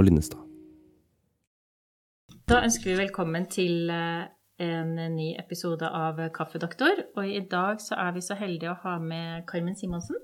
Og 0.00 0.06
Linnestad. 0.06 0.40
Da 2.48 2.62
ønsker 2.64 2.88
vi 2.88 3.00
velkommen 3.02 3.44
til 3.52 3.90
eh, 3.92 4.30
en 4.64 4.94
ny 5.12 5.26
episode 5.36 5.84
av 5.84 6.22
Kaffedoktor. 6.32 7.02
Og 7.20 7.28
i 7.28 7.42
dag 7.50 7.82
så 7.84 7.98
er 8.06 8.14
vi 8.16 8.22
så 8.24 8.38
heldige 8.38 8.72
å 8.72 8.78
ha 8.80 8.94
med 9.02 9.44
Carmen 9.50 9.76
Simonsen, 9.76 10.16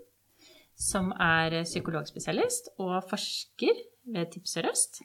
som 0.80 1.12
er 1.20 1.59
psykologspesialist 1.68 2.73
og 2.78 3.04
forsker 3.10 3.84
ved 4.16 4.32
Tips 4.32 4.56
Sør-Øst. 4.56 5.04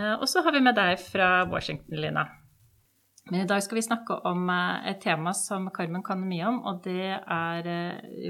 Eh, 0.00 0.14
og 0.14 0.24
så 0.32 0.46
har 0.48 0.56
vi 0.56 0.64
med 0.64 0.80
deg 0.80 0.96
fra 1.04 1.44
Washington, 1.52 2.00
Lina. 2.00 2.24
Men 3.28 3.42
i 3.44 3.48
dag 3.52 3.60
skal 3.68 3.82
vi 3.82 3.88
snakke 3.90 4.22
om 4.32 4.48
eh, 4.48 4.92
et 4.94 5.04
tema 5.04 5.36
som 5.36 5.68
Carmen 5.76 6.08
kan 6.08 6.24
mye 6.24 6.48
om, 6.48 6.62
og 6.64 6.80
det 6.88 7.18
er 7.20 7.74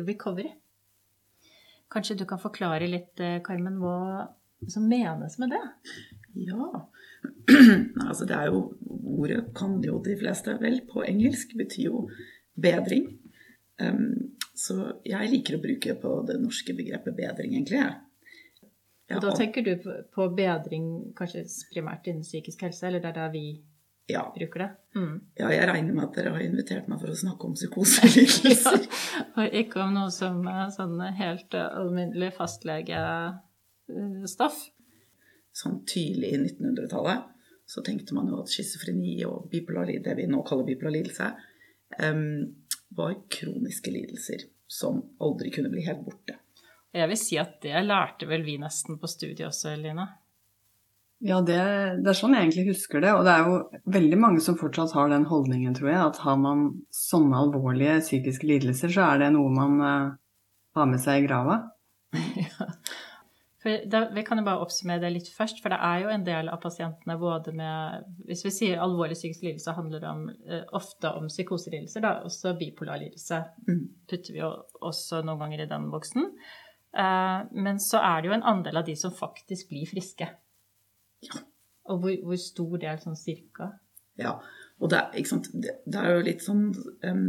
recovery. 0.02 0.50
Kanskje 1.94 2.18
du 2.18 2.26
kan 2.26 2.42
forklare 2.42 2.90
litt, 2.90 3.22
Carmen, 3.46 3.78
hva 3.78 4.32
som 4.72 4.86
menes 4.88 5.38
med 5.38 5.54
det? 5.54 5.64
Ja. 6.34 6.90
altså 8.08 8.26
det 8.28 8.36
er 8.36 8.52
jo 8.52 8.64
Ordet 9.14 9.52
kan 9.54 9.76
jo 9.84 10.00
de 10.02 10.16
fleste 10.18 10.56
vel 10.58 10.80
på 10.88 11.04
engelsk. 11.06 11.52
Betyr 11.56 11.84
jo 11.86 12.00
bedring. 12.58 13.06
Um, 13.78 14.34
så 14.58 14.74
jeg 15.06 15.30
liker 15.30 15.56
å 15.56 15.62
bruke 15.62 15.94
på 16.02 16.16
det 16.26 16.34
norske 16.42 16.74
begrepet 16.76 17.14
bedring, 17.16 17.54
egentlig. 17.54 17.78
Ja, 17.84 19.18
og 19.18 19.22
da 19.22 19.34
tenker 19.36 19.64
du 19.66 19.86
på 20.14 20.26
bedring 20.34 20.88
kanskje 21.18 21.44
primært 21.72 22.10
innen 22.10 22.26
psykisk 22.26 22.66
helse, 22.66 22.86
eller 22.88 23.02
det 23.04 23.12
er 23.12 23.18
da 23.18 23.28
vi 23.32 23.44
ja. 24.10 24.24
bruker 24.34 24.64
det? 24.64 24.68
Mm. 24.96 25.16
Ja, 25.40 25.50
jeg 25.52 25.68
regner 25.70 25.96
med 25.96 26.04
at 26.06 26.18
dere 26.18 26.34
har 26.36 26.44
invitert 26.44 26.88
meg 26.90 27.02
for 27.02 27.12
å 27.12 27.18
snakke 27.18 27.50
om 27.50 27.56
psykoselidelser. 27.58 28.86
ja, 29.14 29.26
og 29.36 29.58
ikke 29.62 29.82
om 29.84 29.94
noe 29.96 30.12
som 30.14 30.42
er 30.50 30.70
sånn 30.74 30.98
helt 31.18 31.56
alminnelig 31.60 32.34
fastlegestoff. 33.86 34.70
Sånn 35.54 35.84
tidlig 35.86 36.32
i 36.34 36.38
1900-tallet 36.38 37.30
så 37.66 37.82
tenkte 37.82 38.14
man 38.14 38.28
jo 38.28 38.42
at 38.42 38.50
schizofreni 38.52 39.22
og 39.24 39.48
bipolar, 39.52 39.86
det 39.86 40.16
vi 40.18 40.26
nå 40.28 40.42
kaller 40.44 40.66
bipolar 40.66 40.92
lidelse, 40.92 41.30
um, 42.02 42.42
var 42.94 43.14
kroniske 43.30 43.90
lidelser 43.90 44.48
som 44.66 45.00
aldri 45.22 45.52
kunne 45.54 45.70
bli 45.72 45.84
helt 45.86 46.02
borte. 46.04 46.36
Jeg 46.94 47.08
vil 47.10 47.18
si 47.18 47.38
at 47.40 47.56
det 47.62 47.80
lærte 47.86 48.28
vel 48.28 48.44
vi 48.46 48.58
nesten 48.60 48.98
på 49.00 49.08
studiet 49.10 49.48
også, 49.48 49.72
Line? 49.80 50.04
Ja, 51.24 51.38
det, 51.40 51.56
det, 52.02 52.10
er 52.10 52.18
sånn 52.18 52.34
jeg 52.36 52.44
egentlig 52.44 52.74
husker 52.74 53.00
det. 53.00 53.14
Og 53.16 53.24
det 53.24 53.32
er 53.32 53.48
jo 53.48 53.80
veldig 53.94 54.18
mange 54.20 54.42
som 54.44 54.58
fortsatt 54.60 54.92
har 54.98 55.08
den 55.10 55.24
holdningen, 55.30 55.72
tror 55.78 55.88
jeg, 55.88 56.02
at 56.02 56.20
har 56.26 56.36
man 56.36 56.66
sånne 56.92 57.40
alvorlige 57.46 57.96
psykiske 58.04 58.50
lidelser, 58.50 58.92
så 58.92 59.08
er 59.08 59.22
det 59.22 59.32
noe 59.34 59.54
man 59.54 59.80
uh, 59.80 60.12
har 60.76 60.90
med 60.90 61.00
seg 61.02 61.22
i 61.22 61.26
grava. 61.30 61.62
ja. 62.44 62.68
Da, 63.64 64.02
vi 64.12 64.22
kan 64.26 64.36
jo 64.36 64.44
bare 64.44 64.60
oppsummere 64.60 65.00
det 65.00 65.10
litt 65.14 65.28
først, 65.32 65.62
for 65.64 65.72
det 65.72 65.78
er 65.80 66.02
jo 66.02 66.10
en 66.12 66.24
del 66.26 66.50
av 66.52 66.60
pasientene 66.60 67.16
både 67.16 67.54
med 67.56 68.10
Hvis 68.28 68.44
vi 68.44 68.52
sier 68.52 68.82
alvorlig 68.84 69.16
psykisk 69.16 69.46
lidelse, 69.46 69.72
handler 69.72 70.02
det 70.02 70.10
om, 70.10 70.26
eh, 70.28 70.66
ofte 70.76 71.12
om 71.16 71.30
psykoselidelser. 71.32 72.04
Da, 72.04 72.12
også 72.28 72.52
bipolar 72.60 73.00
lidelse 73.00 73.40
mm. 73.64 73.80
putter 74.10 74.36
vi 74.36 74.42
jo 74.42 74.52
også 74.84 75.22
noen 75.24 75.40
ganger 75.40 75.64
i 75.64 75.70
den 75.70 75.88
boksen. 75.94 76.28
Eh, 76.92 77.40
men 77.56 77.80
så 77.80 78.02
er 78.04 78.20
det 78.20 78.30
jo 78.30 78.36
en 78.36 78.46
andel 78.52 78.82
av 78.82 78.86
de 78.86 78.98
som 79.00 79.16
faktisk 79.16 79.72
blir 79.72 79.88
friske. 79.88 80.28
Ja. 81.24 81.40
Og 81.88 82.04
hvor, 82.04 82.14
hvor, 82.28 82.40
stor 82.40 82.78
del 82.84 83.00
sånn 83.00 83.16
cirka? 83.18 83.72
Ja, 84.20 84.38
og 84.78 84.92
det, 84.92 85.00
det, 85.16 85.78
det 85.88 86.00
er 86.00 86.14
jo 86.14 86.24
litt 86.26 86.42
sånn 86.44 86.68
um, 87.02 87.24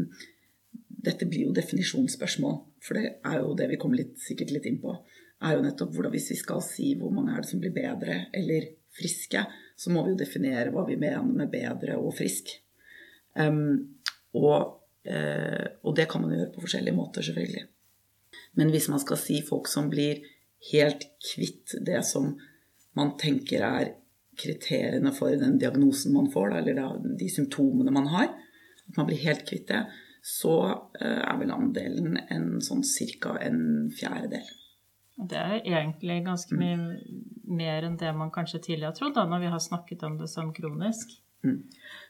Dette 1.06 1.26
blir 1.30 1.48
jo 1.48 1.56
definisjonsspørsmål, 1.56 2.60
for 2.84 2.98
det 2.98 3.18
er 3.26 3.40
jo 3.40 3.56
det 3.58 3.68
vi 3.72 3.80
kommer 3.82 4.00
litt, 4.02 4.16
sikkert 4.22 4.54
litt 4.54 4.68
inn 4.70 4.80
på. 4.82 4.96
Er 5.44 5.58
jo 5.58 5.64
nettopp 5.66 5.92
hvordan 5.94 6.14
Hvis 6.16 6.32
vi 6.32 6.40
skal 6.40 6.62
si 6.64 6.94
hvor 7.00 7.12
mange 7.14 7.34
er 7.34 7.44
det 7.44 7.50
som 7.50 7.62
blir 7.64 7.76
bedre 7.76 8.26
eller 8.34 8.70
friske, 8.96 9.42
så 9.76 9.92
må 9.92 10.06
vi 10.06 10.14
jo 10.14 10.22
definere 10.22 10.72
hva 10.72 10.86
vi 10.88 10.96
mener 11.00 11.28
med 11.28 11.52
bedre 11.52 11.98
og 12.00 12.16
frisk. 12.16 12.54
Um, 13.36 14.00
og, 14.40 14.78
uh, 15.10 15.66
og 15.84 15.98
det 15.98 16.08
kan 16.12 16.24
man 16.24 16.32
gjøre 16.32 16.54
på 16.56 16.64
forskjellige 16.64 16.96
måter, 16.96 17.26
selvfølgelig. 17.28 17.66
Men 18.56 18.72
hvis 18.72 18.88
man 18.92 19.04
skal 19.04 19.20
si 19.20 19.42
folk 19.44 19.68
som 19.68 19.90
blir 19.92 20.24
helt 20.72 21.04
kvitt 21.20 21.76
det 21.86 22.00
som 22.08 22.32
man 22.96 23.16
tenker 23.20 23.68
er 23.68 23.92
kriteriene 24.40 25.12
for 25.16 25.36
den 25.40 25.60
diagnosen 25.60 26.16
man 26.16 26.32
får, 26.32 26.58
eller 26.60 26.80
de 27.20 27.30
symptomene 27.32 27.92
man 27.96 28.08
har, 28.12 28.32
at 28.88 28.98
man 28.98 29.08
blir 29.10 29.24
helt 29.24 29.46
kvitt 29.48 29.68
det, 29.72 29.84
så 30.26 30.56
eh, 31.00 31.22
er 31.22 31.38
vel 31.40 31.54
andelen 31.54 32.18
en 32.34 32.56
sånn 32.64 32.84
ca. 33.22 33.36
en 33.46 33.92
fjerdedel. 33.94 34.48
Det 35.16 35.38
er 35.40 35.62
egentlig 35.62 36.24
ganske 36.26 36.58
mye 36.60 36.78
mer 37.48 37.86
enn 37.88 37.96
det 38.00 38.12
man 38.18 38.34
kanskje 38.36 38.60
tidligere 38.60 38.92
har 38.92 38.98
trodd, 38.98 39.14
da, 39.16 39.24
når 39.30 39.46
vi 39.46 39.52
har 39.54 39.62
snakket 39.64 40.04
om 40.04 40.18
det 40.20 40.28
som 40.32 40.52
kronisk. 40.54 41.14
Mm. 41.46 41.62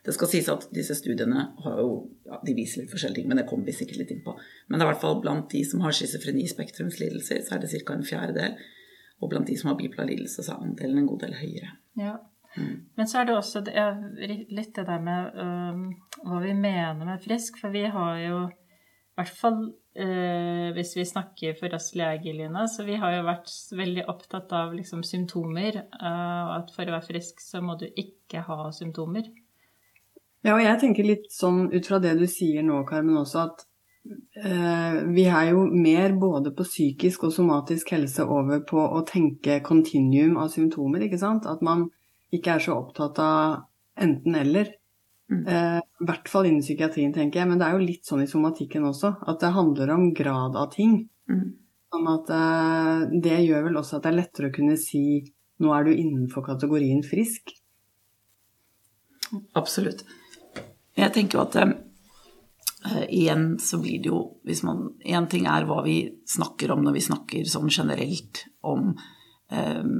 Det 0.05 0.13
skal 0.15 0.29
sies 0.31 0.47
at 0.49 0.67
disse 0.73 0.95
studiene 0.95 1.47
har 1.65 1.81
jo, 1.81 1.89
ja, 2.25 2.39
de 2.45 2.55
viser 2.57 2.81
litt 2.81 2.93
forskjellige 2.93 3.21
ting, 3.21 3.27
men 3.29 3.41
det 3.41 3.47
kommer 3.49 3.67
vi 3.67 3.75
sikkert 3.75 3.99
litt 4.01 4.13
inn 4.15 4.23
på. 4.25 4.35
Men 4.67 4.79
det 4.79 4.85
er 4.85 4.89
i 4.89 4.93
hvert 4.93 5.03
fall 5.03 5.19
blant 5.21 5.49
de 5.51 5.61
som 5.67 5.83
har 5.85 5.95
schizofreni-spektrumslidelser, 5.97 7.43
så 7.45 7.57
er 7.57 7.63
det 7.63 7.73
ca. 7.75 7.97
en 7.97 8.07
fjerdedel. 8.07 8.55
Og 9.21 9.31
blant 9.31 9.47
de 9.47 9.57
som 9.59 9.71
har 9.71 9.77
bipolar 9.79 10.09
lidelse, 10.09 10.43
så 10.43 10.55
er 10.55 10.65
andelen 10.65 11.03
en 11.03 11.09
god 11.11 11.27
del 11.27 11.37
høyere. 11.39 11.75
Ja. 11.99 12.17
Mm. 12.55 12.75
Men 12.95 13.07
så 13.11 13.19
er 13.19 13.27
det 13.27 13.35
også 13.35 13.61
det 13.67 13.75
litt 14.55 14.75
det 14.75 14.85
der 14.87 15.01
med 15.03 15.39
øh, 15.43 15.81
hva 16.23 16.41
vi 16.43 16.53
mener 16.55 17.03
med 17.03 17.23
frisk. 17.23 17.59
For 17.59 17.75
vi 17.75 17.85
har 17.91 18.19
jo 18.23 18.37
i 19.15 19.21
hvert 19.21 19.37
fall 19.39 19.59
eh, 19.95 20.73
hvis 20.75 20.91
vi 20.97 21.05
snakker 21.07 21.55
for 21.59 21.75
oss 21.77 21.93
leger, 21.95 22.35
Lina, 22.35 22.65
så 22.67 22.83
vi 22.83 22.97
har 22.99 23.15
jo 23.15 23.27
vært 23.29 23.53
veldig 23.79 24.03
opptatt 24.11 24.51
av 24.57 24.73
liksom, 24.75 25.05
symptomer. 25.07 25.79
Uh, 25.95 26.41
og 26.49 26.51
at 26.57 26.73
for 26.75 26.83
å 26.83 26.97
være 26.97 27.07
frisk 27.07 27.39
så 27.43 27.63
må 27.63 27.77
du 27.79 27.87
ikke 27.87 28.43
ha 28.49 28.67
symptomer. 28.75 29.31
Ja, 30.45 30.57
og 30.57 30.61
jeg 30.61 30.81
tenker 30.81 31.07
litt 31.07 31.31
sånn 31.33 31.69
ut 31.71 31.87
fra 31.87 32.01
det 32.03 32.17
du 32.19 32.27
sier 32.29 32.61
nå, 32.65 32.83
Carmen, 32.89 33.17
også 33.23 33.47
at 33.47 33.65
Eh, 34.45 34.97
vi 35.15 35.23
er 35.25 35.49
jo 35.49 35.63
mer 35.65 36.13
både 36.21 36.51
på 36.53 36.65
psykisk 36.67 37.23
og 37.25 37.33
somatisk 37.33 37.95
helse 37.95 38.25
over 38.29 38.61
på 38.69 38.77
å 38.77 39.01
tenke 39.07 39.61
kontinuum 39.65 40.35
av 40.41 40.51
symptomer, 40.53 41.07
ikke 41.07 41.21
sant? 41.21 41.47
At 41.49 41.63
man 41.65 41.87
ikke 42.35 42.57
er 42.57 42.65
så 42.67 42.75
opptatt 42.77 43.21
av 43.23 43.63
enten-eller. 44.05 44.75
Mm. 45.31 45.43
Eh, 45.47 45.77
I 45.79 46.07
hvert 46.07 46.29
fall 46.29 46.49
innen 46.49 46.63
psykiatrien, 46.63 47.13
tenker 47.13 47.41
jeg. 47.41 47.49
Men 47.49 47.61
det 47.61 47.67
er 47.67 47.77
jo 47.77 47.85
litt 47.85 48.07
sånn 48.07 48.23
i 48.23 48.29
somatikken 48.29 48.85
også. 48.87 49.15
At 49.25 49.41
det 49.43 49.53
handler 49.55 49.93
om 49.95 50.09
grad 50.17 50.57
av 50.59 50.71
ting. 50.75 50.97
Mm. 51.31 51.47
Sånn 51.95 52.11
at 52.11 52.33
eh, 52.35 53.17
det 53.23 53.39
gjør 53.45 53.69
vel 53.69 53.81
også 53.81 53.97
at 53.97 54.05
det 54.05 54.13
er 54.13 54.19
lettere 54.21 54.51
å 54.51 54.55
kunne 54.55 54.77
si 54.81 55.05
nå 55.63 55.71
er 55.71 55.87
du 55.87 55.93
innenfor 55.95 56.43
kategorien 56.45 57.01
frisk. 57.05 57.53
Absolutt. 59.57 60.03
Jeg 60.95 61.13
tenker 61.15 61.39
jo 61.39 61.45
at 61.47 61.59
Uh, 62.85 63.05
igjen 63.09 63.55
så 63.57 63.79
blir 63.81 63.97
det 63.97 64.11
jo 64.11 64.19
hvis 64.45 64.59
man 64.61 64.91
En 65.09 65.25
ting 65.25 65.47
er 65.49 65.65
hva 65.65 65.79
vi 65.81 65.95
snakker 66.29 66.69
om 66.69 66.83
når 66.85 66.93
vi 66.93 67.01
snakker 67.01 67.47
sånn 67.49 67.71
generelt 67.73 68.43
om 68.61 68.91
um, 68.93 69.95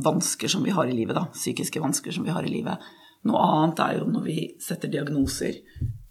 vansker 0.00 0.48
som 0.48 0.64
vi 0.64 0.72
har 0.72 0.88
i 0.88 0.94
livet, 0.96 1.18
da. 1.18 1.26
Psykiske 1.34 1.82
vansker 1.84 2.16
som 2.16 2.24
vi 2.24 2.32
har 2.32 2.46
i 2.46 2.52
livet. 2.52 2.80
Noe 3.28 3.40
annet 3.44 3.82
er 3.84 3.98
jo 3.98 4.08
når 4.08 4.24
vi 4.24 4.36
setter 4.62 4.92
diagnoser, 4.92 5.58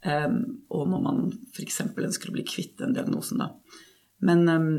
um, 0.06 0.40
og 0.70 0.90
når 0.92 1.04
man 1.06 1.22
f.eks. 1.56 1.82
ønsker 1.90 2.30
å 2.30 2.36
bli 2.36 2.46
kvitt 2.48 2.78
den 2.82 2.94
diagnosen, 2.98 3.42
da. 3.42 3.54
Men 4.26 4.46
um, 4.50 4.70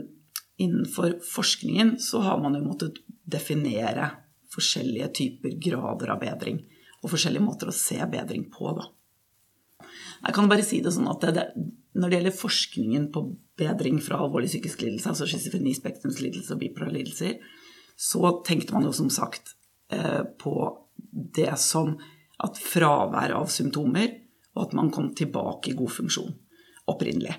innenfor 0.61 1.19
forskningen 1.27 1.97
så 2.03 2.23
har 2.27 2.39
man 2.43 2.55
jo 2.59 2.67
måttet 2.69 3.01
definere 3.31 4.13
forskjellige 4.55 5.11
typer 5.19 5.59
grader 5.63 6.15
av 6.15 6.23
bedring, 6.23 6.63
og 7.01 7.15
forskjellige 7.15 7.45
måter 7.45 7.71
å 7.71 7.75
se 7.75 7.99
bedring 8.13 8.47
på, 8.53 8.71
da. 8.79 8.89
Jeg 10.21 10.37
kan 10.37 10.51
bare 10.51 10.65
si 10.67 10.83
det 10.85 10.93
sånn 10.93 11.09
at 11.09 11.25
det, 11.33 11.47
når 11.97 12.11
det 12.11 12.19
gjelder 12.19 12.37
forskningen 12.37 13.09
på 13.15 13.25
bedring 13.59 13.99
fra 14.05 14.21
alvorlig 14.21 14.51
psykisk 14.53 14.85
lidelse, 14.85 15.11
altså 15.11 15.27
schizofreni, 15.29 15.73
og 15.81 16.61
bipolar 16.61 16.93
lidelser, 16.95 17.41
så 18.01 18.31
tenkte 18.47 18.77
man 18.77 18.87
jo 18.87 18.93
som 18.97 19.11
sagt 19.13 19.55
eh, 19.93 20.23
på 20.41 20.55
det 21.35 21.53
som 21.61 21.97
at 22.45 22.61
fravær 22.61 23.35
av 23.37 23.51
symptomer, 23.53 24.15
og 24.57 24.67
at 24.67 24.77
man 24.79 24.91
kom 24.93 25.13
tilbake 25.17 25.73
i 25.73 25.77
god 25.79 25.93
funksjon 25.95 26.33
opprinnelig. 26.91 27.37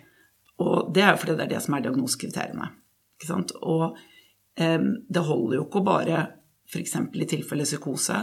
Og 0.61 0.91
det 0.93 1.03
er 1.03 1.15
jo 1.15 1.21
fordi 1.23 1.37
det 1.37 1.47
er 1.47 1.53
det 1.55 1.63
som 1.65 1.75
er 1.75 1.85
diagnosekriteriene. 1.85 2.67
Og 3.61 3.85
eh, 4.57 4.83
det 5.09 5.25
holder 5.25 5.57
jo 5.57 5.65
ikke 5.65 5.81
å 5.81 5.87
bare, 5.87 6.21
f.eks. 6.69 6.95
i 7.17 7.29
tilfelle 7.29 7.67
psykose, 7.67 8.19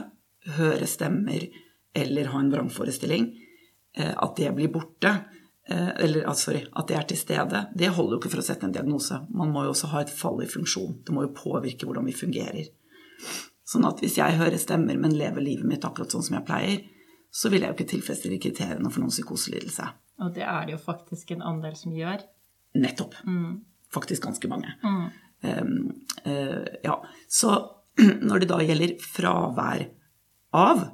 høre 0.58 0.86
stemmer 0.88 1.44
eller 1.98 2.30
ha 2.32 2.40
en 2.40 2.52
vrangforestilling. 2.52 3.28
Eh, 3.98 4.14
at 4.14 4.38
det 4.38 4.52
blir 4.56 4.72
borte, 4.72 5.14
eh, 5.68 5.90
eller 6.04 6.28
sorry, 6.38 6.62
at 6.70 6.90
det 6.90 6.98
er 6.98 7.08
til 7.10 7.20
stede, 7.20 7.64
det 7.74 7.92
holder 7.96 8.16
jo 8.16 8.22
ikke 8.22 8.34
for 8.36 8.44
å 8.44 8.48
sette 8.48 8.68
en 8.68 8.74
diagnose. 8.74 9.20
Man 9.34 9.52
må 9.54 9.66
jo 9.66 9.74
også 9.74 9.92
ha 9.94 10.04
et 10.04 10.14
fall 10.14 10.42
i 10.44 10.50
funksjon. 10.50 11.00
Det 11.04 11.14
må 11.14 11.26
jo 11.26 11.34
påvirke 11.36 11.88
hvordan 11.88 12.08
vi 12.08 12.16
fungerer. 12.16 12.70
Sånn 13.68 13.84
at 13.84 14.00
hvis 14.00 14.16
jeg 14.16 14.38
hører 14.38 14.60
stemmer, 14.60 14.96
men 15.00 15.16
lever 15.16 15.44
livet 15.44 15.68
mitt 15.68 15.84
akkurat 15.84 16.12
sånn 16.14 16.24
som 16.24 16.38
jeg 16.38 16.46
pleier, 16.48 16.84
så 17.28 17.50
vil 17.52 17.62
jeg 17.62 17.70
jo 17.70 17.76
ikke 17.76 17.92
tilfredsstille 17.92 18.40
kriteriene 18.40 18.90
for 18.92 19.04
noen 19.04 19.12
psykoselidelse. 19.12 19.88
Og 20.24 20.32
det 20.34 20.46
er 20.48 20.66
det 20.66 20.74
jo 20.78 20.82
faktisk 20.82 21.34
en 21.34 21.44
andel 21.46 21.76
som 21.76 21.92
gjør. 21.94 22.24
Nettopp. 22.80 23.18
Mm. 23.28 23.60
Faktisk 23.92 24.24
ganske 24.24 24.48
mange. 24.50 24.72
Mm. 24.80 25.10
Ja, 26.84 26.96
så 27.28 27.54
når 28.28 28.42
det 28.42 28.50
da 28.50 28.58
gjelder 28.64 28.96
fravær 29.04 29.84
av, 30.56 30.84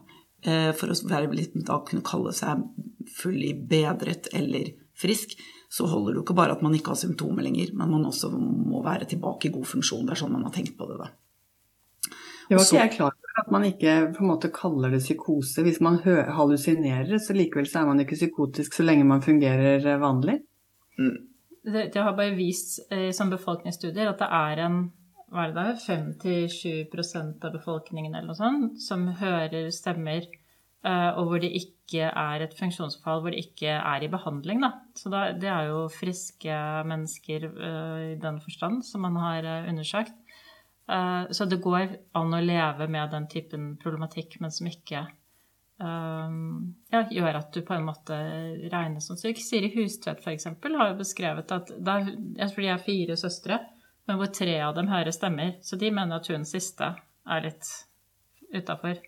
for 0.76 0.92
å 0.92 0.96
være 1.08 1.32
litt, 1.32 1.54
da 1.64 1.78
kunne 1.86 2.04
kalle 2.04 2.34
seg 2.36 2.66
fully 3.14 3.54
bedret 3.70 4.28
eller 4.36 4.74
frisk, 4.98 5.38
så 5.72 5.88
holder 5.90 6.12
det 6.12 6.20
jo 6.20 6.24
ikke 6.26 6.36
bare 6.38 6.54
at 6.54 6.62
man 6.62 6.74
ikke 6.76 6.92
har 6.92 7.00
symptomer 7.00 7.46
lenger, 7.46 7.72
men 7.74 7.90
man 7.90 8.06
også 8.06 8.30
må 8.34 8.82
være 8.84 9.08
tilbake 9.10 9.48
i 9.48 9.54
god 9.54 9.66
funksjon. 9.66 10.04
Det 10.06 10.14
er 10.14 10.20
sånn 10.22 10.34
man 10.34 10.44
har 10.46 10.54
tenkt 10.54 10.76
på 10.78 10.86
det, 10.90 10.98
da. 11.00 11.08
Det 12.48 12.56
var 12.58 12.64
ikke 12.64 12.80
jeg 12.80 12.94
klar 12.96 13.12
over 13.12 13.42
at 13.42 13.52
man 13.52 13.64
ikke 13.66 13.92
på 14.14 14.24
en 14.24 14.30
måte 14.30 14.50
kaller 14.54 14.92
det 14.94 15.02
psykose. 15.02 15.62
Hvis 15.66 15.80
man 15.84 16.00
hallusinerer, 16.04 17.16
så 17.18 17.36
likevel 17.36 17.66
så 17.70 17.82
er 17.82 17.88
man 17.90 18.02
ikke 18.04 18.18
psykotisk 18.18 18.76
så 18.76 18.86
lenge 18.86 19.06
man 19.08 19.24
fungerer 19.24 19.86
vanlig. 20.02 20.40
Mm. 20.98 21.16
Det, 21.64 21.88
det, 21.94 22.02
har 22.02 22.12
bare 22.16 22.36
vist 22.36 22.82
eh, 22.92 23.08
som 23.16 23.32
befolkningsstudier 23.32 24.10
at 24.10 24.20
det 24.20 24.28
er 24.28 24.66
en 24.66 24.78
hva 25.34 25.48
er 25.48 25.54
det 25.54 25.62
der, 25.66 26.48
5-7 26.94 27.42
av 27.42 27.54
befolkningen 27.56 28.14
eller 28.14 28.30
noe 28.30 28.38
sånt 28.38 28.82
som 28.82 29.08
hører 29.18 29.66
stemmer, 29.74 30.28
eh, 30.86 31.10
og 31.18 31.30
hvor 31.30 31.42
det 31.42 31.50
ikke 31.58 32.06
er 32.06 32.44
et 32.44 32.54
funksjonsfall, 32.54 33.22
hvor 33.22 33.34
det 33.34 33.42
ikke 33.48 33.74
er 33.74 34.04
i 34.04 34.10
behandling. 34.12 34.62
Da. 34.62 34.70
Så 34.94 35.10
da, 35.10 35.26
det 35.34 35.50
er 35.50 35.72
jo 35.72 35.88
friske 35.90 36.60
mennesker 36.86 37.48
eh, 37.50 38.04
i 38.12 38.14
den 38.22 38.38
forstand 38.44 38.84
som 38.86 39.02
man 39.08 39.18
har 39.18 39.48
eh, 39.48 39.70
undersøkt. 39.72 40.14
Eh, 40.90 41.30
så 41.30 41.44
det 41.44 41.56
går 41.56 41.96
an 42.12 42.34
å 42.34 42.40
leve 42.40 42.88
med 42.88 43.12
den 43.14 43.28
typen 43.28 43.74
problematikk, 43.80 44.36
men 44.40 44.52
som 44.52 44.68
ikke 44.68 45.06
um, 45.80 46.74
ja, 46.92 47.04
gjør 47.10 47.40
at 47.40 47.54
du 47.54 47.62
på 47.64 47.76
en 47.76 47.86
måte 47.88 48.18
regnes 48.72 49.08
som 49.08 49.18
syk. 49.20 49.40
Siri 49.40 49.72
Hustvedt 49.76 50.24
f.eks. 50.24 50.50
har 50.50 50.90
jo 50.92 50.98
beskrevet 51.00 51.54
at 51.56 51.72
der, 51.78 52.12
Jeg 52.36 52.50
tror 52.52 52.66
de 52.66 52.72
er 52.74 52.84
fire 52.84 53.16
søstre, 53.16 53.60
men 54.04 54.20
hvor 54.20 54.32
tre 54.32 54.58
av 54.60 54.74
dem 54.76 54.92
hører 54.92 55.14
stemmer. 55.14 55.56
Så 55.64 55.80
de 55.80 55.90
mener 55.90 56.20
at 56.20 56.28
hun 56.28 56.44
siste 56.48 56.92
er 57.24 57.46
litt 57.46 57.70
utafor. 58.52 59.00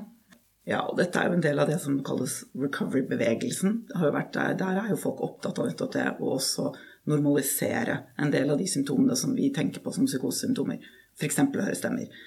ja, 0.72 0.86
og 0.86 0.96
dette 0.96 1.20
er 1.20 1.28
jo 1.28 1.36
en 1.36 1.44
del 1.44 1.60
av 1.60 1.68
det 1.68 1.76
som 1.82 1.98
kalles 2.06 2.40
recovery-bevegelsen. 2.56 3.82
Der, 3.92 4.54
der 4.56 4.80
er 4.80 4.88
jo 4.94 5.02
folk 5.02 5.20
opptatt 5.26 5.60
av 5.60 5.68
nettopp 5.68 5.92
det, 5.98 6.06
å 6.16 6.32
også 6.38 6.70
normalisere 7.10 7.98
en 8.20 8.32
del 8.32 8.48
av 8.52 8.58
de 8.60 8.66
symptomene 8.68 9.16
som 9.16 9.36
vi 9.36 9.50
tenker 9.52 9.84
på 9.84 9.92
som 9.92 10.08
psykosesymptomer 10.08 10.80
f.eks. 11.20 11.40
å 11.44 11.62
høre 11.62 11.78
stemmer. 11.78 12.20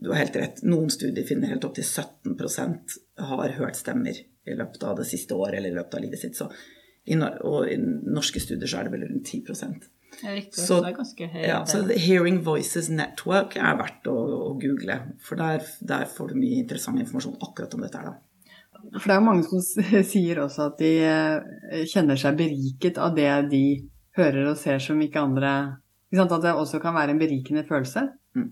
Du 0.00 0.08
har 0.12 0.22
helt 0.22 0.36
rett. 0.40 0.62
Noen 0.64 0.90
studier 0.92 1.26
finner 1.28 1.52
helt 1.52 1.66
opp 1.66 1.76
til 1.76 1.84
17% 1.84 2.98
har 3.30 3.56
hørt 3.58 3.76
stemmer 3.76 4.16
i 4.16 4.56
løpet 4.56 4.84
av 4.88 4.96
det 5.00 5.08
siste 5.10 5.36
året 5.36 5.58
eller 5.58 5.74
i 5.74 5.76
løpet 5.76 5.98
av 5.98 6.04
livet 6.06 6.22
sitt. 6.22 6.38
Så, 6.38 6.48
og 7.44 7.68
i 7.68 7.76
norske 7.76 8.40
studier 8.40 8.70
så 8.70 8.80
er 8.80 8.88
det 8.88 8.94
vel 8.94 9.08
rundt 9.10 9.28
10 9.28 9.42
ja, 10.22 10.32
riktig. 10.34 10.60
Så, 10.60 10.80
det 10.82 10.90
er 10.90 10.96
ganske 10.96 11.28
høyt. 11.32 11.44
Ja, 11.46 11.60
så 11.68 11.82
Hearing 11.88 12.40
Voices 12.44 12.90
Network 12.92 13.54
er 13.56 13.76
verdt 13.78 14.08
å, 14.10 14.16
å 14.50 14.50
google, 14.60 14.96
for 15.24 15.40
der, 15.40 15.64
der, 15.86 16.08
får 16.10 16.32
du 16.32 16.40
mye 16.40 16.64
interessant 16.64 17.00
informasjon 17.00 17.38
akkurat 17.46 17.76
om 17.76 17.86
dette 17.86 18.00
her, 18.00 18.10
da. 18.10 18.18
For 18.96 19.10
det 19.10 19.14
er 19.14 19.20
jo 19.20 19.26
mange 19.26 19.44
som 19.44 19.62
sier 20.12 20.40
også 20.40 20.70
at 20.70 20.80
de 20.80 20.92
eh, 21.04 21.82
kjenner 21.88 22.20
seg 22.20 22.38
beriket 22.38 23.00
av 23.00 23.12
det 23.16 23.28
de 23.52 23.64
hører 24.16 24.50
og 24.50 24.58
ser 24.58 24.80
som 24.82 25.00
ikke 25.04 25.20
andre 25.20 25.52
At 26.10 26.32
det 26.42 26.54
også 26.56 26.80
kan 26.82 26.96
være 26.96 27.14
en 27.14 27.20
berikende 27.20 27.62
følelse? 27.68 28.08
Mm. 28.36 28.50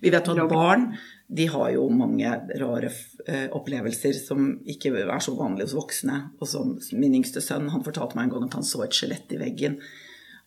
Vi 0.00 0.10
vet 0.10 0.28
jo 0.28 0.36
at 0.38 0.52
barn 0.52 0.92
de 1.28 1.44
har 1.52 1.72
jo 1.74 1.88
mange 1.92 2.28
rare 2.56 2.88
eh, 3.28 3.48
opplevelser 3.52 4.16
som 4.16 4.54
ikke 4.64 4.94
er 4.96 5.20
så 5.20 5.34
vanlige 5.36 5.68
hos 5.68 5.76
voksne. 5.76 6.20
Og 6.40 6.48
som 6.48 6.70
min 6.96 7.18
yngste 7.18 7.42
sønn 7.44 7.68
han 7.68 7.84
fortalte 7.84 8.16
meg 8.16 8.28
en 8.28 8.36
gang 8.36 8.46
at 8.46 8.56
han 8.56 8.64
så 8.64 8.80
et 8.84 8.96
skjelett 8.96 9.34
i 9.36 9.40
veggen. 9.40 9.76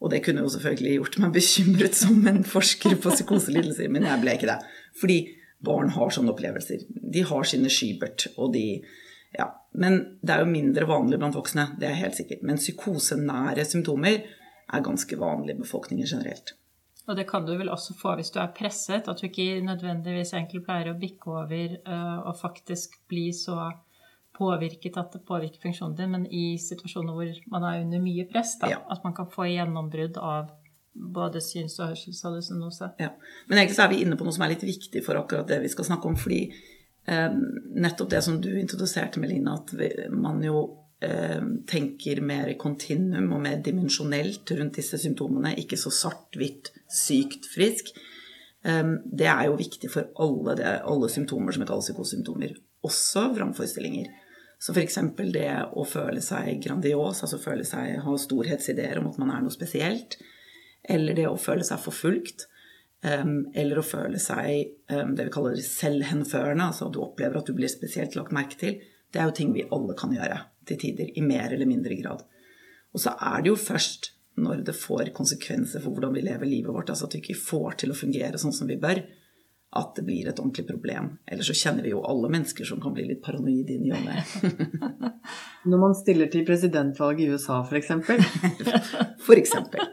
Og 0.02 0.10
det 0.10 0.24
kunne 0.26 0.42
jo 0.42 0.50
selvfølgelig 0.50 0.96
gjort 0.96 1.20
meg 1.22 1.36
bekymret 1.36 2.00
som 2.00 2.26
en 2.32 2.42
forsker 2.48 2.98
på 2.98 3.14
psykoselidelser, 3.14 3.92
men 3.94 4.08
jeg 4.10 4.24
ble 4.24 4.34
ikke 4.38 4.50
det. 4.50 4.58
Fordi 4.98 5.20
barn 5.62 5.94
har 5.94 6.10
sånne 6.10 6.34
opplevelser. 6.34 6.88
De 6.90 7.22
har 7.30 7.46
sine 7.46 7.70
skybert, 7.70 8.32
og 8.38 8.54
de 8.58 8.82
Ja. 9.32 9.46
Men 9.72 10.18
det 10.20 10.34
er 10.34 10.42
jo 10.42 10.50
mindre 10.52 10.84
vanlig 10.84 11.16
blant 11.22 11.38
voksne, 11.38 11.80
det 11.80 11.88
er 11.88 12.02
helt 12.02 12.18
sikkert. 12.18 12.42
Men 12.44 12.58
psykosenære 12.60 13.64
symptomer 13.64 14.26
er 14.74 14.84
ganske 14.84 15.16
vanlig 15.16 15.56
i 15.56 15.62
befolkningen 15.62 16.10
generelt. 16.10 16.52
Og 17.10 17.18
det 17.18 17.26
kan 17.30 17.46
du 17.46 17.54
vel 17.58 17.72
også 17.74 17.96
få 17.98 18.14
hvis 18.20 18.32
du 18.34 18.40
er 18.42 18.52
presset, 18.56 19.08
at 19.10 19.22
du 19.22 19.28
ikke 19.28 19.62
nødvendigvis 19.66 20.36
egentlig 20.38 20.62
pleier 20.66 20.92
å 20.92 21.00
bikke 21.00 21.32
over 21.34 21.78
uh, 21.88 22.20
og 22.30 22.38
faktisk 22.40 23.00
bli 23.10 23.32
så 23.36 23.72
påvirket 24.38 24.98
at 24.98 25.16
det 25.16 25.24
påvirker 25.28 25.62
funksjonen 25.64 25.96
din, 25.98 26.12
men 26.14 26.28
i 26.30 26.56
situasjoner 26.62 27.18
hvor 27.18 27.32
man 27.54 27.66
er 27.68 27.82
under 27.84 28.02
mye 28.04 28.26
press, 28.30 28.56
da, 28.62 28.70
ja. 28.76 28.82
at 28.94 29.04
man 29.04 29.16
kan 29.18 29.30
få 29.30 29.50
gjennombrudd 29.50 30.18
av 30.22 30.54
både 30.92 31.42
syns- 31.44 31.80
og 31.82 31.92
hørselshallusinose. 31.92 32.94
Ja. 33.02 33.12
Men 33.50 33.60
egentlig 33.60 33.78
så 33.80 33.86
er 33.86 33.92
vi 33.94 34.02
inne 34.06 34.18
på 34.20 34.28
noe 34.28 34.36
som 34.36 34.46
er 34.46 34.54
litt 34.54 34.66
viktig 34.68 35.04
for 35.06 35.20
akkurat 35.20 35.50
det 35.50 35.62
vi 35.64 35.72
skal 35.72 35.88
snakke 35.88 36.10
om. 36.10 36.18
fordi 36.20 36.42
eh, 36.48 37.38
nettopp 37.86 38.12
det 38.12 38.24
som 38.24 38.40
du 38.44 38.50
introduserte, 38.60 39.22
Melina, 39.24 39.58
at 39.62 39.74
vi, 39.78 39.90
man 40.16 40.42
jo 40.46 40.64
Eh, 40.64 40.81
tenker 41.02 42.20
mer 42.22 42.52
kontinuum 42.62 43.32
og 43.34 43.40
mer 43.42 43.62
dimensjonelt 43.66 44.52
rundt 44.54 44.76
disse 44.78 45.00
symptomene, 45.02 45.56
ikke 45.58 45.80
så 45.80 45.90
svart-hvitt, 45.94 46.70
sykt, 46.94 47.48
frisk. 47.50 47.90
Eh, 48.64 48.92
det 49.06 49.30
er 49.30 49.48
jo 49.50 49.60
viktig 49.60 49.90
for 49.92 50.12
alle, 50.22 50.56
det, 50.60 50.74
alle 50.88 51.10
symptomer 51.10 51.54
som 51.54 51.64
vi 51.64 51.70
kaller 51.70 51.86
psykosymptomer, 51.86 52.54
også 52.86 53.30
vrangforestillinger. 53.38 54.12
Så 54.62 54.76
f.eks. 54.76 55.00
det 55.34 55.50
å 55.74 55.86
føle 55.90 56.22
seg 56.22 56.62
grandios, 56.62 57.24
altså 57.26 57.42
føle 57.42 57.66
seg, 57.66 57.98
ha 58.04 58.16
storhetsideer 58.26 59.02
om 59.02 59.10
at 59.10 59.18
man 59.22 59.34
er 59.34 59.42
noe 59.42 59.54
spesielt, 59.54 60.20
eller 60.86 61.18
det 61.18 61.26
å 61.30 61.40
føle 61.42 61.66
seg 61.66 61.82
forfulgt, 61.82 62.46
eh, 63.02 63.26
eller 63.58 63.82
å 63.82 63.86
føle 63.86 64.22
seg 64.22 64.78
det 64.86 65.26
vi 65.26 65.34
kaller 65.34 65.58
selvhenførende, 65.66 66.70
altså 66.70 66.90
at 66.90 66.96
du 66.96 67.02
opplever 67.02 67.42
at 67.42 67.50
du 67.50 67.58
blir 67.58 67.72
spesielt 67.74 68.18
lagt 68.20 68.36
merke 68.36 68.60
til, 68.62 68.82
det 69.12 69.20
er 69.20 69.28
jo 69.28 69.40
ting 69.42 69.56
vi 69.56 69.70
alle 69.74 69.98
kan 69.98 70.14
gjøre 70.14 70.44
til 70.68 70.80
tider, 70.82 71.12
i 71.18 71.24
mer 71.26 71.54
eller 71.54 71.70
mindre 71.70 71.98
grad. 72.00 72.26
Og 72.92 73.04
så 73.04 73.16
er 73.16 73.44
det 73.44 73.52
jo 73.54 73.60
først 73.60 74.12
når 74.42 74.64
det 74.68 74.76
får 74.78 75.12
konsekvenser 75.16 75.84
for 75.84 75.94
hvordan 75.94 76.14
vi 76.16 76.24
lever 76.26 76.48
livet 76.48 76.74
vårt, 76.74 76.90
altså 76.90 77.08
at 77.08 77.16
vi 77.18 77.22
ikke 77.24 77.42
får 77.42 77.82
til 77.82 77.92
å 77.92 77.98
fungere 77.98 78.40
sånn 78.40 78.56
som 78.56 78.70
vi 78.70 78.80
bør, 78.80 79.04
at 79.72 79.94
det 79.96 80.04
blir 80.04 80.28
et 80.28 80.40
ordentlig 80.40 80.66
problem. 80.68 81.14
Ellers 81.32 81.48
så 81.48 81.56
kjenner 81.56 81.86
vi 81.86 81.94
jo 81.94 82.04
alle 82.08 82.32
mennesker 82.32 82.68
som 82.68 82.82
kan 82.84 82.96
bli 82.96 83.06
litt 83.08 83.22
paranoide 83.24 83.78
i 83.78 83.80
ny 83.80 83.94
og 83.96 84.04
ne. 84.04 85.12
Når 85.72 85.80
man 85.80 85.96
stiller 85.96 86.32
til 86.32 86.44
presidentvalg 86.48 87.22
i 87.24 87.30
USA, 87.32 87.62
f.eks.? 87.64 87.94
Eksempel. 89.42 89.86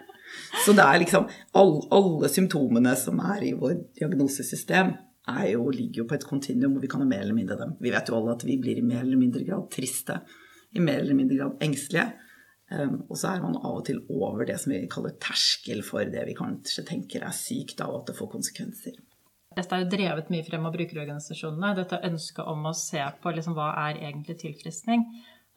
Så 0.64 0.74
det 0.74 0.82
er 0.82 0.98
liksom 1.02 1.28
alle, 1.60 1.84
alle 1.94 2.30
symptomene 2.32 2.94
som 2.98 3.20
er 3.22 3.44
i 3.46 3.54
vår 3.58 3.76
diagnosesystem, 4.00 4.96
jo, 5.46 5.68
ligger 5.70 6.02
jo 6.02 6.08
på 6.08 6.16
et 6.16 6.26
kontinuum 6.26 6.74
hvor 6.74 6.82
vi 6.82 6.90
kan 6.90 7.02
ha 7.04 7.06
mer 7.06 7.22
eller 7.22 7.36
mindre 7.36 7.58
dem. 7.60 7.76
Vi 7.84 7.92
vet 7.92 8.10
jo 8.10 8.16
alle 8.18 8.34
at 8.34 8.44
vi 8.48 8.56
blir 8.58 8.80
i 8.80 8.86
mer 8.86 9.04
eller 9.04 9.20
mindre 9.20 9.44
grad 9.46 9.68
triste 9.70 10.22
i 10.76 10.82
mer 10.84 11.02
eller 11.02 11.16
mindre 11.16 11.38
grad 11.38 11.62
engstelige. 11.64 12.08
Um, 12.68 12.98
og 13.08 13.16
så 13.16 13.30
er 13.32 13.40
man 13.40 13.56
av 13.56 13.78
og 13.78 13.86
til 13.88 14.02
over 14.12 14.44
det 14.48 14.58
som 14.60 14.74
vi 14.74 14.82
kaller 14.92 15.14
terskel 15.22 15.80
for 15.86 16.04
det 16.04 16.26
vi 16.28 16.36
kanskje 16.36 16.84
tenker 16.90 17.24
er 17.24 17.32
sykt, 17.32 17.80
og 17.80 18.02
at 18.02 18.10
det 18.10 18.18
får 18.18 18.28
konsekvenser. 18.34 18.98
Dette 19.56 19.74
er 19.74 19.82
jo 19.82 19.90
drevet 19.90 20.28
mye 20.30 20.44
frem 20.46 20.66
av 20.68 20.74
brukerorganisasjonene. 20.76 21.72
Dette 21.78 22.02
ønsket 22.06 22.50
om 22.52 22.68
å 22.68 22.74
se 22.76 23.00
på 23.22 23.32
liksom, 23.34 23.56
hva 23.56 23.72
er 23.88 24.02
egentlig 24.10 24.36
tilfriskning. 24.42 25.06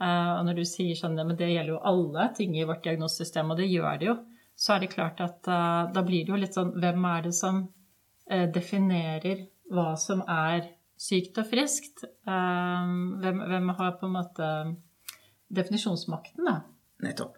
Uh, 0.01 0.39
og 0.39 0.45
når 0.47 0.61
du 0.61 0.65
sier 0.65 0.97
sånn, 0.97 1.19
men 1.19 1.37
det 1.37 1.51
gjelder 1.51 1.75
jo 1.75 1.81
alle 1.91 2.29
ting 2.37 2.55
i 2.57 2.65
vårt 2.65 2.85
diagnosesystem, 2.87 3.51
og 3.51 3.59
det 3.59 3.67
gjør 3.69 3.99
det 3.99 4.07
jo, 4.07 4.15
så 4.57 4.75
er 4.75 4.83
det 4.83 4.93
klart 4.93 5.19
at 5.23 5.49
uh, 5.51 5.91
da 5.93 6.03
blir 6.05 6.23
det 6.23 6.33
jo 6.33 6.39
litt 6.39 6.55
sånn 6.57 6.73
Hvem 6.79 7.05
er 7.09 7.25
det 7.25 7.33
som 7.37 7.59
uh, 7.65 8.47
definerer 8.55 9.45
hva 9.71 9.91
som 9.99 10.23
er 10.29 10.71
sykt 11.01 11.37
og 11.41 11.47
friskt? 11.49 12.03
Hvem, 12.25 13.37
hvem 13.49 13.69
har 13.77 13.95
på 13.97 14.05
en 14.05 14.13
måte 14.13 14.47
definisjonsmakten, 15.53 16.47
da. 16.47 16.61
Nettopp. 17.05 17.37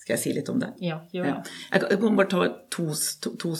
Skal 0.00 0.16
jeg 0.16 0.22
si 0.22 0.32
litt 0.34 0.48
om 0.50 0.58
det? 0.60 0.72
Ja, 0.82 0.98
gjør 1.14 1.28
det. 1.28 1.52
Ja. 1.70 1.80
Jeg 1.86 2.00
kan 2.02 2.18
bare 2.18 2.30
ta 2.32 2.46
to, 2.72 2.88
to, 3.22 3.34
to, 3.38 3.52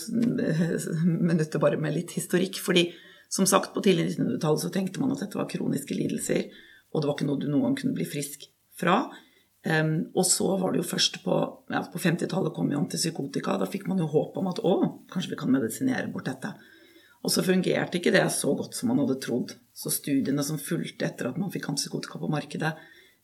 minutter 1.30 1.62
bare 1.62 1.78
med 1.80 1.94
litt 1.94 2.14
historikk. 2.16 2.58
fordi 2.64 2.88
som 3.30 3.46
sagt, 3.46 3.74
på 3.74 3.82
tidlig 3.84 4.16
1900-tallet 4.16 4.62
så 4.64 4.70
tenkte 4.74 5.02
man 5.02 5.12
at 5.14 5.20
dette 5.22 5.38
var 5.38 5.46
kroniske 5.50 5.94
lidelser, 5.94 6.48
og 6.90 7.02
det 7.02 7.06
var 7.06 7.14
ikke 7.14 7.28
noe 7.28 7.38
du 7.38 7.46
noen 7.46 7.68
gang 7.68 7.76
kunne 7.78 7.94
bli 7.94 8.06
frisk 8.08 8.48
fra. 8.80 9.04
Um, 9.60 10.08
og 10.16 10.24
så 10.24 10.48
var 10.58 10.72
det 10.72 10.80
jo 10.80 10.88
først 10.88 11.20
på, 11.22 11.36
ja, 11.70 11.82
på 11.92 12.00
50-tallet 12.00 12.54
kom 12.56 12.72
jo 12.72 12.80
antipsykotika. 12.80 13.58
Da 13.60 13.68
fikk 13.70 13.86
man 13.90 14.00
jo 14.02 14.08
håp 14.10 14.38
om 14.40 14.48
at 14.50 14.62
å, 14.66 14.74
kanskje 15.12 15.34
vi 15.34 15.38
kan 15.38 15.52
medisinere 15.52 16.10
bort 16.10 16.26
dette. 16.26 16.54
Og 17.20 17.30
så 17.30 17.44
fungerte 17.44 18.00
ikke 18.00 18.14
det 18.14 18.24
så 18.32 18.54
godt 18.56 18.74
som 18.78 18.90
man 18.90 19.02
hadde 19.04 19.20
trodd. 19.22 19.52
Så 19.76 19.92
studiene 19.92 20.42
som 20.46 20.58
fulgte 20.58 21.06
etter 21.06 21.28
at 21.30 21.38
man 21.38 21.52
fikk 21.52 21.68
antipsykotika 21.70 22.18
på 22.18 22.32
markedet, 22.32 22.72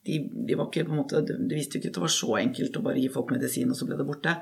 de, 0.07 0.19
de, 0.47 0.55
var 0.57 0.69
ikke 0.69 0.87
på 0.87 0.95
en 0.95 1.01
måte, 1.01 1.23
de 1.27 1.55
visste 1.55 1.77
jo 1.77 1.83
ikke 1.83 1.91
at 1.91 1.97
det 1.99 2.05
var 2.05 2.13
så 2.13 2.37
enkelt 2.39 2.79
å 2.79 2.83
bare 2.85 3.01
gi 3.01 3.09
folk 3.13 3.33
medisin, 3.35 3.73
og 3.73 3.79
så 3.79 3.87
ble 3.89 3.99
det 3.99 4.07
borte. 4.07 4.35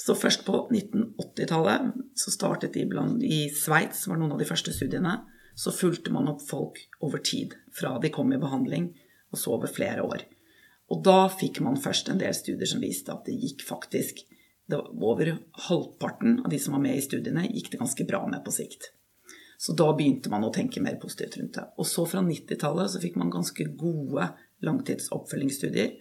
Så 0.00 0.16
først 0.18 0.42
på 0.46 0.64
1980-tallet 0.74 1.92
så 2.18 2.34
startet 2.34 2.74
de 2.74 2.84
blant, 2.90 3.22
i 3.22 3.46
Sveits, 3.54 4.08
var 4.10 4.18
noen 4.18 4.34
av 4.34 4.42
de 4.42 4.48
første 4.48 4.74
studiene. 4.74 5.20
Så 5.54 5.70
fulgte 5.70 6.10
man 6.10 6.26
opp 6.32 6.42
folk 6.42 6.80
over 7.06 7.22
tid, 7.22 7.54
fra 7.70 7.94
de 8.02 8.10
kom 8.14 8.32
i 8.34 8.40
behandling, 8.42 8.90
og 9.30 9.38
så 9.38 9.54
over 9.54 9.70
flere 9.70 10.02
år. 10.02 10.26
Og 10.90 11.04
da 11.06 11.28
fikk 11.30 11.62
man 11.64 11.78
først 11.80 12.10
en 12.10 12.18
del 12.20 12.34
studier 12.36 12.68
som 12.68 12.82
viste 12.82 13.14
at 13.14 13.24
det 13.28 13.38
gikk 13.38 13.62
faktisk 13.66 14.24
det 14.70 14.80
over 14.80 15.30
halvparten 15.68 16.40
av 16.42 16.50
de 16.50 16.58
som 16.58 16.74
var 16.74 16.82
med 16.84 16.98
i 16.98 17.04
studiene, 17.04 17.46
gikk 17.52 17.70
det 17.72 17.80
ganske 17.80 18.06
bra 18.08 18.24
med 18.26 18.42
på 18.44 18.52
sikt. 18.54 18.90
Så 19.60 19.72
da 19.76 19.86
begynte 19.96 20.32
man 20.32 20.44
å 20.44 20.52
tenke 20.52 20.82
mer 20.82 20.96
positivt 21.00 21.38
rundt 21.38 21.58
det. 21.58 21.64
Og 21.78 21.86
så 21.88 22.04
fra 22.08 22.22
90-tallet 22.24 22.90
så 22.92 23.00
fikk 23.00 23.18
man 23.20 23.32
ganske 23.32 23.66
gode 23.78 24.26
langtidsoppfølgingsstudier. 24.62 25.94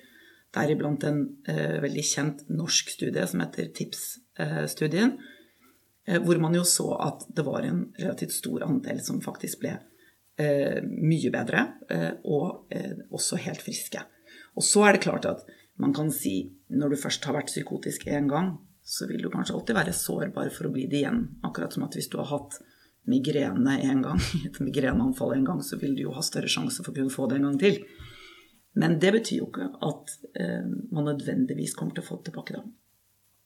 Deriblant 0.54 1.04
en 1.10 1.24
eh, 1.50 1.80
veldig 1.82 2.04
kjent 2.06 2.44
norsk 2.54 2.92
studie 2.94 3.26
som 3.28 3.42
heter 3.42 3.72
TIPS-studien. 3.74 5.16
Eh, 6.06 6.20
hvor 6.22 6.38
man 6.44 6.56
jo 6.58 6.66
så 6.68 6.92
at 7.02 7.26
det 7.34 7.46
var 7.48 7.66
en 7.66 7.88
relativt 7.98 8.36
stor 8.36 8.68
andel 8.68 9.02
som 9.02 9.22
faktisk 9.24 9.64
ble 9.64 9.78
eh, 10.38 10.84
mye 10.84 11.32
bedre, 11.34 11.66
eh, 11.90 12.12
og 12.26 12.74
eh, 12.74 12.94
også 13.14 13.40
helt 13.48 13.64
friske. 13.66 14.04
Og 14.54 14.66
så 14.66 14.86
er 14.88 14.98
det 14.98 15.06
klart 15.08 15.26
at 15.30 15.42
man 15.82 15.94
kan 15.96 16.12
si 16.14 16.54
når 16.70 16.94
du 16.94 17.02
først 17.02 17.26
har 17.26 17.38
vært 17.38 17.50
psykotisk 17.50 18.06
én 18.12 18.30
gang, 18.30 18.56
så 18.84 19.08
vil 19.08 19.24
du 19.24 19.32
kanskje 19.32 19.56
alltid 19.56 19.78
være 19.78 19.96
sårbar 19.96 20.52
for 20.54 20.68
å 20.68 20.74
bli 20.74 20.86
det 20.92 21.02
igjen. 21.02 21.24
Akkurat 21.48 21.74
som 21.74 21.86
at 21.88 21.96
hvis 21.98 22.12
du 22.12 22.20
har 22.20 22.30
hatt 22.34 22.60
migrene 23.10 23.78
en 23.84 24.04
gang, 24.04 24.22
et 24.48 24.60
migreneanfall 24.64 25.38
en 25.38 25.48
gang, 25.48 25.62
så 25.64 25.80
vil 25.82 25.96
du 25.98 26.06
jo 26.08 26.16
ha 26.18 26.24
større 26.26 26.52
sjanse 26.52 26.84
for 26.84 26.92
å 26.94 27.00
kunne 27.00 27.14
få 27.14 27.30
det 27.32 27.40
en 27.40 27.50
gang 27.50 27.62
til. 27.62 27.80
Men 28.80 28.98
det 29.02 29.12
betyr 29.14 29.44
jo 29.44 29.50
ikke 29.52 29.70
at 29.86 30.16
eh, 30.40 30.66
man 30.94 31.10
nødvendigvis 31.12 31.76
kommer 31.78 31.94
til 31.96 32.04
å 32.06 32.08
få 32.08 32.20
det 32.20 32.32
tilbake 32.32 32.58
da. 32.58 32.64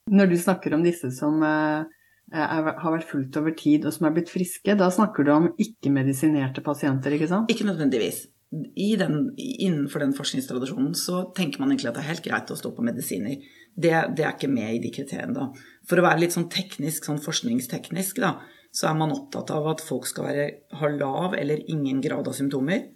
Når 0.08 0.32
du 0.32 0.38
snakker 0.40 0.76
om 0.76 0.86
disse 0.86 1.10
som 1.12 1.42
eh, 1.44 1.84
er, 2.32 2.72
har 2.80 2.94
vært 2.94 3.10
fulgt 3.10 3.38
over 3.40 3.56
tid 3.60 3.86
og 3.86 3.96
som 3.96 4.08
er 4.08 4.16
blitt 4.16 4.32
friske, 4.32 4.78
da 4.80 4.88
snakker 4.94 5.28
du 5.28 5.34
om 5.34 5.50
ikke-medisinerte 5.60 6.64
pasienter, 6.64 7.16
ikke 7.18 7.30
sant? 7.32 7.52
Ikke 7.52 7.68
nødvendigvis. 7.68 8.26
Den, 8.48 9.34
innenfor 9.36 10.00
den 10.00 10.14
forskningstradisjonen 10.16 10.94
så 10.96 11.26
tenker 11.36 11.60
man 11.60 11.74
egentlig 11.74 11.90
at 11.92 11.98
det 11.98 12.06
er 12.06 12.14
helt 12.14 12.24
greit 12.24 12.54
å 12.54 12.56
stå 12.56 12.72
på 12.76 12.86
medisiner. 12.88 13.42
Det, 13.76 13.92
det 14.16 14.24
er 14.24 14.38
ikke 14.38 14.52
med 14.52 14.78
i 14.78 14.84
de 14.86 14.92
kriteriene, 14.96 15.36
da. 15.36 15.50
For 15.88 16.00
å 16.00 16.06
være 16.06 16.24
litt 16.24 16.36
sånn 16.36 16.48
teknisk, 16.52 17.04
sånn 17.10 17.20
forskningsteknisk, 17.24 18.22
da, 18.24 18.38
så 18.72 18.88
er 18.90 18.96
man 19.00 19.12
opptatt 19.12 19.52
av 19.52 19.68
at 19.74 19.84
folk 19.84 20.08
skal 20.08 20.30
være, 20.30 20.48
ha 20.80 20.92
lav 20.94 21.36
eller 21.36 21.68
ingen 21.72 22.00
grad 22.04 22.28
av 22.30 22.36
symptomer. 22.38 22.88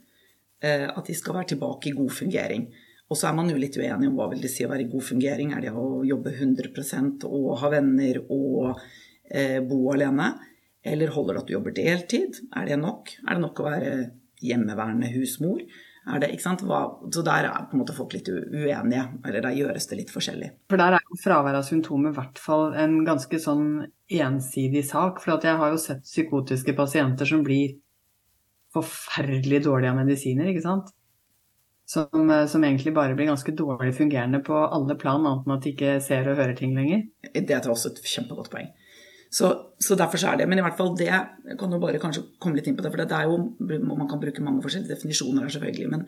Eh, 0.61 0.87
at 0.87 1.07
de 1.09 1.17
skal 1.17 1.39
være 1.39 1.53
tilbake 1.55 1.89
i 1.89 1.95
god 1.97 2.13
fungering. 2.13 2.67
Og 3.11 3.17
så 3.19 3.27
er 3.27 3.35
man 3.35 3.49
jo 3.51 3.59
litt 3.59 3.75
uenig 3.75 4.07
om 4.07 4.17
hva 4.19 4.29
vil 4.31 4.43
det 4.43 4.51
si 4.53 4.63
å 4.63 4.71
være 4.71 4.85
i 4.85 4.91
god 4.91 5.03
fungering. 5.03 5.55
Er 5.55 5.65
det 5.65 5.73
å 5.75 6.03
jobbe 6.07 6.31
100% 6.37 7.25
og 7.27 7.51
ha 7.59 7.71
venner 7.73 8.21
og 8.27 8.79
eh, 9.27 9.59
bo 9.65 9.83
alene? 9.95 10.31
Eller 10.81 11.13
holder 11.13 11.37
det 11.37 11.41
at 11.41 11.49
du 11.49 11.55
jobber 11.57 11.75
deltid? 11.77 12.43
Er 12.57 12.69
det 12.69 12.79
nok? 12.81 13.15
Er 13.25 13.35
det 13.35 13.43
nok 13.43 13.61
å 13.61 13.67
være 13.67 13.95
hjemmeværende 14.41 15.09
husmor? 15.15 15.65
Det, 16.21 16.29
så 16.41 17.21
der 17.21 17.45
er 17.45 17.65
på 17.69 17.75
en 17.75 17.81
måte 17.83 17.93
folk 17.93 18.15
litt 18.15 18.29
uenige, 18.31 19.03
eller 19.21 19.43
der 19.43 19.53
gjøres 19.53 19.85
det 19.85 19.99
litt 19.99 20.13
forskjellig. 20.13 20.47
For 20.71 20.81
der 20.81 20.95
er 20.97 21.03
jo 21.05 21.19
fravær 21.21 21.59
av 21.59 21.67
symptomer 21.67 22.09
i 22.09 22.17
hvert 22.17 22.41
fall 22.41 22.73
en 22.73 23.03
ganske 23.05 23.37
sånn 23.43 23.67
ensidig 24.09 24.81
sak. 24.87 25.21
For 25.21 25.37
jeg 25.37 25.59
har 25.61 25.73
jo 25.73 25.81
sett 25.81 26.01
psykotiske 26.07 26.73
pasienter 26.77 27.29
som 27.29 27.45
blir 27.45 27.77
forferdelig 28.75 29.63
dårlige 29.65 29.91
av 29.91 29.99
medisiner, 29.99 30.49
ikke 30.51 30.65
sant. 30.65 30.91
Som, 31.91 32.29
eh, 32.29 32.45
som, 32.47 32.63
egentlig 32.63 32.93
bare 32.95 33.15
blir 33.17 33.27
ganske 33.27 33.51
dårlig 33.55 33.95
fungerende 33.97 34.39
på 34.39 34.55
alle 34.55 34.95
plan, 34.95 35.25
annet 35.25 35.47
enn 35.47 35.57
at 35.57 35.65
de 35.65 35.73
ikke 35.73 35.97
ser 36.03 36.29
og 36.31 36.39
hører 36.39 36.55
ting 36.55 36.75
lenger. 36.77 37.03
Det 37.33 37.51
er 37.51 37.67
også 37.67 37.91
et 37.91 38.03
kjempegodt 38.13 38.51
poeng. 38.53 38.69
Så, 39.31 39.47
så, 39.79 39.95
derfor 39.95 40.19
så 40.19 40.27
er 40.27 40.41
det 40.41 40.47
Men 40.49 40.59
i 40.59 40.63
hvert 40.65 40.75
fall 40.75 40.89
det 40.99 41.05
jeg 41.07 41.55
kan 41.59 41.71
jo 41.71 41.77
bare 41.79 41.99
kanskje 42.03 42.25
komme 42.43 42.57
litt 42.57 42.65
inn 42.67 42.75
på 42.75 42.83
det, 42.83 42.89
for 42.91 42.99
det 42.99 43.15
er 43.15 43.29
jo 43.29 43.37
Man 43.87 44.09
kan 44.09 44.19
bruke 44.19 44.43
mange 44.43 44.59
forskjellige 44.59 44.91
definisjoner 44.91 45.45
her, 45.45 45.53
selvfølgelig. 45.53 45.89
Men 45.89 46.03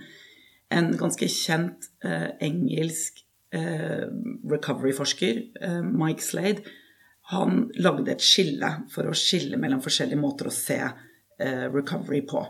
en 0.71 0.91
ganske 0.99 1.27
kjent 1.31 1.87
eh, 2.03 2.31
engelsk 2.43 3.23
eh, 3.55 4.07
recovery-forsker, 4.51 5.41
eh, 5.61 5.81
Mike 5.83 6.23
Slade, 6.23 6.63
han 7.31 7.69
lagde 7.79 8.11
et 8.11 8.23
skille 8.23 8.69
for 8.91 9.07
å 9.07 9.15
skille 9.15 9.59
mellom 9.59 9.83
forskjellige 9.83 10.19
måter 10.19 10.49
å 10.49 10.55
se 10.55 10.79
Eh, 10.83 11.11
recovery 11.39 12.21
på. 12.29 12.41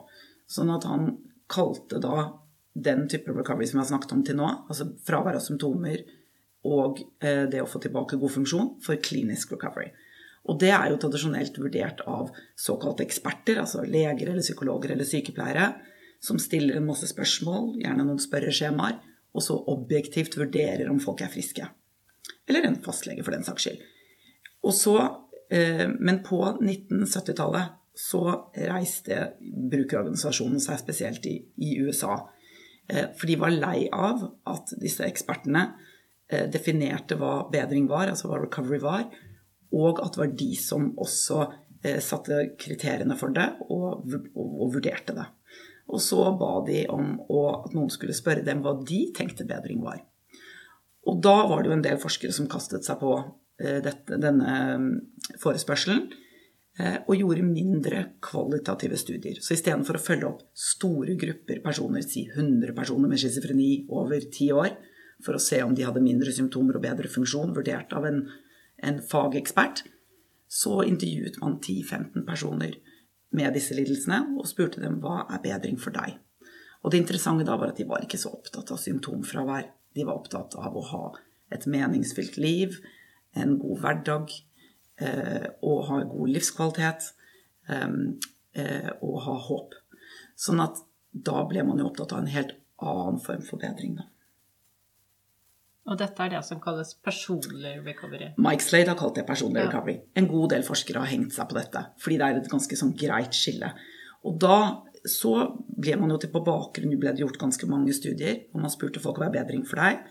Sånn 0.50 0.72
at 0.74 0.84
han 0.90 1.12
kalte 1.52 2.02
da 2.04 2.26
den 2.74 3.06
type 3.10 3.32
recovery 3.32 3.68
som 3.70 3.80
jeg 3.80 3.84
har 3.84 3.92
snakket 3.92 4.16
om 4.16 4.24
til 4.26 4.38
nå, 4.40 4.50
altså 4.68 4.90
fravær 5.06 5.38
av 5.38 5.46
symptomer 5.46 6.02
og 6.64 7.02
eh, 7.24 7.46
det 7.52 7.62
å 7.62 7.70
få 7.70 7.82
tilbake 7.84 8.18
god 8.20 8.34
funksjon, 8.38 8.70
for 8.84 9.00
klinisk 9.04 9.54
recovery. 9.54 9.92
Og 10.48 10.60
det 10.60 10.72
er 10.76 10.90
jo 10.92 11.00
tradisjonelt 11.00 11.58
vurdert 11.60 12.04
av 12.10 12.32
såkalte 12.60 13.06
eksperter, 13.06 13.60
altså 13.62 13.84
leger 13.84 14.32
eller 14.32 14.44
psykologer 14.44 14.96
eller 14.96 15.08
sykepleiere, 15.08 15.70
som 16.24 16.40
stiller 16.40 16.80
en 16.80 16.88
masse 16.88 17.08
spørsmål, 17.12 17.74
gjerne 17.84 18.08
noen 18.08 18.22
spørreskjemaer, 18.22 19.00
og 19.34 19.44
så 19.44 19.58
objektivt 19.72 20.38
vurderer 20.40 20.92
om 20.92 21.02
folk 21.04 21.24
er 21.26 21.32
friske. 21.34 21.68
Eller 22.48 22.68
en 22.68 22.80
fastlege, 22.84 23.24
for 23.26 23.36
den 23.36 23.44
saks 23.44 23.68
skyld. 23.68 23.84
Og 24.64 24.76
så, 24.78 24.98
eh, 25.52 25.88
men 26.00 26.22
på 26.24 26.40
1970-tallet 26.62 27.80
så 27.94 28.24
reiste 28.58 29.34
brukerorganisasjonen 29.42 30.62
seg 30.62 30.80
spesielt 30.82 31.26
i, 31.30 31.38
i 31.62 31.76
USA. 31.84 32.18
Eh, 32.90 33.12
for 33.18 33.30
de 33.30 33.38
var 33.40 33.54
lei 33.54 33.86
av 33.94 34.24
at 34.50 34.74
disse 34.82 35.06
ekspertene 35.06 35.68
eh, 36.32 36.48
definerte 36.52 37.18
hva 37.20 37.44
bedring 37.54 37.86
var, 37.92 38.10
altså 38.10 38.32
hva 38.32 38.42
recovery 38.42 38.82
var, 38.84 39.06
og 39.74 40.02
at 40.02 40.16
det 40.16 40.24
var 40.24 40.34
de 40.42 40.50
som 40.58 40.90
også 41.02 41.44
eh, 41.84 42.02
satte 42.04 42.42
kriteriene 42.60 43.18
for 43.20 43.34
det 43.36 43.52
og, 43.68 44.10
og, 44.34 44.66
vurderte 44.74 45.16
det. 45.18 45.30
Og 45.94 46.02
så 46.02 46.26
ba 46.40 46.56
de 46.66 46.86
om 46.90 47.14
at 47.22 47.74
noen 47.76 47.92
skulle 47.94 48.16
spørre 48.18 48.46
dem 48.46 48.64
hva 48.66 48.74
de 48.82 49.04
tenkte 49.14 49.46
bedring 49.46 49.84
var. 49.86 50.02
Og 51.06 51.20
da 51.22 51.36
var 51.50 51.62
det 51.62 51.70
jo 51.70 51.78
en 51.78 51.86
del 51.86 52.00
forskere 52.02 52.34
som 52.34 52.48
kastet 52.50 52.88
seg 52.88 53.02
på 53.02 53.18
dette, 53.60 54.16
denne 54.18 54.54
forespørselen 55.44 56.08
Eh, 56.08 56.23
og 56.82 57.14
gjorde 57.14 57.46
mindre 57.46 58.00
kvalitative 58.24 58.98
studier. 58.98 59.38
Så 59.38 59.54
istedenfor 59.54 60.00
å 60.00 60.02
følge 60.02 60.30
opp 60.30 60.40
store 60.58 61.14
grupper 61.22 61.60
personer, 61.62 62.02
si 62.02 62.24
100 62.26 62.74
personer 62.74 63.12
med 63.12 63.22
schizofreni 63.22 63.86
over 63.94 64.26
ti 64.34 64.48
år, 64.52 64.74
for 65.24 65.38
å 65.38 65.42
se 65.42 65.60
om 65.64 65.76
de 65.78 65.86
hadde 65.86 66.02
mindre 66.02 66.34
symptomer 66.34 66.80
og 66.80 66.84
bedre 66.84 67.12
funksjon, 67.12 67.54
vurdert 67.54 67.94
av 67.94 68.08
en, 68.10 68.24
en 68.82 68.98
fagekspert, 69.06 69.84
så 70.50 70.82
intervjuet 70.86 71.38
man 71.42 71.60
10-15 71.60 72.26
personer 72.26 72.80
med 73.34 73.54
disse 73.54 73.78
lidelsene 73.78 74.36
og 74.38 74.50
spurte 74.50 74.82
dem 74.82 74.98
hva 75.02 75.24
er 75.30 75.44
bedring 75.46 75.78
for 75.82 75.94
deg. 75.94 76.18
Og 76.84 76.92
det 76.92 77.04
interessante 77.04 77.46
da 77.48 77.56
var 77.58 77.72
at 77.72 77.80
de 77.80 77.86
var 77.90 78.02
ikke 78.04 78.20
så 78.20 78.34
opptatt 78.34 78.74
av 78.74 78.82
symptomfravær. 78.82 79.70
De 79.94 80.06
var 80.06 80.18
opptatt 80.18 80.58
av 80.58 80.74
å 80.74 80.84
ha 80.90 81.04
et 81.54 81.70
meningsfylt 81.70 82.42
liv, 82.42 82.76
en 83.38 83.56
god 83.62 83.80
hverdag, 83.86 84.34
Eh, 84.53 84.53
og 85.04 85.86
ha 85.90 86.00
god 86.08 86.32
livskvalitet 86.32 87.10
eh, 87.70 88.90
og 89.02 89.20
ha 89.26 89.38
håp. 89.48 89.78
Sånn 90.40 90.62
at 90.64 90.82
da 91.14 91.44
ble 91.50 91.64
man 91.68 91.82
jo 91.82 91.90
opptatt 91.90 92.16
av 92.16 92.24
en 92.24 92.34
helt 92.34 92.56
annen 92.84 93.22
form 93.22 93.44
for 93.46 93.62
bedring, 93.62 93.98
da. 94.00 94.10
Og 95.84 95.98
dette 96.00 96.24
er 96.24 96.32
det 96.32 96.40
som 96.48 96.62
kalles 96.64 96.94
personlig 97.04 97.74
recovery? 97.84 98.30
Mike 98.40 98.64
Slade 98.64 98.94
har 98.94 99.00
kalt 99.00 99.18
det 99.20 99.26
personlig 99.28 99.60
ja. 99.60 99.68
recovery. 99.68 99.98
En 100.16 100.30
god 100.32 100.54
del 100.54 100.64
forskere 100.64 101.02
har 101.04 101.12
hengt 101.12 101.36
seg 101.36 101.50
på 101.50 101.58
dette, 101.58 101.82
fordi 102.00 102.20
det 102.22 102.30
er 102.30 102.40
et 102.40 102.52
ganske 102.52 102.78
sånn 102.80 102.94
greit 103.00 103.36
skille. 103.36 103.74
Og 104.24 104.38
da 104.40 104.58
så 105.04 105.34
ble 105.68 105.98
man 106.00 106.14
jo 106.14 106.22
til 106.24 106.32
på 106.32 106.44
bakgrunn 106.46 106.96
ble 106.96 107.12
det 107.12 107.26
gjort 107.26 107.42
ganske 107.42 107.68
mange 107.68 107.92
studier, 107.96 108.46
og 108.56 108.64
man 108.64 108.72
spurte 108.72 109.02
folk 109.04 109.20
hva 109.20 109.28
er 109.28 109.36
bedring 109.36 109.66
for 109.68 109.84
deg. 109.84 110.06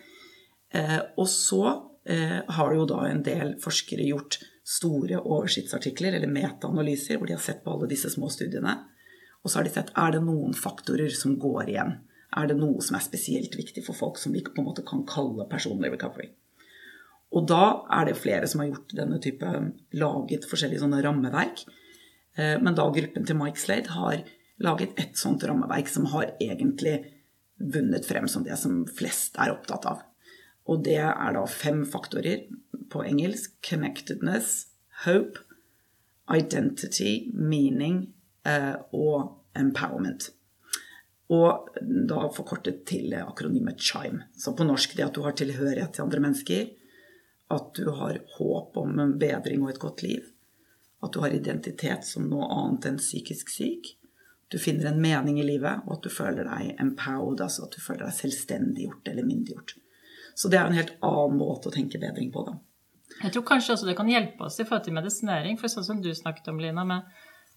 Eh, 0.76 0.98
og 1.16 1.28
så 1.32 1.62
eh, 2.04 2.42
har 2.44 2.76
jo 2.76 2.84
da 2.88 3.06
en 3.08 3.24
del 3.24 3.54
forskere 3.62 4.04
gjort 4.10 4.42
store 4.62 5.18
oversiktsartikler 5.20 6.16
eller 6.16 6.30
metaanalyser 6.30 7.18
hvor 7.18 7.28
de 7.28 7.36
har 7.36 7.42
sett 7.42 7.62
på 7.64 7.72
alle 7.74 7.88
disse 7.90 8.10
små 8.12 8.30
studiene. 8.30 8.76
Og 9.42 9.50
så 9.50 9.58
har 9.58 9.66
de 9.66 9.74
sett 9.74 9.90
er 9.98 10.14
det 10.14 10.22
noen 10.24 10.54
faktorer 10.54 11.10
som 11.16 11.34
går 11.40 11.72
igjen. 11.72 11.96
Er 12.38 12.48
det 12.48 12.56
noe 12.60 12.80
som 12.84 12.96
er 12.96 13.04
spesielt 13.04 13.56
viktig 13.58 13.84
for 13.84 13.98
folk 13.98 14.20
som 14.20 14.32
vi 14.32 14.44
på 14.44 14.62
en 14.62 14.68
måte 14.70 14.84
kan 14.86 15.02
kalle 15.08 15.48
personlig 15.50 15.90
recovery? 15.92 16.30
Og 17.32 17.48
da 17.48 17.64
er 17.96 18.08
det 18.08 18.20
flere 18.20 18.48
som 18.48 18.62
har 18.62 18.70
gjort 18.70 18.94
denne 18.96 19.18
type 19.24 19.50
laget 19.96 20.46
forskjellige 20.48 20.84
sånne 20.84 21.00
rammeverk. 21.04 21.64
Eh, 22.36 22.56
men 22.60 22.76
da 22.76 22.86
gruppen 22.92 23.26
til 23.28 23.38
Mike 23.38 23.60
Slade 23.60 23.92
har 23.96 24.22
laget 24.62 24.94
et 25.00 25.18
sånt 25.18 25.44
rammeverk 25.48 25.88
som 25.90 26.06
har 26.12 26.34
egentlig 26.40 27.00
vunnet 27.62 28.06
frem 28.06 28.28
som 28.28 28.44
det 28.44 28.56
som 28.60 28.82
flest 28.88 29.38
er 29.40 29.54
opptatt 29.54 29.88
av. 29.88 30.02
Og 30.70 30.84
det 30.86 31.00
er 31.02 31.34
da 31.34 31.42
fem 31.50 31.82
faktorer 31.88 32.46
på 32.92 33.04
engelsk. 33.04 33.54
Connectedness, 33.64 34.66
hope, 35.06 35.40
identity, 36.32 37.30
meaning 37.34 38.04
eh, 38.46 38.76
og 38.92 39.38
empowerment. 39.58 40.30
Og 41.32 41.72
da 41.80 42.26
forkortet 42.34 42.84
til 42.88 43.14
akronymet 43.16 43.80
CHIME. 43.80 44.26
Så 44.36 44.52
på 44.56 44.66
norsk 44.68 44.96
det 44.98 45.06
at 45.06 45.16
du 45.16 45.22
har 45.24 45.36
tilhørighet 45.38 45.96
til 45.96 46.04
andre 46.04 46.20
mennesker, 46.20 46.68
at 47.52 47.72
du 47.76 47.88
har 47.96 48.20
håp 48.36 48.76
om 48.80 49.00
en 49.00 49.16
bedring 49.20 49.64
og 49.64 49.72
et 49.72 49.80
godt 49.80 50.04
liv, 50.04 50.28
at 51.02 51.12
du 51.12 51.20
har 51.24 51.34
identitet 51.34 52.06
som 52.06 52.28
noe 52.30 52.46
annet 52.52 52.88
enn 52.88 53.00
psykisk 53.00 53.50
syk, 53.52 53.94
du 54.52 54.58
finner 54.60 54.90
en 54.90 55.00
mening 55.00 55.38
i 55.40 55.46
livet, 55.46 55.86
og 55.86 55.96
at 55.96 56.04
du 56.04 56.12
føler 56.12 56.44
deg 56.44 56.74
empowered, 56.82 57.40
altså 57.40 57.64
at 57.64 57.72
du 57.72 57.80
føler 57.80 58.04
deg 58.04 58.16
selvstendiggjort 58.18 59.08
eller 59.08 59.24
myndiggjort. 59.24 59.72
Så 60.36 60.50
det 60.52 60.58
er 60.60 60.68
en 60.68 60.76
helt 60.76 60.92
annen 61.00 61.38
måte 61.40 61.70
å 61.70 61.72
tenke 61.72 62.00
bedring 62.00 62.28
på, 62.34 62.44
da. 62.44 62.58
Jeg 63.20 63.34
tror 63.34 63.44
kanskje 63.46 63.76
også 63.76 63.88
det 63.88 63.96
kan 63.98 64.10
hjelpe 64.10 64.46
oss 64.46 64.58
i 64.60 64.64
forhold 64.64 64.86
til 64.86 64.96
medisinering, 64.96 65.58
for 65.60 65.72
sånn 65.72 65.86
som 65.86 66.02
du 66.02 66.10
snakket 66.16 66.50
om, 66.52 66.60
Lina, 66.62 66.84
med 66.88 67.06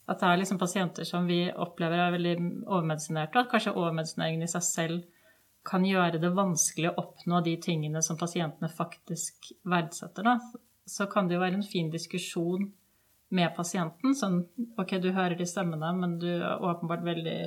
at 0.05 0.21
det 0.21 0.29
er 0.29 0.39
liksom 0.41 0.59
pasienter 0.62 1.07
som 1.07 1.25
vi 1.25 1.47
opplever 1.50 2.01
er 2.01 2.13
veldig 2.13 2.35
overmedisinerte, 2.67 3.38
og 3.38 3.45
at 3.45 3.53
kanskje 3.53 3.74
overmedisineringen 3.74 4.45
i 4.45 4.51
seg 4.51 4.65
selv 4.67 5.25
kan 5.65 5.85
gjøre 5.88 6.19
det 6.21 6.29
vanskelig 6.38 6.91
å 6.91 7.00
oppnå 7.01 7.41
de 7.45 7.55
tingene 7.62 8.01
som 8.05 8.19
pasientene 8.19 8.69
faktisk 8.69 9.50
verdsetter. 9.65 10.27
Da. 10.27 10.35
Så 10.85 11.07
kan 11.09 11.25
det 11.25 11.38
jo 11.38 11.41
være 11.41 11.57
en 11.57 11.65
fin 11.65 11.89
diskusjon 11.89 12.67
med 13.33 13.55
pasienten. 13.57 14.13
Sånn 14.13 14.43
OK, 14.77 15.00
du 15.01 15.09
hører 15.15 15.33
de 15.39 15.47
stemmene, 15.50 15.89
men 15.97 16.19
du 16.21 16.29
er 16.35 16.62
åpenbart 16.62 17.01
veldig 17.07 17.39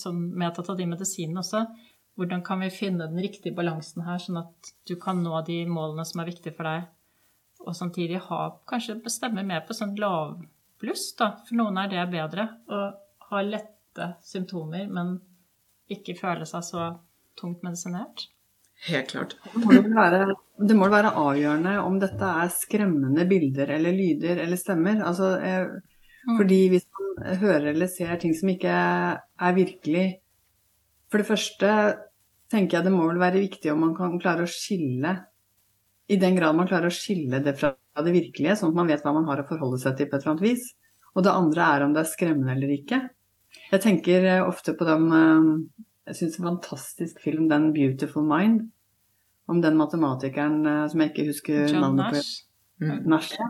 sånn 0.00 0.30
medtatt 0.38 0.70
av 0.72 0.80
de 0.80 0.88
medisinene 0.88 1.42
også. 1.42 1.66
Hvordan 2.16 2.40
kan 2.46 2.62
vi 2.64 2.72
finne 2.72 3.10
den 3.10 3.20
riktige 3.20 3.52
balansen 3.56 4.06
her, 4.06 4.16
sånn 4.22 4.40
at 4.40 4.72
du 4.88 4.94
kan 5.00 5.20
nå 5.20 5.36
de 5.44 5.60
målene 5.68 6.06
som 6.08 6.22
er 6.22 6.30
viktige 6.30 6.56
for 6.56 6.64
deg, 6.64 6.86
og 7.66 7.74
samtidig 7.76 8.20
ha, 8.28 8.42
kanskje 8.68 9.00
bestemme 9.02 9.42
mer 9.46 9.64
på 9.66 9.74
sånn 9.76 9.96
lavbluss, 9.98 11.08
da. 11.18 11.32
For 11.46 11.58
noen 11.58 11.80
er 11.82 11.90
det 11.92 12.06
bedre 12.12 12.46
å 12.70 12.84
ha 13.30 13.42
lette 13.42 14.12
symptomer, 14.24 14.86
men 14.86 15.16
ikke 15.90 16.16
føle 16.18 16.46
seg 16.48 16.64
så 16.66 16.86
tungt 17.38 17.64
medisinert. 17.66 18.28
Helt 18.86 19.10
klart. 19.10 19.36
Det 19.54 19.62
må, 19.64 19.80
være, 19.96 20.34
det 20.68 20.76
må 20.76 20.88
være 20.92 21.14
avgjørende 21.16 21.76
om 21.80 21.96
dette 22.00 22.32
er 22.42 22.52
skremmende 22.52 23.24
bilder 23.28 23.72
eller 23.78 23.96
lyder 23.96 24.42
eller 24.44 24.60
stemmer. 24.60 25.00
Altså, 25.06 25.32
eh, 25.40 25.64
mm. 26.28 26.36
Fordi 26.36 26.60
hvis 26.74 26.86
man 26.98 27.38
hører 27.40 27.70
eller 27.72 27.90
ser 27.90 28.18
ting 28.20 28.34
som 28.36 28.52
ikke 28.52 28.74
er 28.76 29.56
virkelig 29.56 30.06
For 31.06 31.22
det 31.22 31.28
første 31.28 31.70
tenker 32.50 32.78
jeg 32.78 32.86
det 32.88 32.92
må 32.94 33.06
vel 33.06 33.20
være 33.22 33.40
viktig 33.44 33.70
om 33.72 33.84
man 33.86 33.94
kan 33.96 34.18
klare 34.20 34.44
å 34.44 34.50
skille 34.50 35.14
i 36.06 36.16
den 36.20 36.36
grad 36.38 36.54
man 36.56 36.68
klarer 36.68 36.90
å 36.90 36.94
skille 36.94 37.40
det 37.42 37.56
fra 37.58 37.72
det 38.04 38.12
virkelige, 38.14 38.56
sånn 38.60 38.72
at 38.74 38.78
man 38.78 38.90
vet 38.90 39.02
hva 39.04 39.14
man 39.16 39.26
har 39.30 39.42
å 39.42 39.48
forholde 39.48 39.80
seg 39.82 39.96
til 39.98 40.10
på 40.10 40.16
et 40.16 40.22
eller 40.22 40.36
annet 40.36 40.46
vis. 40.46 40.70
Og 41.16 41.24
det 41.26 41.32
andre 41.32 41.66
er 41.74 41.84
om 41.84 41.94
det 41.96 42.02
er 42.04 42.10
skremmende 42.12 42.54
eller 42.54 42.72
ikke. 42.76 43.02
Jeg 43.72 43.82
tenker 43.82 44.26
eh, 44.28 44.44
ofte 44.44 44.76
på 44.76 44.86
den 44.86 45.06
eh, 45.16 45.46
Jeg 46.10 46.18
syns 46.20 46.38
en 46.38 46.50
fantastisk 46.52 47.22
film, 47.24 47.48
den 47.50 47.72
'Beautiful 47.74 48.26
Mind', 48.26 48.68
om 49.50 49.62
den 49.62 49.78
matematikeren 49.80 50.60
eh, 50.66 50.82
som 50.92 51.02
jeg 51.02 51.14
ikke 51.14 51.30
husker 51.32 51.62
John 51.64 51.82
navnet 51.88 52.18
på. 52.18 52.26
Mm. 52.84 52.98
Nash. 53.10 53.32
Ja. 53.40 53.48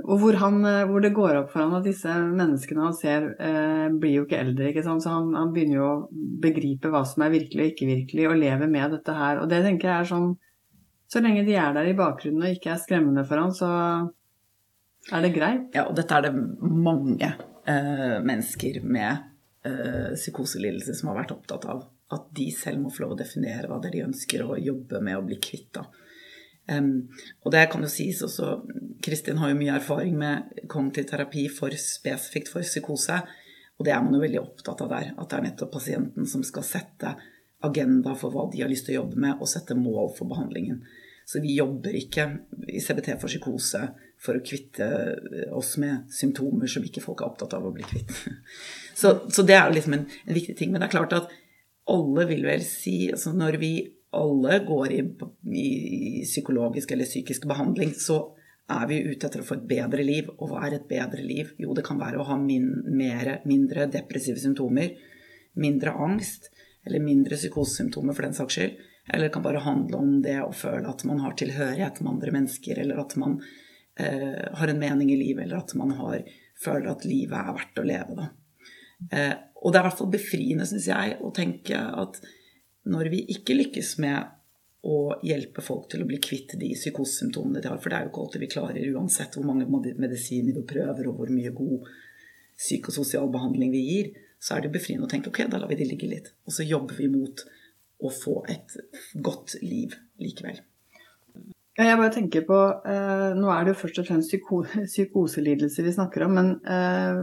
Og 0.00 0.20
hvor, 0.22 0.36
han, 0.40 0.62
hvor, 0.88 1.02
det 1.04 1.12
går 1.12 1.36
opp 1.42 1.50
for 1.52 1.60
han 1.60 1.74
at 1.76 1.84
disse 1.84 2.08
menneskene 2.08 2.84
han 2.86 2.94
ser, 2.96 3.26
eh, 3.42 3.88
blir 4.00 4.14
jo 4.18 4.26
ikke 4.26 4.38
eldre. 4.40 4.70
ikke 4.70 4.84
sant? 4.86 5.04
Så 5.04 5.12
han, 5.12 5.32
han, 5.36 5.52
begynner 5.54 5.76
jo 5.76 5.88
å 5.88 6.06
begripe 6.42 6.92
hva 6.92 7.02
som 7.08 7.24
er 7.24 7.34
virkelig 7.34 7.64
og 7.64 7.72
ikke 7.72 7.88
virkelig, 7.90 8.28
og 8.30 8.38
lever 8.40 8.70
med 8.70 8.96
dette 8.96 9.16
her. 9.16 9.42
Og 9.42 9.50
det 9.50 9.60
tenker 9.66 9.90
jeg 9.90 9.96
er 9.96 10.10
sånn 10.10 10.30
så 11.12 11.22
lenge 11.22 11.42
de 11.46 11.56
er 11.58 11.72
der 11.74 11.88
i 11.90 11.96
bakgrunnen 11.98 12.44
og 12.46 12.54
ikke 12.54 12.70
er 12.74 12.82
skremmende 12.82 13.24
for 13.26 13.42
han, 13.42 13.54
så 13.54 13.70
er 15.10 15.24
det 15.24 15.32
greit. 15.34 15.70
Ja, 15.74 15.88
og 15.88 15.96
dette 15.98 16.14
er 16.14 16.28
det 16.28 16.34
mange 16.60 17.32
uh, 17.34 18.18
mennesker 18.22 18.78
med 18.84 19.24
uh, 19.66 20.12
psykoselidelse 20.14 20.94
som 20.98 21.10
har 21.10 21.22
vært 21.22 21.34
opptatt 21.34 21.66
av. 21.72 21.88
At 22.14 22.30
de 22.36 22.46
selv 22.54 22.84
må 22.84 22.92
få 22.94 23.04
lov 23.04 23.16
å 23.16 23.18
definere 23.22 23.66
hva 23.70 23.80
det 23.82 23.90
er 23.90 23.96
de 23.98 24.06
ønsker 24.08 24.44
å 24.44 24.58
jobbe 24.58 25.02
med 25.02 25.18
å 25.18 25.26
bli 25.26 25.40
kvitt. 25.42 25.72
da. 25.80 25.88
Um, 26.70 27.08
og 27.42 27.56
det 27.56 27.64
kan 27.72 27.82
jo 27.82 27.90
sies 27.90 28.20
også 28.22 28.60
Kristin 29.02 29.40
har 29.40 29.50
jo 29.50 29.58
mye 29.58 29.74
erfaring 29.80 30.14
med 30.20 30.62
kognitiv 30.70 31.08
terapi 31.10 31.48
for, 31.50 31.74
spesifikt 31.74 32.52
for 32.52 32.66
psykose. 32.66 33.18
Og 33.80 33.86
det 33.88 33.96
er 33.96 34.02
man 34.04 34.14
jo 34.14 34.22
veldig 34.22 34.42
opptatt 34.44 34.82
av 34.84 34.92
der. 34.92 35.12
At 35.16 35.30
det 35.30 35.38
er 35.38 35.46
nettopp 35.48 35.74
pasienten 35.74 36.28
som 36.28 36.44
skal 36.46 36.66
sette 36.68 37.14
agenda 37.64 38.14
for 38.16 38.32
hva 38.32 38.46
de 38.52 38.62
har 38.62 38.70
lyst 38.70 38.86
til 38.88 38.98
å 38.98 39.02
jobbe 39.02 39.20
med, 39.20 39.40
og 39.40 39.48
sette 39.48 39.76
mål 39.76 40.12
for 40.16 40.28
behandlingen. 40.30 40.82
Så 41.30 41.38
vi 41.38 41.54
jobber 41.54 41.94
ikke 41.94 42.24
i 42.66 42.80
CBT 42.82 43.12
for 43.20 43.30
psykose 43.30 43.84
for 44.20 44.36
å 44.36 44.42
kvitte 44.42 44.86
oss 45.54 45.76
med 45.78 46.08
symptomer 46.10 46.70
som 46.70 46.82
ikke 46.84 47.02
folk 47.04 47.22
er 47.22 47.28
opptatt 47.30 47.54
av 47.54 47.68
å 47.68 47.70
bli 47.74 47.86
kvitt. 47.86 48.10
Så, 49.00 49.14
så 49.32 49.40
det 49.48 49.54
er 49.56 49.70
liksom 49.72 49.94
en, 49.96 50.02
en, 50.26 50.34
viktig 50.36 50.52
ting. 50.58 50.72
Men 50.72 50.82
det 50.82 50.90
er 50.90 50.92
klart 50.92 51.14
at 51.16 51.30
alle 51.88 52.26
vil 52.28 52.42
vel 52.44 52.60
si 52.66 53.06
altså 53.08 53.30
Når 53.32 53.56
vi 53.62 53.70
alle 54.12 54.58
går 54.66 54.92
i, 54.92 54.98
i 55.56 55.70
psykologisk 56.26 56.92
eller 56.92 57.08
psykisk 57.08 57.46
behandling, 57.48 57.94
så 57.96 58.18
er 58.68 58.90
vi 58.90 58.98
ute 59.06 59.30
etter 59.30 59.40
å 59.40 59.46
få 59.46 59.56
et 59.56 59.64
bedre 59.70 60.04
liv. 60.04 60.28
Og 60.36 60.50
hva 60.50 60.66
er 60.66 60.76
et 60.76 60.90
bedre 60.90 61.22
liv? 61.24 61.54
Jo, 61.62 61.72
det 61.78 61.86
kan 61.86 62.02
være 62.02 62.20
å 62.20 62.26
ha 62.28 62.36
min, 62.42 62.68
mere, 62.92 63.38
mindre 63.48 63.88
depressive 63.88 64.42
symptomer, 64.42 64.98
mindre 65.62 65.94
angst, 65.96 66.50
eller 66.84 67.00
mindre 67.06 67.38
psykosesymptomer 67.40 68.18
for 68.18 68.26
den 68.26 68.36
saks 68.36 68.58
skyld. 68.58 68.89
Eller 69.10 69.28
det 69.28 69.34
kan 69.34 69.44
bare 69.44 69.62
handle 69.64 69.98
om 69.98 70.16
det 70.22 70.38
å 70.42 70.52
føle 70.54 70.88
at 70.88 71.04
man 71.08 71.20
har 71.24 71.36
tilhørighet 71.38 72.00
med 72.00 72.12
andre 72.14 72.34
mennesker, 72.36 72.78
eller 72.78 73.02
at 73.02 73.16
man 73.20 73.38
eh, 73.98 74.44
har 74.56 74.70
en 74.70 74.82
mening 74.82 75.12
i 75.12 75.18
livet, 75.18 75.44
eller 75.44 75.62
at 75.62 75.74
man 75.78 75.94
har, 75.98 76.20
føler 76.62 76.92
at 76.92 77.06
livet 77.08 77.38
er 77.38 77.56
verdt 77.56 77.80
å 77.80 77.86
leve. 77.86 78.28
Eh, 79.10 79.32
og 79.60 79.72
det 79.72 79.80
er 79.80 79.84
i 79.84 79.88
hvert 79.88 80.00
fall 80.00 80.12
befriende, 80.12 80.68
syns 80.68 80.88
jeg, 80.90 81.16
å 81.20 81.32
tenke 81.36 81.78
at 81.78 82.20
når 82.90 83.10
vi 83.12 83.24
ikke 83.34 83.56
lykkes 83.58 83.96
med 84.00 84.36
å 84.80 85.00
hjelpe 85.26 85.60
folk 85.60 85.90
til 85.92 86.04
å 86.04 86.08
bli 86.08 86.16
kvitt 86.24 86.54
de 86.60 86.70
psykosesymptomene 86.72 87.60
de 87.60 87.68
har, 87.68 87.80
for 87.82 87.92
det 87.92 87.98
er 87.98 88.06
jo 88.06 88.12
ikke 88.12 88.22
alltid 88.24 88.44
vi 88.44 88.52
klarer, 88.54 88.92
uansett 88.94 89.36
hvor 89.36 89.48
mange 89.48 89.66
medisiner 90.00 90.56
vi 90.56 90.64
prøver, 90.70 91.10
og 91.10 91.18
hvor 91.20 91.32
mye 91.34 91.52
god 91.52 91.90
psykososial 92.60 93.28
behandling 93.32 93.72
vi 93.74 93.82
gir, 93.84 94.12
så 94.40 94.56
er 94.56 94.64
det 94.64 94.72
befriende 94.72 95.04
å 95.04 95.10
tenke 95.10 95.28
ok, 95.28 95.42
da 95.52 95.60
lar 95.60 95.68
vi 95.68 95.76
de 95.80 95.88
ligge 95.90 96.08
litt. 96.08 96.32
Og 96.48 96.54
så 96.56 96.64
jobber 96.64 96.96
vi 96.96 97.10
mot 97.12 97.44
å 98.00 98.10
få 98.14 98.40
et 98.50 98.76
godt 99.22 99.58
liv 99.62 99.96
likevel. 100.20 100.60
Jeg 101.80 101.96
bare 101.96 102.12
tenker 102.12 102.42
på, 102.44 102.56
eh, 102.84 103.34
Nå 103.38 103.48
er 103.54 103.64
det 103.64 103.72
jo 103.72 103.80
først 103.80 104.00
og 104.02 104.06
fremst 104.08 104.32
psyko 104.32 104.58
psykoselidelser 104.90 105.86
vi 105.86 105.94
snakker 105.94 106.24
om, 106.26 106.34
men 106.36 106.48
eh, 106.66 107.20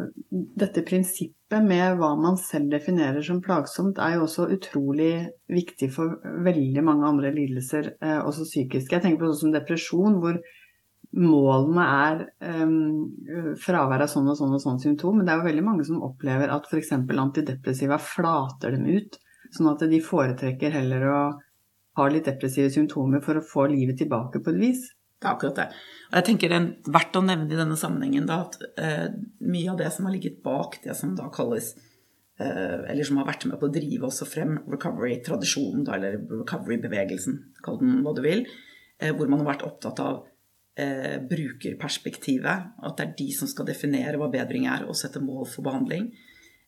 dette 0.63 0.85
prinsippet 0.87 1.65
med 1.65 1.99
hva 1.99 2.13
man 2.17 2.39
selv 2.41 2.71
definerer 2.71 3.21
som 3.21 3.41
plagsomt, 3.43 3.99
er 3.99 4.15
jo 4.15 4.25
også 4.25 4.47
utrolig 4.55 5.27
viktig 5.51 5.91
for 5.93 6.17
veldig 6.47 6.83
mange 6.83 7.05
andre 7.05 7.33
lidelser, 7.35 7.91
eh, 8.01 8.21
også 8.23 8.47
psykiske. 8.47 8.95
Jeg 8.95 9.03
tenker 9.03 9.21
på 9.21 9.29
sånn 9.33 9.49
som 9.49 9.57
depresjon, 9.59 10.17
hvor 10.23 10.41
målene 11.17 11.83
er 11.87 12.25
um, 12.65 13.53
fravær 13.63 14.03
av 14.03 14.09
sånn 14.11 14.27
og 14.27 14.35
sånn 14.39 14.57
og 14.57 14.61
sånn 14.61 14.81
symptom. 14.81 15.17
Men 15.17 15.27
det 15.27 15.33
er 15.33 15.39
jo 15.39 15.47
veldig 15.47 15.63
mange 15.65 15.85
som 15.87 16.03
opplever 16.05 16.51
at 16.53 16.67
f.eks. 16.67 16.91
antidepressiva 16.97 17.99
flater 18.01 18.75
dem 18.75 18.89
ut. 18.89 19.17
Sånn 19.55 19.69
at 19.71 19.83
de 19.89 19.99
foretrekker 20.03 20.73
heller 20.75 21.07
å 21.07 21.19
ha 21.97 22.05
litt 22.11 22.27
depressive 22.29 22.69
symptomer 22.73 23.23
for 23.25 23.39
å 23.39 23.45
få 23.45 23.67
livet 23.71 23.99
tilbake 24.01 24.41
på 24.43 24.53
et 24.53 24.61
vis. 24.61 24.85
Det 25.17 25.25
er 25.25 25.33
akkurat 25.33 25.57
det. 25.57 25.67
Og 26.11 26.15
jeg 26.19 26.25
tenker 26.27 26.51
det 26.51 26.57
er 26.59 26.93
verdt 26.93 27.17
å 27.17 27.23
nevne 27.25 27.49
i 27.49 27.57
denne 27.57 27.77
sammenhengen 27.79 28.27
da, 28.29 28.43
at 28.45 28.59
eh, 28.77 29.07
mye 29.49 29.71
av 29.73 29.79
det 29.79 29.89
som 29.95 30.05
har 30.05 30.13
ligget 30.13 30.43
bak 30.45 30.77
det 30.83 30.93
som 30.97 31.15
da 31.17 31.31
kalles 31.33 31.71
eh, 32.37 32.85
Eller 32.85 33.07
som 33.07 33.17
har 33.17 33.25
vært 33.31 33.47
med 33.49 33.57
på 33.57 33.65
å 33.65 33.73
drive 33.73 34.05
også 34.11 34.27
frem 34.29 34.59
recovery-tradisjonen, 34.69 35.87
eller 35.97 36.19
recovery-bevegelsen, 36.43 37.41
kall 37.65 37.81
den 37.81 38.03
hva 38.05 38.13
du 38.13 38.21
vil, 38.27 38.45
eh, 39.01 39.15
hvor 39.17 39.31
man 39.31 39.41
har 39.41 39.55
vært 39.55 39.65
opptatt 39.65 40.03
av 40.05 40.21
eh, 40.77 41.17
brukerperspektivet. 41.33 42.71
At 42.85 43.01
det 43.01 43.07
er 43.07 43.17
de 43.17 43.29
som 43.33 43.49
skal 43.49 43.71
definere 43.71 44.21
hva 44.21 44.29
bedring 44.29 44.69
er, 44.69 44.85
og 44.85 44.99
sette 45.01 45.23
mål 45.23 45.49
for 45.49 45.65
behandling. 45.65 46.11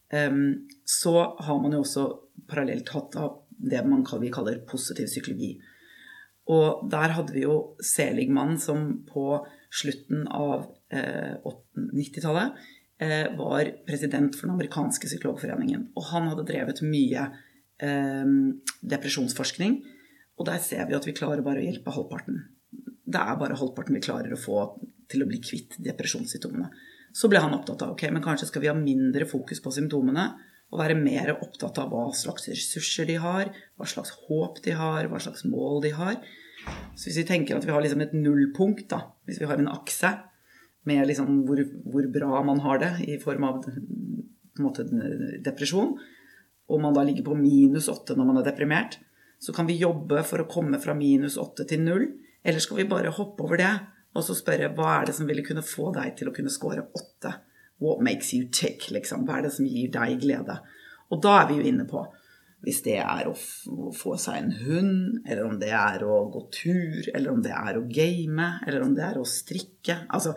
Så 0.10 1.12
har 1.46 1.60
man 1.62 1.76
jo 1.76 1.84
også 1.84 2.06
parallelt 2.50 2.90
hatt 2.96 3.18
det 3.60 3.82
man 3.86 4.06
vi 4.22 4.32
kaller 4.34 4.62
positiv 4.66 5.06
psykologi. 5.06 5.52
Og 6.50 6.88
der 6.90 7.14
hadde 7.14 7.36
vi 7.36 7.44
jo 7.44 7.76
Seligmann 7.86 8.58
som 8.58 9.04
på 9.06 9.46
slutten 9.70 10.24
av 10.34 10.64
eh, 10.90 11.36
90-tallet 11.38 12.56
eh, 12.98 13.28
var 13.38 13.70
president 13.86 14.34
for 14.34 14.48
den 14.48 14.56
amerikanske 14.56 15.12
psykologforeningen. 15.12 15.92
Og 15.94 16.08
han 16.10 16.32
hadde 16.32 16.48
drevet 16.50 16.82
mye 16.82 17.28
eh, 17.86 18.32
depresjonsforskning. 18.82 19.78
Og 20.42 20.50
der 20.50 20.58
ser 20.64 20.90
vi 20.90 20.98
at 20.98 21.06
vi 21.06 21.14
klarer 21.14 21.46
bare 21.46 21.62
å 21.62 21.68
hjelpe 21.68 21.94
halvparten 21.94 22.48
det 23.10 23.22
er 23.22 23.40
bare 23.40 23.58
halvparten 23.58 23.98
vi 23.98 24.04
klarer 24.06 24.34
å 24.34 24.40
få 24.40 24.62
til 25.10 25.24
å 25.24 25.30
bli 25.30 25.40
kvitt 25.42 25.78
depresjonssymptomene. 25.82 26.70
Så 27.16 27.30
ble 27.32 27.42
han 27.42 27.56
opptatt 27.56 27.84
av 27.86 27.96
ok, 27.96 28.06
men 28.14 28.24
kanskje 28.24 28.50
skal 28.50 28.64
vi 28.64 28.70
ha 28.72 28.78
mindre 28.78 29.28
fokus 29.30 29.62
på 29.64 29.74
symptomene 29.74 30.28
og 30.70 30.82
være 30.84 30.98
mer 31.00 31.32
opptatt 31.34 31.80
av 31.82 31.90
hva 31.90 32.10
slags 32.14 32.46
ressurser 32.52 33.08
de 33.10 33.16
har, 33.22 33.50
hva 33.80 33.88
slags 33.90 34.14
håp 34.28 34.60
de 34.66 34.76
har, 34.78 35.08
hva 35.10 35.22
slags 35.22 35.46
mål 35.50 35.82
de 35.86 35.94
har. 35.98 36.20
Så 36.94 37.10
hvis 37.10 37.22
vi 37.24 37.28
tenker 37.30 37.58
at 37.58 37.66
vi 37.66 37.74
har 37.74 37.82
liksom 37.82 38.04
et 38.06 38.14
nullpunkt, 38.14 38.86
da, 38.92 39.02
hvis 39.26 39.40
vi 39.42 39.50
har 39.50 39.58
en 39.58 39.72
akse 39.72 40.14
med 40.90 41.08
liksom 41.10 41.44
hvor, 41.48 41.62
hvor, 41.90 42.06
bra 42.14 42.44
man 42.46 42.62
har 42.64 42.82
det 42.84 42.92
i 43.08 43.18
form 43.22 43.46
av 43.48 43.66
måte, 44.62 44.86
depresjon, 45.46 45.96
og 46.70 46.82
man 46.84 46.94
da 46.94 47.04
ligger 47.08 47.26
på 47.26 47.38
minus 47.40 47.90
åtte 47.90 48.14
når 48.18 48.30
man 48.30 48.42
er 48.42 48.50
deprimert, 48.52 49.00
så 49.42 49.56
kan 49.56 49.66
vi 49.70 49.80
jobbe 49.80 50.22
for 50.28 50.44
å 50.44 50.50
komme 50.52 50.78
fra 50.84 50.94
minus 50.98 51.40
åtte 51.40 51.66
til 51.66 51.82
null 51.82 52.06
eller 52.44 52.62
skal 52.64 52.82
vi 52.82 52.90
bare 52.92 53.14
hoppe 53.16 53.46
over 53.46 53.60
det 53.60 53.72
og 54.18 54.26
så 54.26 54.36
spørre 54.38 54.72
hva 54.78 55.00
er 55.00 55.10
det 55.10 55.16
som 55.18 55.28
ville 55.30 55.46
kunne 55.46 55.66
få 55.66 55.92
deg 55.96 56.16
til 56.18 56.30
å 56.30 56.36
kunne 56.36 56.54
score 56.54 56.86
åtte? 56.98 57.34
What 57.80 58.02
makes 58.04 58.34
you 58.34 58.48
tick? 58.52 58.90
Liksom? 58.92 59.26
Hva 59.28 59.40
er 59.40 59.48
det 59.48 59.54
som 59.56 59.68
gir 59.70 59.92
deg 59.94 60.18
glede? 60.24 60.58
Og 61.14 61.22
da 61.24 61.40
er 61.42 61.50
vi 61.50 61.60
jo 61.60 61.68
inne 61.70 61.86
på 61.90 62.04
Hvis 62.66 62.82
det 62.84 62.98
er 63.00 63.30
å 63.30 63.36
få 63.96 64.18
seg 64.20 64.36
en 64.36 64.50
hund, 64.66 65.22
eller 65.24 65.46
om 65.46 65.54
det 65.62 65.70
er 65.72 66.02
å 66.04 66.26
gå 66.28 66.42
tur, 66.52 67.06
eller 67.14 67.32
om 67.32 67.40
det 67.40 67.54
er 67.56 67.78
å 67.80 67.86
game, 67.88 68.50
eller 68.68 68.84
om 68.84 68.92
det 68.98 69.06
er 69.06 69.16
å 69.16 69.24
strikke. 69.24 69.96
Altså, 70.12 70.34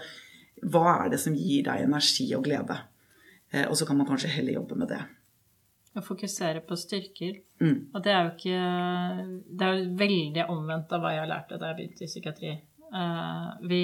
hva 0.62 1.00
er 1.00 1.10
det 1.10 1.18
som 1.18 1.34
gir 1.34 1.64
deg 1.66 1.82
energi 1.82 2.28
og 2.38 2.44
glede? 2.46 2.76
Eh, 3.50 3.66
og 3.66 3.74
så 3.74 3.88
kan 3.88 3.98
man 3.98 4.06
kanskje 4.06 4.30
heller 4.36 4.60
jobbe 4.60 4.78
med 4.78 4.92
det. 4.94 5.00
Å 5.98 6.04
fokusere 6.06 6.62
på 6.68 6.78
styrker. 6.78 7.42
Mm. 7.58 7.90
Og 7.90 7.98
det 8.06 8.14
er 8.14 8.22
jo 8.22 8.30
ikke 8.36 8.60
Det 9.50 9.66
er 9.66 9.74
jo 9.74 9.90
veldig 9.98 10.46
omvendt 10.54 10.94
av 10.94 11.02
hva 11.02 11.16
jeg 11.16 11.24
har 11.24 11.32
lært 11.34 11.50
da 11.52 11.72
jeg 11.72 11.80
begynte 11.80 12.06
i 12.06 12.12
psykiatri. 12.12 12.54
Eh, 12.92 13.68
vi 13.68 13.82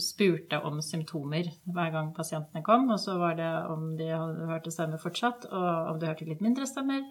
spurte 0.00 0.60
om 0.66 0.82
symptomer 0.82 1.48
hver 1.74 1.90
gang 1.94 2.10
pasientene 2.14 2.62
kom, 2.66 2.88
og 2.94 3.00
så 3.00 3.16
var 3.18 3.38
det 3.38 3.50
om 3.70 3.94
de 3.98 4.10
hørte 4.14 4.72
stemmer 4.74 5.02
fortsatt, 5.02 5.48
og 5.50 5.94
om 5.94 6.00
de 6.00 6.10
hørte 6.10 6.28
litt 6.28 6.44
mindre 6.44 6.66
stemmer. 6.68 7.02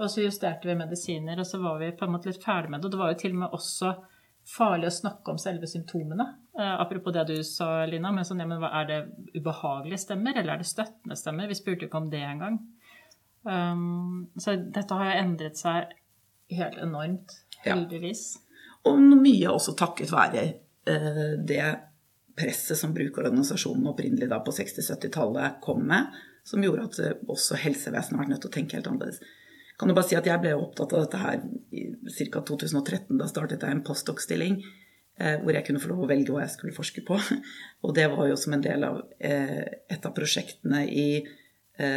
Og 0.00 0.08
så 0.10 0.24
justerte 0.24 0.68
vi 0.68 0.76
medisiner, 0.76 1.40
og 1.40 1.48
så 1.48 1.60
var 1.60 1.78
vi 1.80 1.92
på 1.96 2.06
en 2.06 2.14
måte 2.14 2.30
litt 2.30 2.44
ferdig 2.44 2.72
med 2.72 2.80
det. 2.80 2.88
Og 2.88 2.94
det 2.94 3.00
var 3.00 3.12
jo 3.12 3.20
til 3.22 3.34
og 3.36 3.40
med 3.42 3.56
også 3.56 3.92
farlig 4.48 4.88
å 4.88 4.94
snakke 4.96 5.32
om 5.32 5.40
selve 5.40 5.68
symptomene. 5.70 6.26
Eh, 6.58 6.74
apropos 6.80 7.14
det 7.14 7.26
du 7.28 7.36
sa, 7.46 7.84
Lina, 7.88 8.12
men 8.12 8.26
sånn, 8.26 8.42
ja, 8.42 8.48
men 8.48 8.64
er 8.66 8.88
det 8.88 9.00
ubehagelige 9.36 10.02
stemmer, 10.06 10.36
eller 10.36 10.56
er 10.56 10.62
det 10.62 10.70
støttende 10.70 11.18
stemmer? 11.18 11.50
Vi 11.50 11.58
spurte 11.60 11.84
jo 11.84 11.90
ikke 11.90 12.02
om 12.02 12.10
det 12.12 12.22
engang. 12.26 12.58
Um, 13.42 14.30
så 14.38 14.54
dette 14.56 14.94
har 14.94 15.08
jo 15.08 15.22
endret 15.24 15.58
seg 15.58 15.94
helt 16.52 16.78
enormt, 16.82 17.36
heldigvis. 17.64 18.26
Ja. 18.36 18.41
Og 18.88 18.98
mye 19.22 19.50
også 19.52 19.74
takket 19.78 20.10
være 20.12 20.42
eh, 20.90 21.34
det 21.46 21.62
presset 22.38 22.78
som 22.78 22.94
brukerorganisasjonen 22.96 23.90
opprinnelig 23.92 24.30
da 24.30 24.40
på 24.42 24.54
60-70-tallet 24.56 25.60
kom 25.64 25.84
med, 25.88 26.10
som 26.48 26.62
gjorde 26.64 26.88
at 26.88 27.00
eh, 27.04 27.18
også 27.30 27.60
helsevesenet 27.62 28.20
vært 28.20 28.32
nødt 28.32 28.44
til 28.44 28.50
å 28.50 28.56
tenke 28.56 28.78
helt 28.78 28.88
annerledes. 28.90 29.22
Kan 29.78 29.90
du 29.90 29.96
bare 29.96 30.06
si 30.06 30.18
at 30.18 30.28
Jeg 30.28 30.42
ble 30.42 30.52
opptatt 30.54 30.92
av 30.94 31.04
dette 31.06 31.18
her 31.18 31.42
i 31.74 31.84
ca. 32.30 32.42
2013. 32.42 33.18
Da 33.18 33.28
startet 33.30 33.62
jeg 33.62 33.76
en 33.76 33.84
postdoc-stilling 33.86 34.58
eh, 34.62 35.38
hvor 35.42 35.54
jeg 35.54 35.66
kunne 35.68 35.82
få 35.82 35.92
lov 35.92 36.04
å 36.04 36.10
velge 36.10 36.34
hva 36.34 36.42
jeg 36.44 36.56
skulle 36.56 36.76
forske 36.76 37.04
på. 37.06 37.18
Og 37.86 37.94
det 37.96 38.08
var 38.12 38.28
jo 38.30 38.38
som 38.38 38.56
en 38.56 38.64
del 38.64 38.86
av 38.86 39.00
et 39.22 40.02
av 40.02 40.14
prosjektene 40.16 40.84
i 40.88 41.06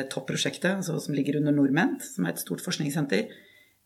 Topprosjektet, 0.10 0.80
altså, 0.80 0.96
som 1.04 1.14
ligger 1.14 1.36
under 1.38 1.54
Nordment, 1.54 2.00
som 2.02 2.26
er 2.26 2.32
et 2.32 2.40
stort 2.42 2.64
forskningssenter. 2.64 3.28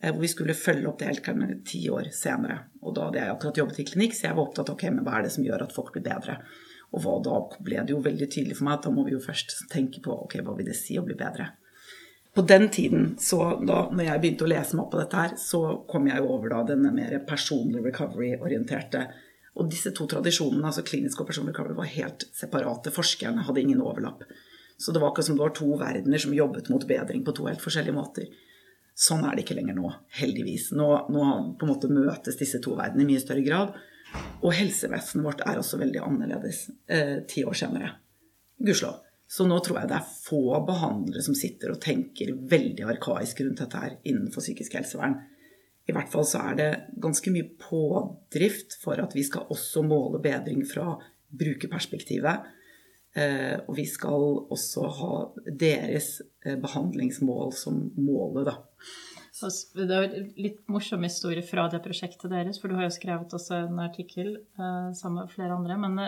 Eh, 0.02 0.14
hvor 0.14 0.22
vi 0.22 0.32
skulle 0.32 0.56
følge 0.56 0.88
opp 0.88 1.00
det 1.00 1.10
helt 1.10 1.66
ti 1.68 1.84
år 1.92 2.10
senere. 2.16 2.60
Og 2.82 2.96
da 2.96 3.10
hadde 3.10 3.20
jeg 3.20 3.36
akkurat 3.36 3.62
jobbet 3.62 3.80
i 3.80 3.88
klinikk, 3.92 4.16
så 4.16 4.30
jeg 4.30 4.38
var 4.38 4.48
opptatt 4.48 4.72
av 4.72 4.78
okay, 4.78 4.92
hva 4.96 5.18
er 5.18 5.28
det 5.28 5.34
som 5.36 5.46
gjør 5.46 5.66
at 5.66 5.76
folk 5.76 5.92
blir 5.96 6.06
bedre. 6.06 6.40
Og 6.96 7.04
hva, 7.04 7.18
da 7.22 7.40
ble 7.60 7.82
det 7.84 7.94
jo 7.94 8.04
veldig 8.06 8.30
tydelig 8.32 8.58
for 8.58 8.70
meg 8.70 8.80
at 8.80 8.88
da 8.88 8.94
må 8.94 9.04
vi 9.06 9.14
jo 9.14 9.24
først 9.24 9.66
tenke 9.72 10.02
på 10.06 10.16
ok, 10.26 10.40
hva 10.46 10.56
vil 10.58 10.72
det 10.72 10.78
si 10.80 10.98
å 10.98 11.06
bli 11.06 11.18
bedre. 11.20 11.52
På 12.34 12.46
den 12.46 12.70
tiden, 12.70 13.16
så 13.20 13.58
da 13.66 13.82
når 13.92 14.06
jeg 14.06 14.22
begynte 14.24 14.46
å 14.46 14.50
lese 14.50 14.78
meg 14.78 14.86
opp 14.86 14.94
på 14.94 15.02
dette 15.02 15.20
her, 15.20 15.34
så 15.42 15.62
kom 15.90 16.08
jeg 16.08 16.22
jo 16.22 16.30
over 16.38 16.54
da 16.54 16.62
denne 16.72 16.94
mer 16.96 17.18
personlig 17.28 17.82
recovery-orienterte. 17.90 19.02
Og 19.60 19.68
disse 19.70 19.92
to 19.98 20.06
tradisjonene, 20.08 20.64
altså 20.70 20.86
klinisk 20.88 21.20
og 21.20 21.28
personlig 21.28 21.52
recovery, 21.56 21.76
var 21.76 21.90
helt 21.92 22.28
separate. 22.38 22.94
Forskerne 22.96 23.44
hadde 23.48 23.66
ingen 23.66 23.82
overlapp. 23.84 24.24
Så 24.80 24.94
det 24.96 25.02
var 25.02 25.12
akkurat 25.12 25.28
som 25.28 25.36
det 25.36 25.44
var 25.44 25.56
to 25.58 25.74
verdener 25.82 26.22
som 26.22 26.38
jobbet 26.38 26.70
mot 26.72 26.86
bedring 26.88 27.26
på 27.26 27.34
to 27.36 27.50
helt 27.50 27.66
forskjellige 27.66 27.98
måter. 27.98 28.30
Sånn 29.00 29.24
er 29.24 29.38
det 29.38 29.46
ikke 29.46 29.56
lenger 29.56 29.78
nå, 29.78 29.90
heldigvis. 30.20 30.74
Nå, 30.76 30.88
nå 31.08 31.26
på 31.56 31.66
en 31.66 31.72
måte 31.72 31.92
møtes 31.92 32.36
disse 32.40 32.60
to 32.64 32.76
verdenene 32.76 33.06
i 33.06 33.14
mye 33.14 33.24
større 33.24 33.46
grad. 33.46 33.78
Og 34.44 34.52
helsevesenet 34.58 35.24
vårt 35.24 35.44
er 35.48 35.60
også 35.62 35.80
veldig 35.80 36.02
annerledes 36.04 36.66
eh, 36.92 37.22
ti 37.30 37.46
år 37.48 37.56
senere. 37.56 37.94
Gudskjelov. 38.60 39.06
Så 39.30 39.46
nå 39.46 39.60
tror 39.62 39.78
jeg 39.78 39.92
det 39.92 39.98
er 40.00 40.14
få 40.26 40.42
behandlere 40.66 41.22
som 41.22 41.36
sitter 41.38 41.72
og 41.72 41.82
tenker 41.84 42.34
veldig 42.50 42.88
arkaisk 42.96 43.44
rundt 43.44 43.62
dette 43.62 43.82
her 43.84 44.00
innenfor 44.10 44.42
psykisk 44.42 44.80
helsevern. 44.80 45.20
I 45.86 45.94
hvert 45.94 46.10
fall 46.10 46.26
så 46.28 46.42
er 46.50 46.58
det 46.58 46.70
ganske 47.02 47.32
mye 47.34 47.46
pådrift 47.62 48.76
for 48.82 49.00
at 49.02 49.14
vi 49.16 49.24
skal 49.26 49.50
også 49.54 49.84
måle 49.86 50.22
bedring 50.24 50.66
fra 50.68 50.96
brukerperspektivet. 51.30 52.50
Eh, 53.18 53.56
og 53.66 53.78
vi 53.78 53.86
skal 53.90 54.26
også 54.54 54.90
ha 54.98 55.14
deres 55.62 56.20
eh, 56.46 56.58
behandlingsmål 56.62 57.54
som 57.58 57.88
målet, 58.02 58.50
da. 58.50 58.58
Det 59.40 59.96
er 59.96 60.16
litt 60.40 60.62
morsom 60.72 61.04
historie 61.06 61.44
fra 61.46 61.68
det 61.72 61.82
prosjektet 61.86 62.32
deres, 62.32 62.60
for 62.60 62.72
du 62.72 62.78
har 62.78 62.88
jo 62.88 62.96
skrevet 62.96 63.36
også 63.36 63.64
en 63.66 63.82
artikkel 63.84 64.34
eh, 64.36 64.90
sammen 64.98 65.24
med 65.24 65.34
flere 65.34 65.56
andre, 65.56 65.78
men 65.80 66.00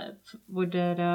hvor 0.52 0.68
dere 0.72 1.12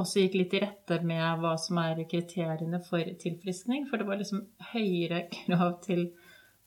også 0.00 0.24
gikk 0.24 0.38
litt 0.38 0.56
i 0.56 0.62
rette 0.64 1.00
med 1.06 1.42
hva 1.42 1.54
som 1.60 1.78
er 1.82 2.02
kriteriene 2.08 2.80
for 2.84 3.04
tilfriskning. 3.22 3.86
For 3.90 4.00
det 4.00 4.08
var 4.08 4.20
liksom 4.20 4.44
høyere 4.72 5.26
krav 5.46 5.78
til 5.86 6.10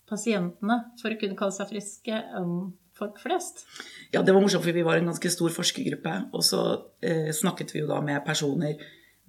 pasientene 0.10 0.80
for 1.02 1.14
å 1.14 1.20
kunne 1.20 1.38
kalle 1.40 1.56
seg 1.56 1.70
friske 1.72 2.24
enn 2.40 2.74
folk 2.98 3.18
flest? 3.22 3.64
Ja, 4.14 4.22
det 4.22 4.36
var 4.36 4.44
morsomt, 4.44 4.66
for 4.66 4.76
vi 4.76 4.86
var 4.86 5.00
en 5.00 5.10
ganske 5.10 5.32
stor 5.34 5.54
forskergruppe. 5.54 6.18
Og 6.38 6.46
så 6.46 6.62
eh, 7.02 7.32
snakket 7.34 7.74
vi 7.74 7.82
jo 7.82 7.90
da 7.90 8.02
med 8.06 8.22
personer 8.26 8.78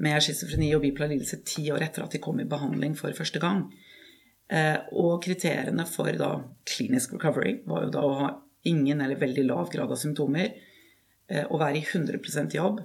med 0.03 0.23
schizofreni 0.25 0.73
og 0.75 0.83
bipolar 0.83 1.13
lidelse 1.13 1.41
ti 1.47 1.69
år 1.73 1.85
etter 1.87 2.05
at 2.05 2.15
de 2.15 2.21
kom 2.23 2.41
i 2.43 2.49
behandling 2.51 2.97
for 2.99 3.15
første 3.17 3.41
gang. 3.43 3.69
Eh, 4.55 4.77
og 4.95 5.23
kriteriene 5.25 5.87
for 5.89 6.15
da 6.19 6.37
klinisk 6.69 7.17
recovery 7.17 7.57
var 7.67 7.87
jo 7.87 7.95
da 7.95 8.05
å 8.07 8.17
ha 8.21 8.31
ingen 8.69 9.01
eller 9.03 9.19
veldig 9.21 9.47
lav 9.49 9.71
grad 9.73 9.91
av 9.91 9.99
symptomer, 10.01 10.53
eh, 11.29 11.45
å 11.45 11.59
være 11.59 11.81
i 11.81 11.85
100% 11.85 12.55
jobb, 12.55 12.85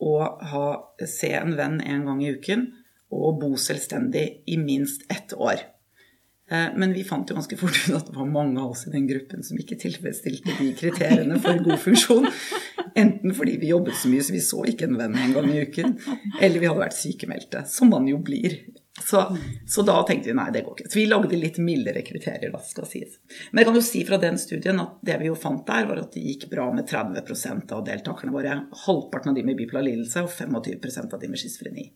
og 0.00 0.44
ha, 0.50 0.66
se 1.06 1.30
en 1.36 1.54
venn 1.58 1.78
en 1.84 2.06
gang 2.08 2.22
i 2.24 2.32
uken, 2.34 2.70
og 3.10 3.40
bo 3.42 3.52
selvstendig 3.58 4.24
i 4.46 4.56
minst 4.60 5.04
ett 5.12 5.34
år. 5.36 5.62
Eh, 6.50 6.68
men 6.74 6.92
vi 6.96 7.04
fant 7.06 7.28
jo 7.30 7.36
ganske 7.38 7.58
fort 7.60 7.76
ut 7.84 7.94
at 7.94 8.10
det 8.10 8.16
var 8.16 8.26
mange 8.26 8.58
av 8.58 8.72
oss 8.74 8.86
i 8.88 8.94
den 8.94 9.06
gruppen 9.06 9.44
som 9.46 9.58
ikke 9.60 9.78
tilfredsstilte 9.78 10.56
de 10.58 10.72
kriteriene 10.78 11.38
for 11.42 11.62
god 11.62 11.78
funksjon. 11.84 12.26
Enten 12.98 13.34
fordi 13.36 13.58
vi 13.62 13.70
jobbet 13.70 13.98
så 14.00 14.10
mye 14.10 14.24
så 14.26 14.34
vi 14.34 14.42
så 14.42 14.64
ikke 14.72 14.88
en 14.90 14.98
venn 14.98 15.14
en 15.14 15.36
gang 15.36 15.50
i 15.52 15.62
uken, 15.62 15.94
eller 16.40 16.58
vi 16.58 16.66
hadde 16.66 16.82
vært 16.82 16.98
sykemeldte, 16.98 17.62
som 17.70 17.92
man 17.94 18.08
jo 18.10 18.18
blir. 18.26 18.58
Så, 19.04 19.36
så, 19.66 19.82
da 19.86 19.96
tenkte 20.06 20.30
vi 20.30 20.36
nei, 20.36 20.48
det 20.54 20.62
går 20.66 20.76
ikke. 20.76 20.90
Så 20.92 20.98
vi 20.98 21.06
lagde 21.08 21.38
litt 21.38 21.60
mildere 21.62 22.02
kriterier, 22.06 22.52
da, 22.52 22.60
skal 22.64 22.88
sies. 22.88 23.16
Men 23.50 23.62
jeg 23.62 23.68
kan 23.70 23.78
jo 23.78 23.84
si 23.86 24.02
fra 24.08 24.18
den 24.22 24.38
studien 24.40 24.82
at 24.82 24.98
det 25.06 25.16
vi 25.22 25.30
jo 25.30 25.38
fant 25.38 25.64
der, 25.68 25.88
var 25.88 26.02
at 26.02 26.12
det 26.16 26.24
gikk 26.24 26.48
bra 26.52 26.68
med 26.74 26.88
30% 26.90 27.74
av 27.76 27.86
deltakerne 27.86 28.34
våre. 28.34 28.58
Halvparten 28.84 29.32
av 29.32 29.38
de 29.38 29.46
med 29.46 29.58
bipolar 29.58 29.86
lidelse 29.86 30.26
og 30.26 30.32
25% 30.34 31.16
av 31.16 31.22
de 31.22 31.32
med 31.32 31.42
schizofreni. 31.42 31.88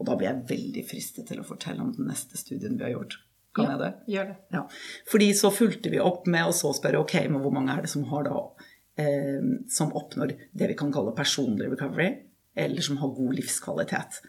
Og 0.00 0.08
da 0.08 0.16
ble 0.18 0.30
jeg 0.30 0.48
veldig 0.48 0.86
fristet 0.88 1.28
til 1.30 1.42
å 1.42 1.46
fortelle 1.46 1.84
om 1.84 1.92
den 1.94 2.08
neste 2.10 2.40
studien 2.40 2.78
vi 2.78 2.88
har 2.88 2.96
gjort. 2.96 3.20
Kan 3.52 3.68
ja, 3.68 3.74
jeg 3.74 3.82
det? 3.82 3.92
Gjør 4.14 4.28
det. 4.30 4.36
Ja. 4.56 4.62
Fordi 5.12 5.32
så 5.36 5.52
fulgte 5.52 5.92
vi 5.92 6.00
opp 6.00 6.28
med 6.30 6.48
å 6.48 6.54
så 6.56 6.72
spørre 6.76 7.02
ok, 7.04 7.18
men 7.28 7.42
hvor 7.44 7.52
mange 7.54 7.74
er 7.74 7.84
det 7.84 7.92
som 7.92 8.06
har 8.08 8.24
da 8.26 8.38
eh, 8.98 9.44
som 9.70 9.92
oppnår 9.98 10.32
det 10.56 10.70
vi 10.72 10.76
kan 10.78 10.92
kalle 10.94 11.12
personlig 11.16 11.68
recovery, 11.74 12.14
eller 12.56 12.84
som 12.84 12.98
har 13.02 13.12
god 13.16 13.36
livskvalitet. 13.36 14.22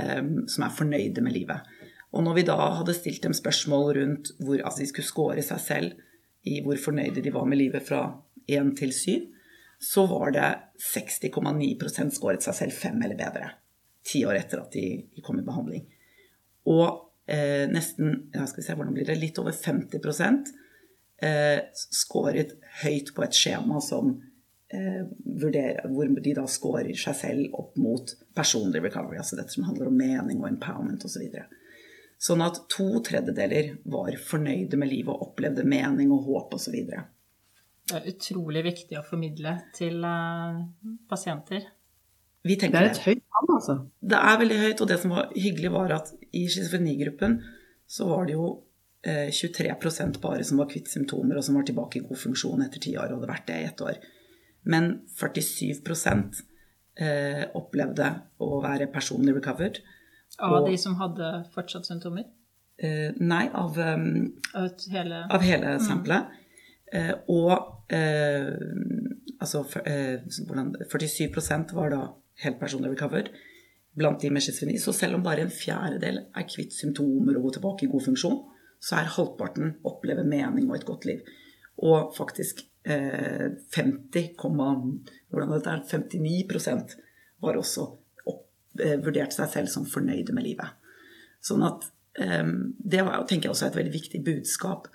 Eh, 0.00 0.22
som 0.48 0.66
er 0.66 0.76
fornøyde 0.76 1.24
med 1.24 1.36
livet. 1.36 1.66
Og 2.10 2.24
når 2.26 2.40
vi 2.40 2.46
da 2.48 2.56
hadde 2.80 2.96
stilt 2.96 3.22
dem 3.22 3.34
spørsmål 3.36 3.92
rundt 3.98 4.32
hvor 4.42 4.62
altså 4.64 4.82
de 4.82 4.88
skulle 4.90 5.08
score 5.08 5.44
seg 5.46 5.60
selv 5.62 6.48
i 6.48 6.60
hvor 6.64 6.80
fornøyde 6.80 7.22
de 7.22 7.34
var 7.34 7.46
med 7.46 7.60
livet 7.60 7.84
fra 7.86 8.02
1 8.48 8.72
til 8.78 8.94
7, 8.96 9.12
så 9.80 10.04
var 10.08 10.32
det 10.34 10.48
60,9% 10.82 12.16
skåret 12.16 12.44
seg 12.44 12.56
selv 12.56 12.76
fem 12.76 12.98
eller 13.00 13.16
bedre. 13.16 13.52
Ti 14.04 14.24
år 14.28 14.40
etter 14.40 14.64
at 14.64 14.74
de 14.74 15.22
kom 15.24 15.38
i 15.40 15.46
behandling. 15.46 15.86
Og 16.68 16.86
eh, 17.30 17.68
nesten 17.70 18.32
ja, 18.34 18.44
skal 18.48 18.60
vi 18.62 18.66
se, 18.66 18.76
hvordan 18.76 18.96
blir 18.96 19.08
det, 19.08 19.20
litt 19.20 19.38
over 19.40 19.56
50 19.56 20.50
eh, 21.24 21.60
skåret 21.72 22.56
høyt 22.82 23.14
på 23.16 23.24
et 23.24 23.36
skjema 23.36 23.80
som 23.84 24.16
eh, 24.74 25.02
vurdere, 25.42 25.88
hvor 25.90 26.10
de 26.10 26.34
da 26.36 26.46
scorer 26.50 26.92
seg 26.98 27.16
selv 27.18 27.56
opp 27.58 27.78
mot 27.80 28.14
personlig 28.36 28.82
recovery, 28.84 29.18
altså 29.20 29.38
dette 29.38 29.54
som 29.54 29.66
handler 29.68 29.90
om 29.90 29.98
mening 29.98 30.42
og 30.42 30.50
empowerment 30.50 31.06
osv. 31.06 31.26
Så 32.20 32.34
sånn 32.34 32.44
at 32.44 32.62
to 32.72 32.88
tredjedeler 33.06 33.74
var 33.88 34.16
fornøyde 34.20 34.78
med 34.80 34.90
livet 34.92 35.14
og 35.14 35.30
opplevde 35.30 35.64
mening 35.64 36.12
og 36.12 36.26
håp 36.28 36.56
osv. 36.58 36.76
Det 37.90 37.96
er 37.96 38.08
utrolig 38.12 38.64
viktig 38.66 38.98
å 39.00 39.06
formidle 39.06 39.56
til 39.74 40.04
uh, 40.04 40.60
pasienter. 41.10 41.64
det 42.72 42.80
er 42.80 42.90
et 42.90 43.02
høyt 43.04 43.24
tall, 43.24 43.48
altså. 43.56 43.76
Det 44.00 44.18
er 44.18 44.36
veldig 44.40 44.58
høyt, 44.62 44.82
og 44.82 44.88
det 44.88 44.98
som 45.02 45.12
var 45.12 45.32
hyggelig, 45.34 45.72
var 45.74 45.96
at 45.98 46.12
i 46.32 46.46
schizofrenigruppen 46.48 47.40
så 47.90 48.06
var 48.08 48.28
det 48.28 48.36
jo 48.36 48.46
eh, 49.04 49.28
23% 49.28 50.20
bare 50.22 50.44
som 50.46 50.60
var 50.62 50.70
kvitt 50.70 50.88
symptomer, 50.88 51.36
og 51.36 51.44
som 51.44 51.58
var 51.58 51.66
tilbake 51.68 52.00
i 52.00 52.06
god 52.06 52.20
funksjon 52.20 52.64
etter 52.64 52.80
ti 52.80 52.94
år, 52.96 53.10
og 53.10 53.20
hadde 53.20 53.32
vært 53.32 53.46
det 53.50 53.58
i 53.58 53.66
ett 53.68 53.84
år. 53.84 53.98
Men 54.64 55.02
47 55.16 55.80
eh, 57.00 57.44
opplevde 57.56 58.10
å 58.42 58.60
være 58.64 58.90
personlig 58.92 59.34
recovered. 59.38 59.76
Av 60.40 60.66
de 60.66 60.76
som 60.78 60.96
hadde 61.00 61.44
fortsatt 61.54 61.86
symptomer? 61.88 62.24
Eh, 62.80 63.10
nei, 63.20 63.48
av, 63.52 63.76
um, 63.76 64.32
av 64.56 64.68
hele, 64.92 65.26
av 65.28 65.40
hele 65.44 65.78
samplet. 65.84 66.36
Mm. 66.90 67.22
og 67.30 67.54
eh, 67.94 68.50
altså 69.38 69.62
47% 69.62 71.74
var 71.76 71.88
da 71.92 72.00
helt 72.42 72.58
personlig 72.58 72.90
recovered. 72.96 73.30
blant 73.96 74.20
de 74.22 74.30
med 74.30 74.42
schizofreni. 74.42 74.78
Så 74.78 74.92
selv 74.94 75.14
om 75.18 75.22
bare 75.22 75.40
en 75.42 75.50
fjerdedel 75.50 76.18
er 76.36 76.48
kvitt 76.48 76.72
symptomer 76.72 77.36
og 77.36 77.42
går 77.42 77.50
tilbake 77.56 77.84
i 77.84 77.88
god 77.90 78.04
funksjon, 78.04 78.36
så 78.80 78.96
er 79.00 79.10
halvparten 79.16 79.72
opplever 79.84 80.24
mening 80.24 80.70
og 80.70 80.76
et 80.76 80.86
godt 80.86 81.04
liv. 81.08 81.18
Og 81.82 82.14
faktisk 82.16 82.62
eh, 82.62 82.69
50, 82.84 84.30
hvordan 84.40 85.50
dette 85.52 85.72
er, 85.72 85.82
59% 85.84 86.94
var 87.44 87.58
også 87.60 87.84
opp, 88.30 88.46
eh, 88.80 88.96
vurdert 89.04 89.34
seg 89.36 89.50
selv 89.52 89.72
som 89.72 89.88
fornøyde 89.88 90.32
med 90.36 90.46
livet. 90.48 90.78
Sånn 91.44 91.64
at 91.66 91.84
eh, 92.20 92.48
det 92.78 93.04
var, 93.04 93.20
tenker 93.28 93.48
jeg 93.48 93.54
også 93.54 93.68
er 93.68 93.74
et 93.74 93.80
veldig 93.82 93.94
viktig 93.98 94.22
budskap 94.24 94.88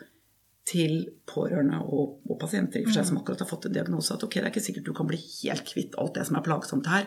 til 0.66 1.04
pårørende 1.30 1.84
og, 1.86 2.20
og 2.26 2.40
pasienter 2.42 2.82
i 2.82 2.88
for 2.88 2.98
seg, 2.98 3.06
som 3.12 3.20
akkurat 3.22 3.44
har 3.44 3.50
fått 3.50 3.68
en 3.70 3.78
diagnose, 3.78 4.16
at 4.16 4.26
ok, 4.26 4.40
det 4.40 4.48
er 4.48 4.54
ikke 4.54 4.66
sikkert 4.66 4.90
du 4.90 4.96
kan 4.98 5.10
bli 5.10 5.20
helt 5.22 5.66
kvitt 5.68 5.98
alt 6.02 6.18
det 6.18 6.26
som 6.26 6.40
er 6.40 6.46
plagsomt 6.46 6.90
her, 6.90 7.06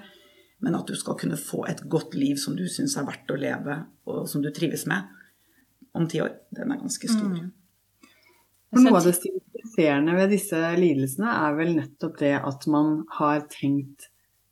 men 0.62 0.74
at 0.78 0.86
du 0.90 0.94
skal 0.98 1.18
kunne 1.18 1.38
få 1.38 1.64
et 1.70 1.82
godt 1.90 2.14
liv 2.18 2.38
som 2.38 2.54
du 2.58 2.64
syns 2.70 2.96
er 2.98 3.06
verdt 3.06 3.30
å 3.34 3.38
leve, 3.38 3.80
og 4.10 4.26
som 4.30 4.42
du 4.42 4.50
trives 4.54 4.86
med, 4.90 5.10
om 5.98 6.06
ti 6.10 6.22
år, 6.22 6.36
den 6.54 6.70
er 6.70 6.78
ganske 6.78 7.10
stor. 7.10 7.34
Mm. 7.34 7.50
For 8.68 8.84
noe 8.84 9.00
av 9.00 9.06
det 9.08 9.16
stigmatiserende 9.78 10.14
ved 10.16 10.32
disse 10.32 10.58
lidelsene 10.74 11.30
er 11.30 11.54
vel 11.54 11.76
nettopp 11.76 12.18
det 12.18 12.34
at 12.42 12.66
man 12.66 13.04
har 13.14 13.44
tenkt 13.46 14.08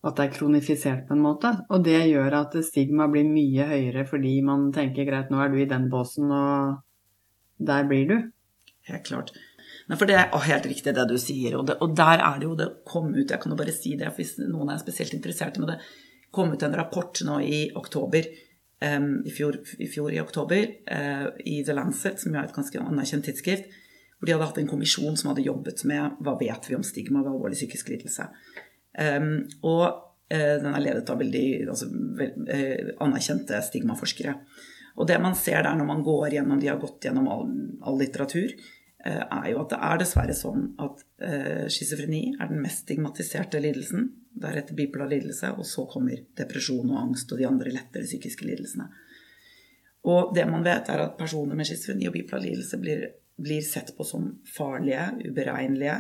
at 0.06 0.14
det 0.16 0.24
er 0.24 0.36
kronifisert 0.36 1.08
på 1.08 1.14
en 1.16 1.22
måte. 1.24 1.50
Og 1.68 1.82
det 1.82 2.06
gjør 2.06 2.30
at 2.44 2.54
stigma 2.62 3.08
blir 3.10 3.26
mye 3.26 3.66
høyere 3.66 4.04
fordi 4.06 4.40
man 4.46 4.70
tenker 4.72 5.04
greit, 5.04 5.30
nå 5.30 5.40
er 5.42 5.50
du 5.50 5.58
i 5.58 5.66
den 5.66 5.88
båsen, 5.90 6.30
og 6.30 6.78
der 7.58 7.88
blir 7.88 8.06
du. 8.06 8.16
Helt 8.86 9.06
klart. 9.08 9.32
Nei, 9.88 9.96
for 9.98 10.06
det 10.06 10.14
er 10.14 10.30
helt 10.46 10.66
riktig 10.66 10.94
det 10.94 11.08
du 11.10 11.16
sier, 11.18 11.56
og, 11.58 11.66
det, 11.66 11.76
og, 11.82 11.96
der 11.96 12.22
er 12.22 12.38
det 12.38 12.46
jo 12.46 12.54
det 12.58 12.68
kom 12.86 13.10
ut 13.14 13.30
Jeg 13.30 13.40
kan 13.42 13.50
jo 13.50 13.58
bare 13.58 13.74
si 13.74 13.96
det 13.98 14.12
hvis 14.14 14.36
noen 14.44 14.70
er 14.70 14.78
spesielt 14.78 15.14
interessert 15.14 15.58
med 15.58 15.72
det. 15.72 15.80
kom 16.30 16.52
ut 16.52 16.62
en 16.62 16.76
rapport 16.76 17.18
nå 17.24 17.40
i 17.40 17.72
oktober 17.74 18.26
um, 18.82 19.22
i, 19.26 19.32
fjor, 19.34 19.58
i, 19.78 19.88
fjor, 19.90 20.12
i 20.12 20.20
oktober 20.20 20.70
uh, 20.86 21.34
i 21.42 21.64
The 21.64 21.74
Lancet, 21.74 22.20
som 22.20 22.34
er 22.34 22.46
et 22.46 22.54
ganske 22.54 22.78
anerkjent 22.78 23.26
tidsskrift, 23.26 23.66
hvor 24.16 24.28
de 24.28 24.32
hadde 24.32 24.48
hatt 24.48 24.58
en 24.62 24.70
kommisjon 24.70 25.16
som 25.18 25.30
hadde 25.30 25.44
jobbet 25.44 25.82
med 25.88 26.20
hva 26.24 26.36
vet 26.40 26.70
vi 26.70 26.76
om 26.78 26.84
stigma 26.86 27.22
ved 27.22 27.34
alvorlig 27.34 27.58
psykisk 27.58 27.90
lidelse. 27.92 28.28
Um, 28.96 29.44
og 29.66 29.84
uh, 30.32 30.54
den 30.62 30.70
er 30.72 30.84
ledet 30.84 31.10
av 31.12 31.20
veldig 31.20 31.48
altså, 31.68 31.90
vel, 32.16 32.32
uh, 32.48 32.94
anerkjente 33.04 33.60
stigmaforskere. 33.66 34.38
Og 34.96 35.08
det 35.10 35.18
man 35.20 35.36
ser 35.36 35.66
der 35.66 35.76
når 35.76 35.90
man 35.90 36.00
går 36.06 36.38
gjennom, 36.38 36.60
de 36.60 36.70
har 36.72 36.80
gått 36.80 37.04
gjennom 37.04 37.28
all, 37.28 37.50
all 37.84 38.00
litteratur, 38.00 38.54
uh, 39.04 39.24
er 39.42 39.50
jo 39.52 39.60
at 39.66 39.74
det 39.74 39.80
er 39.90 40.00
dessverre 40.00 40.36
sånn 40.36 40.70
at 40.82 41.04
schizofreni 41.72 42.22
er 42.40 42.48
den 42.50 42.62
mest 42.64 42.86
stigmatiserte 42.86 43.60
lidelsen. 43.60 44.08
Deretter 44.36 44.76
bipolar 44.76 45.08
lidelse, 45.12 45.52
og 45.56 45.68
så 45.68 45.84
kommer 45.88 46.24
depresjon 46.36 46.88
og 46.92 47.02
angst 47.02 47.30
og 47.32 47.40
de 47.40 47.46
andre 47.48 47.72
lettere 47.72 48.08
psykiske 48.08 48.48
lidelsene. 48.48 48.88
Og 50.06 50.32
det 50.36 50.44
man 50.48 50.64
vet, 50.64 50.88
er 50.92 51.04
at 51.04 51.16
personer 51.18 51.56
med 51.58 51.68
schizofreni 51.68 52.08
og 52.08 52.16
bipolar 52.16 52.44
lidelse 52.44 52.80
blir, 52.80 53.06
blir 53.36 53.64
sett 53.64 53.92
på 53.96 54.04
som 54.04 54.30
farlige, 54.56 55.10
uberegnelige, 55.24 55.96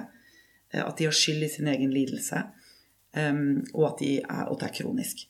at 0.72 0.98
de 0.98 1.08
har 1.08 1.16
skyld 1.16 1.44
i 1.46 1.50
sin 1.52 1.68
egen 1.70 1.92
lidelse. 1.94 2.42
Um, 3.16 3.62
og, 3.72 3.86
at 3.92 4.00
de 4.02 4.10
er, 4.20 4.44
at 4.44 4.60
det 4.60 4.68
er 4.68 4.76
kronisk. 4.76 5.22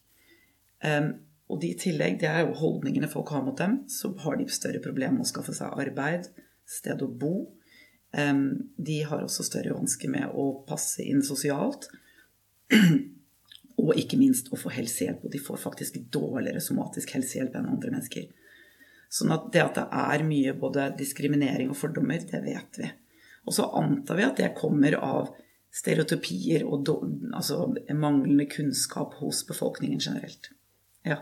Um, 0.83 1.13
og 1.47 1.61
de 1.63 1.71
i 1.71 1.79
tillegg, 1.79 2.19
det 2.19 2.31
er 2.31 2.43
jo 2.43 2.57
holdningene 2.59 3.11
folk 3.11 3.31
har 3.35 3.45
mot 3.47 3.59
dem, 3.59 3.85
så 3.91 4.11
har 4.25 4.39
de 4.39 4.49
større 4.51 4.83
problemer 4.83 5.21
med 5.21 5.27
å 5.27 5.31
skaffe 5.31 5.55
seg 5.55 5.77
arbeid, 5.79 6.27
sted 6.67 7.03
å 7.05 7.11
bo. 7.11 7.35
Um, 8.17 8.73
de 8.79 9.03
har 9.07 9.23
også 9.23 9.47
større 9.47 9.77
vansker 9.77 10.11
med 10.11 10.35
å 10.35 10.49
passe 10.67 11.05
inn 11.07 11.23
sosialt. 11.27 11.87
og 13.77 13.99
ikke 14.01 14.19
minst 14.19 14.51
å 14.51 14.59
få 14.59 14.73
helsehjelp. 14.75 15.23
Og 15.25 15.33
de 15.35 15.43
får 15.43 15.63
faktisk 15.63 16.01
dårligere 16.15 16.63
somatisk 16.65 17.15
helsehjelp 17.15 17.55
enn 17.59 17.71
andre 17.71 17.93
mennesker. 17.95 18.27
Sånn 19.17 19.33
at 19.33 19.49
det 19.55 19.63
at 19.63 19.79
det 19.79 19.87
er 19.97 20.25
mye 20.27 20.53
både 20.61 20.91
diskriminering 20.99 21.71
og 21.73 21.79
fordommer, 21.81 22.21
det 22.29 22.43
vet 22.45 22.81
vi. 22.81 22.91
Og 23.47 23.55
så 23.57 23.69
antar 23.79 24.19
vi 24.19 24.27
at 24.27 24.41
det 24.41 24.55
kommer 24.59 24.99
av 24.99 25.31
stereotypier 25.77 26.65
og 26.67 26.89
altså, 27.37 27.67
manglende 27.95 28.49
kunnskap 28.51 29.17
hos 29.21 29.45
befolkningen 29.49 30.01
generelt. 30.03 30.51
Ja. 31.07 31.21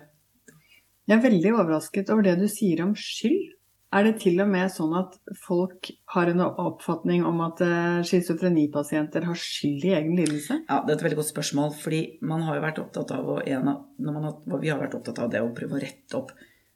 Jeg 1.04 1.18
er 1.18 1.26
veldig 1.26 1.52
overrasket 1.52 2.10
over 2.12 2.24
det 2.24 2.38
du 2.40 2.46
sier 2.48 2.80
om 2.84 2.94
skyld. 2.96 3.52
Er 3.94 4.08
det 4.08 4.16
til 4.24 4.40
og 4.42 4.48
med 4.50 4.72
sånn 4.74 4.94
at 4.98 5.12
folk 5.44 5.92
har 6.16 6.30
en 6.32 6.42
oppfatning 6.42 7.22
om 7.28 7.44
at 7.44 7.60
uh, 7.62 8.00
schizofrenipasienter 8.06 9.26
har 9.28 9.38
skyld 9.38 9.84
i 9.86 9.92
egen 9.94 10.16
lidelse? 10.18 10.56
Ja, 10.64 10.80
det 10.82 10.96
er 10.96 10.96
et 10.96 11.04
veldig 11.06 11.20
godt 11.20 11.30
spørsmål. 11.30 11.76
fordi 11.78 12.00
man 12.26 12.42
har 12.42 12.58
jo 12.58 12.64
vært 12.64 12.80
opptatt 12.82 13.14
av, 13.14 13.28
og 13.36 13.46
har, 13.46 14.58
Vi 14.64 14.72
har 14.72 14.82
vært 14.82 14.98
opptatt 14.98 15.20
av 15.22 15.30
det 15.30 15.44
å 15.44 15.52
prøve 15.54 15.78
å 15.78 15.84
rette 15.84 16.18
opp 16.18 16.34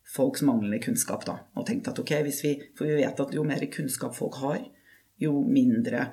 folks 0.08 0.42
manglende 0.42 0.80
kunnskap. 0.82 1.26
da, 1.26 1.38
Og 1.56 1.66
tenkt 1.66 1.88
at 1.88 1.98
ok, 1.98 2.14
hvis 2.24 2.44
vi, 2.44 2.54
For 2.76 2.86
vi 2.86 3.02
vet 3.02 3.20
at 3.20 3.34
jo 3.34 3.44
mer 3.44 3.66
kunnskap 3.72 4.14
folk 4.16 4.40
har, 4.42 4.64
jo 5.18 5.42
mindre 5.42 6.08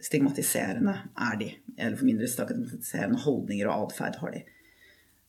stigmatiserende 0.00 0.94
er 1.16 1.36
de. 1.36 1.50
Eller 1.76 1.96
for 1.96 2.08
mindre 2.08 2.28
stigmatiserende 2.28 3.20
holdninger 3.20 3.68
og 3.68 3.90
atferd 3.90 4.20
har 4.20 4.30
de. 4.36 4.44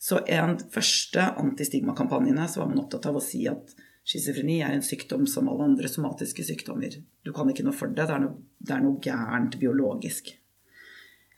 Så 0.02 0.24
en 0.34 0.58
første 0.74 1.22
antistigmakampanjene 1.38 2.48
så 2.50 2.62
var 2.62 2.72
man 2.72 2.84
opptatt 2.84 3.06
av 3.06 3.20
å 3.20 3.24
si 3.24 3.44
at 3.50 3.76
schizofreni 4.08 4.62
er 4.66 4.74
en 4.74 4.86
sykdom 4.86 5.28
som 5.30 5.50
alle 5.52 5.68
andre 5.70 5.90
somatiske 5.92 6.46
sykdommer. 6.48 6.96
Du 7.22 7.30
kan 7.36 7.50
ikke 7.52 7.66
noe 7.68 7.76
for 7.78 7.92
det. 7.92 8.08
Det 8.10 8.16
er 8.16 8.24
noe, 8.24 8.40
det 8.58 8.74
er 8.76 8.82
noe 8.82 9.02
gærent 9.04 9.60
biologisk. 9.62 10.34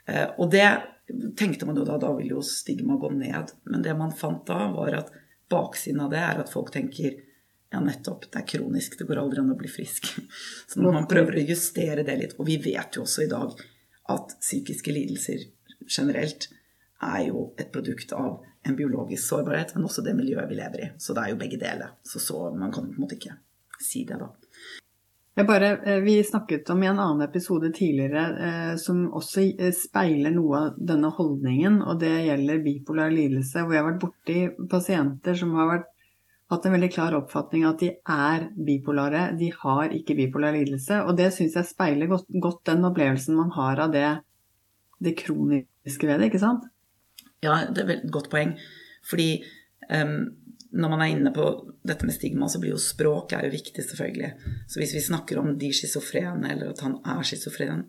Eh, 0.08 0.30
og 0.38 0.52
det 0.54 0.68
tenkte 1.40 1.68
man 1.68 1.78
jo 1.80 1.84
da, 1.88 1.98
da 2.00 2.14
vil 2.16 2.38
jo 2.38 2.46
stigma 2.46 2.96
gå 3.02 3.12
ned. 3.18 3.52
Men 3.68 3.84
det 3.84 3.98
man 4.00 4.16
fant 4.16 4.46
da, 4.48 4.70
var 4.76 4.96
at 5.02 5.12
baksiden 5.52 6.02
av 6.04 6.12
det 6.14 6.22
er 6.24 6.42
at 6.44 6.52
folk 6.52 6.72
tenker 6.74 7.20
ja, 7.74 7.82
nettopp. 7.82 8.28
Det 8.32 8.42
er 8.42 8.48
kronisk. 8.48 8.98
Det 9.00 9.08
går 9.10 9.22
aldri 9.24 9.42
an 9.42 9.54
å 9.54 9.58
bli 9.60 9.72
frisk. 9.72 10.10
Så 10.70 10.82
når 10.82 10.98
man 11.00 11.10
prøver 11.10 11.40
å 11.40 11.46
justere 11.48 12.06
det 12.06 12.18
litt 12.20 12.36
Og 12.38 12.46
vi 12.48 12.60
vet 12.62 12.98
jo 12.98 13.06
også 13.08 13.26
i 13.26 13.32
dag 13.32 13.56
at 14.14 14.36
psykiske 14.42 14.92
lidelser 14.92 15.46
generelt 15.88 16.50
er 17.04 17.22
jo 17.30 17.48
et 17.60 17.72
produkt 17.72 18.12
av 18.16 18.44
en 18.64 18.76
biologisk 18.76 19.26
sårbarhet, 19.26 19.74
men 19.76 19.88
også 19.88 20.04
det 20.04 20.14
miljøet 20.16 20.48
vi 20.50 20.58
lever 20.60 20.84
i. 20.86 20.90
Så 21.00 21.16
det 21.16 21.24
er 21.24 21.34
jo 21.34 21.40
begge 21.40 21.60
deler. 21.60 21.96
Så, 22.08 22.20
så 22.24 22.46
man 22.56 22.72
kan 22.72 22.88
på 22.88 22.96
en 22.96 23.04
måte 23.04 23.18
ikke 23.18 23.36
si 23.84 24.04
det, 24.08 24.20
da. 24.22 24.30
Bare, 25.36 25.78
eh, 25.78 26.00
vi 26.00 26.24
snakket 26.24 26.70
om 26.70 26.84
i 26.84 26.88
en 26.88 27.00
annen 27.00 27.22
episode 27.26 27.72
tidligere 27.74 28.26
eh, 28.48 28.76
som 28.78 29.08
også 29.18 29.42
eh, 29.58 29.72
speiler 29.74 30.30
noe 30.36 30.60
av 30.60 30.76
denne 30.78 31.10
holdningen, 31.10 31.80
og 31.82 32.04
det 32.04 32.12
gjelder 32.28 32.62
bipolar 32.62 33.10
lidelse, 33.10 33.64
hvor 33.64 33.74
jeg 33.74 33.82
har 33.82 33.88
vært 33.88 34.04
borti 34.04 34.68
pasienter 34.70 35.40
som 35.40 35.56
har 35.58 35.72
vært 35.72 35.90
hatt 36.54 36.68
en 36.70 36.76
veldig 36.76 36.92
klar 36.94 37.18
oppfatning 37.18 37.66
av 37.66 37.74
at 37.74 37.82
de 37.82 37.90
er 38.14 38.46
bipolare. 38.68 39.24
De 39.40 39.50
har 39.58 39.96
ikke 39.98 40.20
bipolar 40.20 40.54
lidelse. 40.54 41.00
Og 41.08 41.18
det 41.18 41.32
syns 41.34 41.58
jeg 41.58 41.70
speiler 41.72 42.12
godt, 42.12 42.30
godt, 42.30 42.62
den 42.70 42.86
opplevelsen 42.86 43.40
man 43.40 43.50
har 43.56 43.82
av 43.88 43.96
det, 43.96 44.06
det 45.02 45.16
kroniske 45.24 46.10
ved 46.10 46.22
det, 46.22 46.30
ikke 46.30 46.44
sant? 46.44 46.70
Ja, 47.42 47.64
det 47.66 47.88
er 47.88 47.96
et 47.96 48.10
godt 48.14 48.30
poeng. 48.32 48.54
Fordi 49.10 49.30
um, 49.90 50.20
når 50.74 50.90
man 50.90 51.04
er 51.04 51.12
inne 51.14 51.32
på 51.34 51.48
dette 51.86 52.08
med 52.08 52.16
stigma, 52.16 52.48
så 52.50 52.60
blir 52.62 52.74
jo 52.74 52.82
språk 52.82 53.36
er 53.38 53.48
jo 53.48 53.54
viktig, 53.54 53.84
selvfølgelig. 53.86 54.32
Så 54.68 54.82
hvis 54.82 54.96
vi 54.98 55.04
snakker 55.06 55.40
om 55.42 55.52
de 55.60 55.70
schizofrene, 55.76 56.50
eller 56.50 56.72
at 56.74 56.82
han 56.86 56.98
er 57.14 57.22
schizofren, 57.28 57.86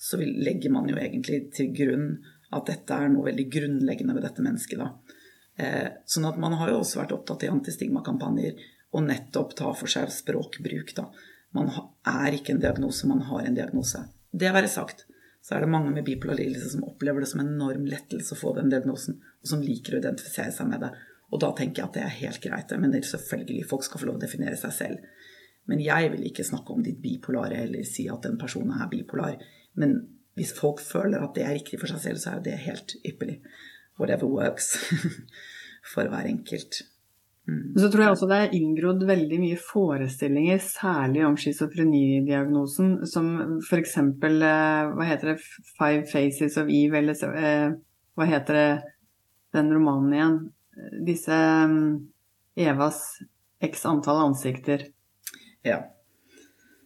så 0.00 0.18
legger 0.18 0.72
man 0.72 0.88
jo 0.90 0.96
egentlig 0.98 1.44
til 1.54 1.70
grunn 1.76 2.06
at 2.52 2.68
dette 2.68 2.96
er 2.96 3.12
noe 3.12 3.28
veldig 3.28 3.46
grunnleggende 3.52 4.16
ved 4.16 4.26
dette 4.26 4.44
mennesket, 4.44 4.80
da. 4.80 5.18
Eh, 5.60 5.88
sånn 6.08 6.26
at 6.28 6.40
man 6.40 6.56
har 6.56 6.72
jo 6.72 6.80
også 6.80 7.02
vært 7.02 7.12
opptatt 7.14 7.44
i 7.44 7.52
antistigmakampanjer 7.52 8.56
og 8.96 9.04
nettopp 9.04 9.54
ta 9.58 9.72
for 9.76 9.92
seg 9.92 10.10
språkbruk. 10.12 10.94
Da. 10.96 11.08
Man 11.56 11.68
er 11.68 12.36
ikke 12.36 12.56
en 12.56 12.62
diagnose, 12.64 13.08
man 13.08 13.24
har 13.28 13.46
en 13.46 13.56
diagnose. 13.56 14.06
Det 14.32 14.52
være 14.52 14.72
sagt, 14.72 15.04
så 15.44 15.56
er 15.56 15.64
det 15.64 15.72
mange 15.72 15.92
med 15.92 16.06
bipolar 16.06 16.38
lidelse 16.38 16.72
som 16.74 16.84
opplever 16.88 17.24
det 17.24 17.28
som 17.32 17.42
en 17.42 17.52
enorm 17.54 17.84
lettelse 17.88 18.32
å 18.34 18.40
få 18.40 18.54
den 18.56 18.70
diagnosen, 18.72 19.20
og 19.42 19.52
som 19.52 19.64
liker 19.64 19.96
å 19.96 20.02
identifisere 20.02 20.54
seg 20.54 20.70
med 20.70 20.84
det. 20.84 20.92
Og 21.32 21.40
da 21.40 21.50
tenker 21.56 21.82
jeg 21.82 21.88
at 21.88 21.96
det 21.96 22.04
er 22.04 22.16
helt 22.20 22.42
greit. 22.44 22.72
Men 22.78 22.92
det 22.92 23.02
er 23.02 23.10
selvfølgelig, 23.14 23.68
folk 23.70 23.86
skal 23.86 24.02
få 24.02 24.08
lov 24.10 24.20
å 24.20 24.24
definere 24.24 24.58
seg 24.60 24.74
selv. 24.76 25.10
Men 25.70 25.82
jeg 25.82 26.10
vil 26.12 26.26
ikke 26.28 26.44
snakke 26.44 26.74
om 26.74 26.82
ditt 26.84 27.00
bipolare 27.02 27.62
eller 27.64 27.86
si 27.86 28.08
at 28.10 28.24
den 28.26 28.38
personen 28.40 28.74
er 28.76 28.90
bipolar. 28.90 29.38
Men 29.78 30.00
hvis 30.36 30.54
folk 30.56 30.80
føler 30.82 31.22
at 31.22 31.36
det 31.36 31.44
er 31.46 31.56
riktig 31.56 31.80
for 31.80 31.92
seg 31.92 32.02
selv, 32.02 32.22
så 32.22 32.34
er 32.34 32.44
det 32.44 32.62
helt 32.66 32.96
ypperlig 33.00 33.38
whatever 34.00 34.28
works 34.28 34.74
for 35.92 36.08
hver 36.08 36.28
enkelt. 36.28 36.82
Mm. 37.48 37.74
Så 37.76 37.90
tror 37.90 38.04
jeg 38.04 38.14
også 38.14 38.28
det 38.30 38.38
er 38.38 38.56
inngrodd 38.56 39.02
veldig 39.06 39.38
mye 39.42 39.58
forestillinger, 39.58 40.60
særlig 40.62 41.24
om 41.26 41.36
schizofrenidiagnosen, 41.38 42.94
som 43.10 43.32
f.eks. 43.58 43.96
Eh, 43.98 44.92
hva 44.94 45.08
heter 45.08 45.32
det, 45.32 45.38
Five 45.74 46.06
Faces 46.10 46.58
of 46.62 46.70
Eve, 46.70 47.00
eller 47.00 47.34
eh, 47.34 47.74
hva 48.18 48.28
heter 48.30 48.58
det, 48.58 48.68
den 49.56 49.72
romanen 49.74 50.14
igjen? 50.16 50.38
Disse 51.06 51.36
mm, 51.68 52.08
Evas 52.62 53.02
x 53.62 53.84
antall 53.86 54.22
ansikter. 54.26 54.88
Ja. 55.66 55.82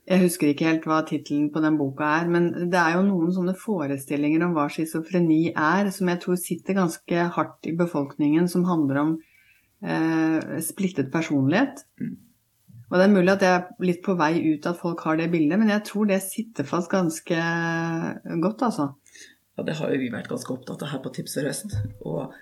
Jeg 0.06 0.22
husker 0.22 0.52
ikke 0.52 0.68
helt 0.68 0.84
hva 0.86 1.00
tittelen 1.06 1.48
på 1.50 1.60
den 1.64 1.78
boka 1.80 2.06
er, 2.20 2.28
men 2.30 2.50
det 2.70 2.78
er 2.78 2.94
jo 2.94 3.06
noen 3.08 3.32
sånne 3.34 3.56
forestillinger 3.58 4.44
om 4.46 4.52
hva 4.54 4.68
schizofreni 4.70 5.48
er, 5.50 5.90
som 5.94 6.12
jeg 6.12 6.20
tror 6.22 6.38
sitter 6.38 6.78
ganske 6.78 7.24
hardt 7.34 7.66
i 7.66 7.74
befolkningen, 7.78 8.46
som 8.50 8.68
handler 8.68 9.00
om 9.02 9.16
eh, 9.82 10.60
splittet 10.62 11.10
personlighet. 11.14 11.82
Mm. 11.98 12.14
Og 12.86 12.94
det 12.94 13.02
er 13.02 13.14
mulig 13.16 13.32
at 13.32 13.42
jeg 13.42 13.54
er 13.56 13.88
litt 13.88 14.02
på 14.04 14.14
vei 14.14 14.36
ut 14.52 14.66
at 14.70 14.78
folk 14.78 15.02
har 15.08 15.18
det 15.18 15.32
bildet, 15.32 15.58
men 15.58 15.72
jeg 15.74 15.82
tror 15.88 16.06
det 16.06 16.20
sitter 16.22 16.68
fast 16.68 16.92
ganske 16.92 17.40
godt, 18.44 18.62
altså. 18.62 18.92
Ja, 19.56 19.64
det 19.66 19.74
har 19.80 19.90
jo 19.90 19.98
vi 19.98 20.12
vært 20.12 20.30
ganske 20.30 20.54
opptatt 20.54 20.84
av 20.86 20.92
her 20.92 21.02
på 21.02 21.10
Tips 21.16 21.34
og 21.40 21.48
Røst. 21.48 21.74
Eh, 21.82 22.36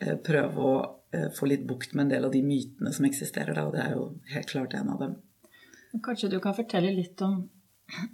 prøve 0.00 0.66
å 0.66 0.76
eh, 1.14 1.28
få 1.36 1.48
litt 1.50 1.66
bukt 1.68 1.94
med 1.94 2.06
en 2.06 2.12
del 2.14 2.28
av 2.28 2.34
de 2.34 2.42
mytene 2.44 2.92
som 2.96 3.08
eksisterer 3.08 3.56
da, 3.56 3.66
og 3.68 3.74
det 3.76 3.82
er 3.84 3.96
jo 3.96 4.06
helt 4.34 4.52
klart 4.52 4.76
en 4.78 4.94
av 4.94 5.02
dem. 5.02 5.18
Kanskje 6.04 6.30
du 6.32 6.38
kan 6.42 6.56
fortelle 6.56 6.92
litt 6.94 7.20
om 7.26 7.42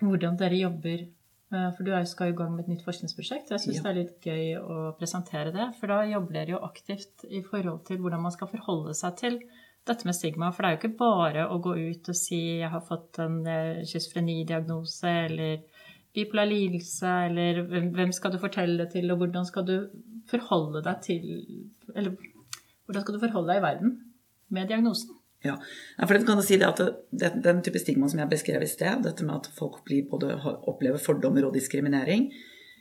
hvordan 0.00 0.38
dere 0.40 0.58
jobber 0.58 1.04
eh, 1.04 1.68
for 1.76 1.84
du 1.86 1.92
skal 2.08 2.32
i 2.32 2.38
gang 2.38 2.54
med 2.54 2.64
et 2.64 2.74
nytt 2.74 2.86
forskningsprosjekt. 2.86 3.52
Jeg 3.52 3.62
syns 3.62 3.78
Ja. 3.78 3.84
det 3.84 3.92
er 3.92 4.00
litt 4.00 4.26
gøy 4.26 4.56
å 4.58 4.96
presentere 4.98 5.52
det. 5.54 5.68
For 5.78 5.92
da 5.92 6.00
jobber 6.08 6.40
dere 6.40 6.56
jo 6.56 6.64
aktivt 6.66 7.26
i 7.28 7.44
forhold 7.44 7.84
til 7.86 8.00
hvordan 8.02 8.24
man 8.26 8.34
skal 8.34 8.50
forholde 8.50 8.96
seg 8.96 9.16
til 9.20 9.40
dette 9.86 10.08
med 10.08 10.16
stigma. 10.18 10.50
For 10.50 10.64
det 10.64 10.68
er 10.68 10.76
jo 10.76 10.82
ikke 10.82 10.98
bare 10.98 11.46
å 11.46 11.60
gå 11.62 11.76
ut 11.76 12.08
og 12.08 12.16
si 12.16 12.58
'jeg 12.58 12.70
har 12.70 12.80
fått 12.80 13.20
en 13.20 13.44
schizofreni-diagnose' 13.86 15.26
eller 15.30 15.62
'bipolar 16.16 16.48
lidelse', 16.48 17.28
eller 17.28 17.62
hvem 17.92 18.12
skal 18.12 18.32
du 18.32 18.38
fortelle 18.38 18.78
det 18.78 18.92
til, 18.92 19.10
og 19.12 19.18
hvordan 19.18 19.44
skal 19.46 19.64
du 19.64 19.88
forholde 20.26 20.82
deg 20.82 21.02
til 21.02 21.22
Eller 21.96 22.14
hvordan 22.86 23.02
skal 23.02 23.16
du 23.16 23.22
forholde 23.22 23.52
deg 23.52 23.62
i 23.62 23.66
verden 23.66 23.94
med 24.54 24.68
diagnosen? 24.70 25.16
Ja, 25.44 25.56
for 26.00 26.14
det 26.14 26.26
kan 26.26 26.38
du 26.40 26.44
si 26.46 26.56
at 26.64 26.80
det, 26.80 27.30
Den 27.44 27.62
type 27.62 27.78
stigma 27.78 28.08
som 28.10 28.22
jeg 28.22 28.30
beskrev 28.30 28.64
i 28.64 28.70
sted, 28.70 29.02
dette 29.04 29.24
med 29.26 29.36
at 29.36 29.50
folk 29.54 29.82
både, 30.10 30.36
opplever 30.66 30.98
fordommer 31.02 31.46
og 31.46 31.54
diskriminering, 31.54 32.30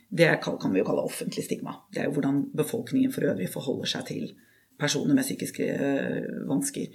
det 0.08 0.30
kan, 0.42 0.72
vi 0.72 0.80
jo 0.80 0.86
kalle 0.86 1.04
offentlig 1.04 1.44
stigma. 1.44 1.74
Det 1.92 2.00
er 2.00 2.08
jo 2.08 2.16
hvordan 2.16 2.44
befolkningen 2.56 3.12
for 3.12 3.26
øvrig 3.26 3.48
forholder 3.50 3.90
seg 3.90 4.06
til 4.06 4.32
personer 4.78 5.16
med 5.16 5.26
psykiske 5.26 5.66
eh, 5.66 6.26
vansker. 6.46 6.94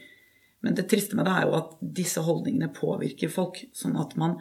Men 0.63 0.77
det 0.77 0.87
triste 0.89 1.17
med 1.17 1.27
det 1.27 1.35
er 1.35 1.47
jo 1.49 1.57
at 1.57 1.73
disse 1.81 2.23
holdningene 2.23 2.71
påvirker 2.73 3.31
folk. 3.33 3.59
Sånn 3.75 3.97
at 3.99 4.17
man 4.19 4.39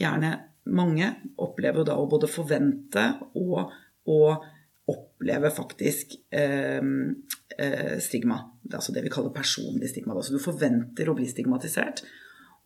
gjerne 0.00 0.38
Mange 0.66 1.12
opplever 1.38 1.78
jo 1.78 1.86
da 1.86 1.94
å 1.94 2.08
både 2.10 2.26
forvente 2.26 3.02
og, 3.38 3.68
og 4.10 4.46
oppleve 4.86 5.50
faktisk 5.50 6.14
eh, 6.30 6.82
eh, 7.58 7.98
stigma. 8.02 8.38
Det 8.62 8.74
er 8.74 8.80
altså 8.80 8.94
det 8.94 9.02
vi 9.06 9.12
kaller 9.12 9.34
personlig 9.34 9.90
stigma. 9.90 10.14
Altså 10.14 10.36
du 10.36 10.42
forventer 10.42 11.10
å 11.10 11.16
bli 11.18 11.26
stigmatisert, 11.30 12.04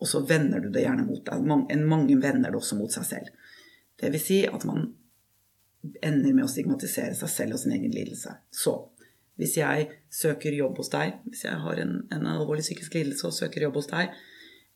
og 0.00 0.08
så 0.08 0.22
vender 0.28 0.60
du 0.64 0.70
det 0.72 0.84
gjerne 0.84 1.06
mot 1.08 1.24
deg. 1.24 1.44
Mange, 1.44 1.76
mange 1.84 2.16
vender 2.20 2.52
det 2.52 2.60
også 2.60 2.78
mot 2.78 2.92
seg 2.92 3.06
selv. 3.08 3.52
Det 4.00 4.12
vil 4.12 4.22
si 4.22 4.40
at 4.48 4.64
man 4.68 4.90
ender 6.04 6.34
med 6.36 6.44
å 6.44 6.50
stigmatisere 6.50 7.16
seg 7.16 7.32
selv 7.32 7.56
og 7.56 7.62
sin 7.62 7.76
egen 7.76 7.92
lidelse. 7.92 8.34
Så 8.52 8.74
hvis 9.40 9.56
jeg 9.56 9.88
søker 10.12 10.56
jobb 10.56 10.80
hos 10.80 10.92
deg, 10.92 11.20
hvis 11.28 11.46
jeg 11.46 11.60
har 11.62 11.80
en, 11.80 11.94
en 12.12 12.26
alvorlig 12.34 12.64
psykisk 12.66 12.98
lidelse 12.98 13.28
og 13.28 13.36
søker 13.36 13.64
jobb 13.64 13.78
hos 13.80 13.88
deg, 13.92 14.12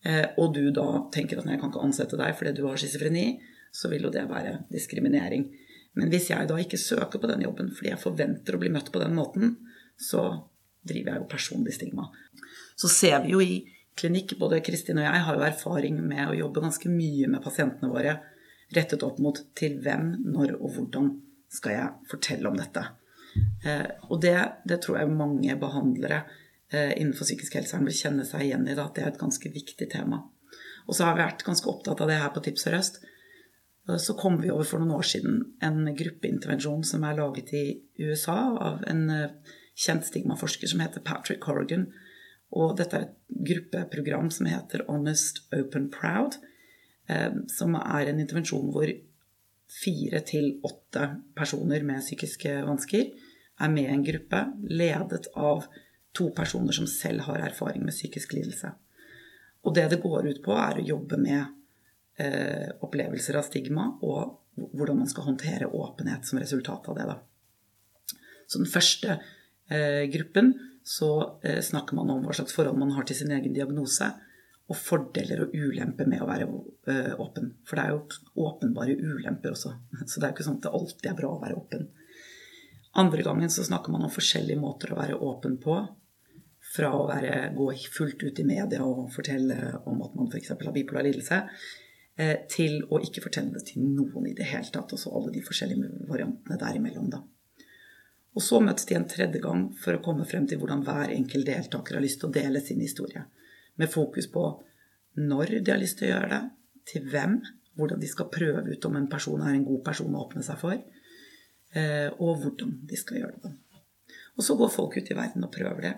eh, 0.08 0.26
og 0.40 0.54
du 0.56 0.62
da 0.72 0.86
tenker 1.12 1.40
at 1.40 1.48
jeg 1.50 1.60
kan 1.60 1.72
ikke 1.72 1.84
ansette 1.84 2.20
deg 2.20 2.36
fordi 2.38 2.54
du 2.56 2.64
har 2.68 2.80
schizofreni, 2.80 3.26
så 3.74 3.90
vil 3.92 4.06
jo 4.06 4.12
det 4.14 4.24
være 4.30 4.62
diskriminering. 4.72 5.50
Men 5.98 6.10
hvis 6.10 6.30
jeg 6.32 6.48
da 6.50 6.58
ikke 6.58 6.80
søker 6.80 7.22
på 7.22 7.30
den 7.30 7.44
jobben 7.46 7.70
fordi 7.74 7.92
jeg 7.92 8.02
forventer 8.02 8.56
å 8.56 8.60
bli 8.62 8.72
møtt 8.74 8.90
på 8.94 9.02
den 9.02 9.14
måten, 9.16 9.56
så 10.00 10.24
driver 10.84 11.14
jeg 11.14 11.22
jo 11.22 11.30
personlig 11.30 11.76
stigma. 11.76 12.08
Så 12.76 12.90
ser 12.90 13.20
vi 13.24 13.34
jo 13.34 13.42
i 13.42 13.62
klinikk, 13.98 14.34
både 14.40 14.62
Kristin 14.66 14.98
og 14.98 15.06
jeg 15.06 15.22
har 15.26 15.38
jo 15.38 15.46
erfaring 15.46 16.00
med 16.02 16.26
å 16.26 16.36
jobbe 16.36 16.64
ganske 16.64 16.90
mye 16.90 17.30
med 17.30 17.44
pasientene 17.44 17.92
våre 17.92 18.18
rettet 18.74 19.04
opp 19.06 19.20
mot 19.22 19.38
til 19.56 19.78
hvem, 19.84 20.16
når 20.34 20.56
og 20.58 20.74
hvordan 20.74 21.12
skal 21.52 21.76
jeg 21.76 22.10
fortelle 22.10 22.50
om 22.50 22.58
dette. 22.58 22.82
Eh, 23.66 23.86
og 24.10 24.20
det, 24.22 24.36
det 24.66 24.80
tror 24.82 24.98
jeg 24.98 25.14
mange 25.14 25.54
behandlere 25.60 26.24
eh, 26.72 26.94
innenfor 26.98 27.28
psykisk 27.28 27.58
helsevern 27.58 27.86
vil 27.86 27.98
kjenne 27.98 28.26
seg 28.26 28.48
igjen 28.48 28.66
i, 28.66 28.74
at 28.74 28.94
det 28.96 29.04
er 29.04 29.12
et 29.12 29.20
ganske 29.20 29.52
viktig 29.54 29.88
tema. 29.92 30.24
Og 30.88 30.96
så 30.96 31.06
har 31.06 31.16
vi 31.16 31.24
vært 31.24 31.46
ganske 31.46 31.70
opptatt 31.70 32.02
av 32.02 32.10
det 32.10 32.18
her 32.20 32.32
på 32.34 32.42
Tips 32.44 32.66
og 32.68 32.74
Røst. 32.76 33.00
Eh, 33.00 33.13
Så 33.84 34.14
kom 34.16 34.38
vi 34.40 34.48
over 34.48 34.64
for 34.64 34.80
noen 34.80 34.94
år 34.96 35.04
siden 35.04 35.42
en 35.64 35.84
gruppeintervensjon 35.96 36.84
som 36.88 37.04
er 37.04 37.18
laget 37.18 37.52
i 37.52 37.64
USA 38.00 38.38
av 38.56 38.84
en 38.88 39.02
eh, 39.12 39.34
kjent 39.76 40.06
stigmaforsker 40.08 40.70
som 40.70 40.80
heter 40.80 41.04
Patrick 41.04 41.42
Corrigan. 41.44 41.90
Og 42.56 42.76
dette 42.78 42.96
er 42.96 43.04
et 43.08 43.16
gruppeprogram 43.50 44.30
som 44.32 44.48
heter 44.48 44.86
Honest, 44.88 45.42
Open, 45.52 45.90
Proud. 45.92 46.38
eh, 47.08 47.36
Som 47.52 47.76
er 47.76 48.08
en 48.08 48.22
intervensjon 48.24 48.72
hvor 48.72 48.88
fire 49.68 50.20
til 50.24 50.60
åtte 50.64 51.08
personer 51.36 51.84
med 51.84 52.00
psykiske 52.00 52.62
vansker 52.64 53.10
er 53.60 53.68
med 53.72 53.84
i 53.84 53.92
en 53.92 54.04
gruppe 54.06 54.40
ledet 54.70 55.28
av 55.36 55.66
to 56.14 56.30
personer 56.36 56.72
som 56.72 56.86
selv 56.86 57.26
har 57.28 57.42
erfaring 57.42 57.84
med 57.84 57.94
psykisk 57.94 58.32
lidelse. 58.32 58.70
Og 59.64 59.74
det 59.74 59.90
det 59.90 60.00
går 60.02 60.28
ut 60.28 60.42
på, 60.44 60.56
er 60.56 60.78
å 60.78 60.88
jobbe 60.88 61.18
med 61.20 61.44
eh, 62.20 62.70
opplevelser 62.84 63.38
av 63.38 63.46
stigma 63.48 63.88
og 64.02 64.68
hvordan 64.74 65.00
man 65.02 65.10
skal 65.10 65.26
håndtere 65.28 65.70
åpenhet 65.70 66.26
som 66.26 66.38
resultat 66.38 66.88
av 66.88 66.98
det. 66.98 67.08
Da. 67.10 67.16
Så 68.46 68.60
den 68.62 68.70
første 68.70 69.16
eh, 69.70 70.04
gruppen 70.12 70.54
så 70.84 71.40
eh, 71.42 71.60
snakker 71.64 71.96
man 71.96 72.12
om 72.12 72.22
hva 72.26 72.36
slags 72.36 72.54
forhold 72.54 72.78
man 72.78 72.92
har 72.94 73.08
til 73.08 73.18
sin 73.18 73.32
egen 73.34 73.56
diagnose, 73.56 74.12
og 74.64 74.78
fordeler 74.80 75.42
og 75.44 75.52
ulemper 75.52 76.08
med 76.08 76.22
å 76.24 76.28
være 76.28 76.46
eh, 76.88 77.10
åpen. 77.20 77.50
For 77.68 77.76
det 77.76 77.82
er 77.84 77.92
jo 77.92 78.46
åpenbare 78.46 78.96
ulemper 78.96 79.52
også. 79.52 79.74
Så 80.08 80.20
det 80.20 80.24
er 80.24 80.30
jo 80.30 80.36
ikke 80.38 80.46
sånn 80.46 80.56
at 80.60 80.64
det 80.64 80.72
alltid 80.78 81.10
er 81.10 81.18
bra 81.18 81.32
å 81.34 81.42
være 81.42 81.58
åpen. 81.58 81.84
Andre 82.96 83.26
gangen 83.26 83.50
så 83.50 83.64
snakker 83.66 83.92
man 83.92 84.06
om 84.06 84.12
forskjellige 84.14 84.60
måter 84.62 84.94
å 84.94 84.98
være 85.00 85.18
åpen 85.26 85.58
på. 85.60 85.76
Fra 86.74 86.92
å 86.96 87.04
være, 87.10 87.50
gå 87.56 87.66
fullt 87.92 88.22
ut 88.24 88.40
i 88.40 88.46
media 88.46 88.86
og 88.86 89.10
fortelle 89.12 89.82
om 89.90 90.00
at 90.06 90.14
man 90.16 90.30
f.eks. 90.30 90.54
har 90.54 90.72
bipolar 90.74 91.04
lidelse, 91.04 91.42
til 92.14 92.76
å 92.94 93.00
ikke 93.02 93.24
fortelle 93.24 93.50
det 93.56 93.64
til 93.72 93.82
noen 93.82 94.28
i 94.30 94.36
det 94.38 94.46
hele 94.46 94.68
tatt. 94.70 94.92
Og 94.94 95.00
så 95.00 95.10
alle 95.10 95.32
de 95.34 95.40
forskjellige 95.42 96.06
variantene 96.06 96.58
derimellom, 96.60 97.08
da. 97.10 97.18
Og 98.34 98.42
så 98.42 98.58
møtes 98.62 98.86
de 98.88 98.96
en 98.98 99.06
tredje 99.10 99.40
gang 99.42 99.68
for 99.78 99.96
å 99.96 100.02
komme 100.02 100.26
frem 100.26 100.46
til 100.50 100.58
hvordan 100.60 100.82
hver 100.86 101.12
enkelt 101.14 101.46
deltaker 101.46 101.98
har 101.98 102.04
lyst 102.04 102.20
til 102.22 102.30
å 102.30 102.34
dele 102.34 102.62
sin 102.62 102.82
historie. 102.82 103.22
Med 103.78 103.90
fokus 103.90 104.26
på 104.30 104.46
når 105.22 105.60
de 105.60 105.70
har 105.70 105.78
lyst 105.78 106.00
til 106.00 106.08
å 106.08 106.16
gjøre 106.16 106.30
det, 106.32 106.40
til 106.90 107.06
hvem, 107.12 107.36
hvordan 107.78 108.02
de 108.02 108.10
skal 108.10 108.30
prøve 108.34 108.64
ut 108.66 108.88
om 108.88 108.98
en 108.98 109.06
person 109.10 109.42
er 109.42 109.54
en 109.54 109.66
god 109.66 109.84
person 109.86 110.14
å 110.14 110.24
åpne 110.26 110.42
seg 110.46 110.58
for, 110.58 110.74
eh, 111.78 112.10
og 112.18 112.42
hvordan 112.42 112.74
de 112.90 112.98
skal 112.98 113.22
gjøre 113.22 113.40
det. 113.44 113.54
Og 114.34 114.46
så 114.46 114.58
går 114.58 114.74
folk 114.74 114.98
ut 114.98 115.10
i 115.10 115.16
verden 115.16 115.46
og 115.46 115.54
prøver 115.54 115.86
det. 115.86 115.94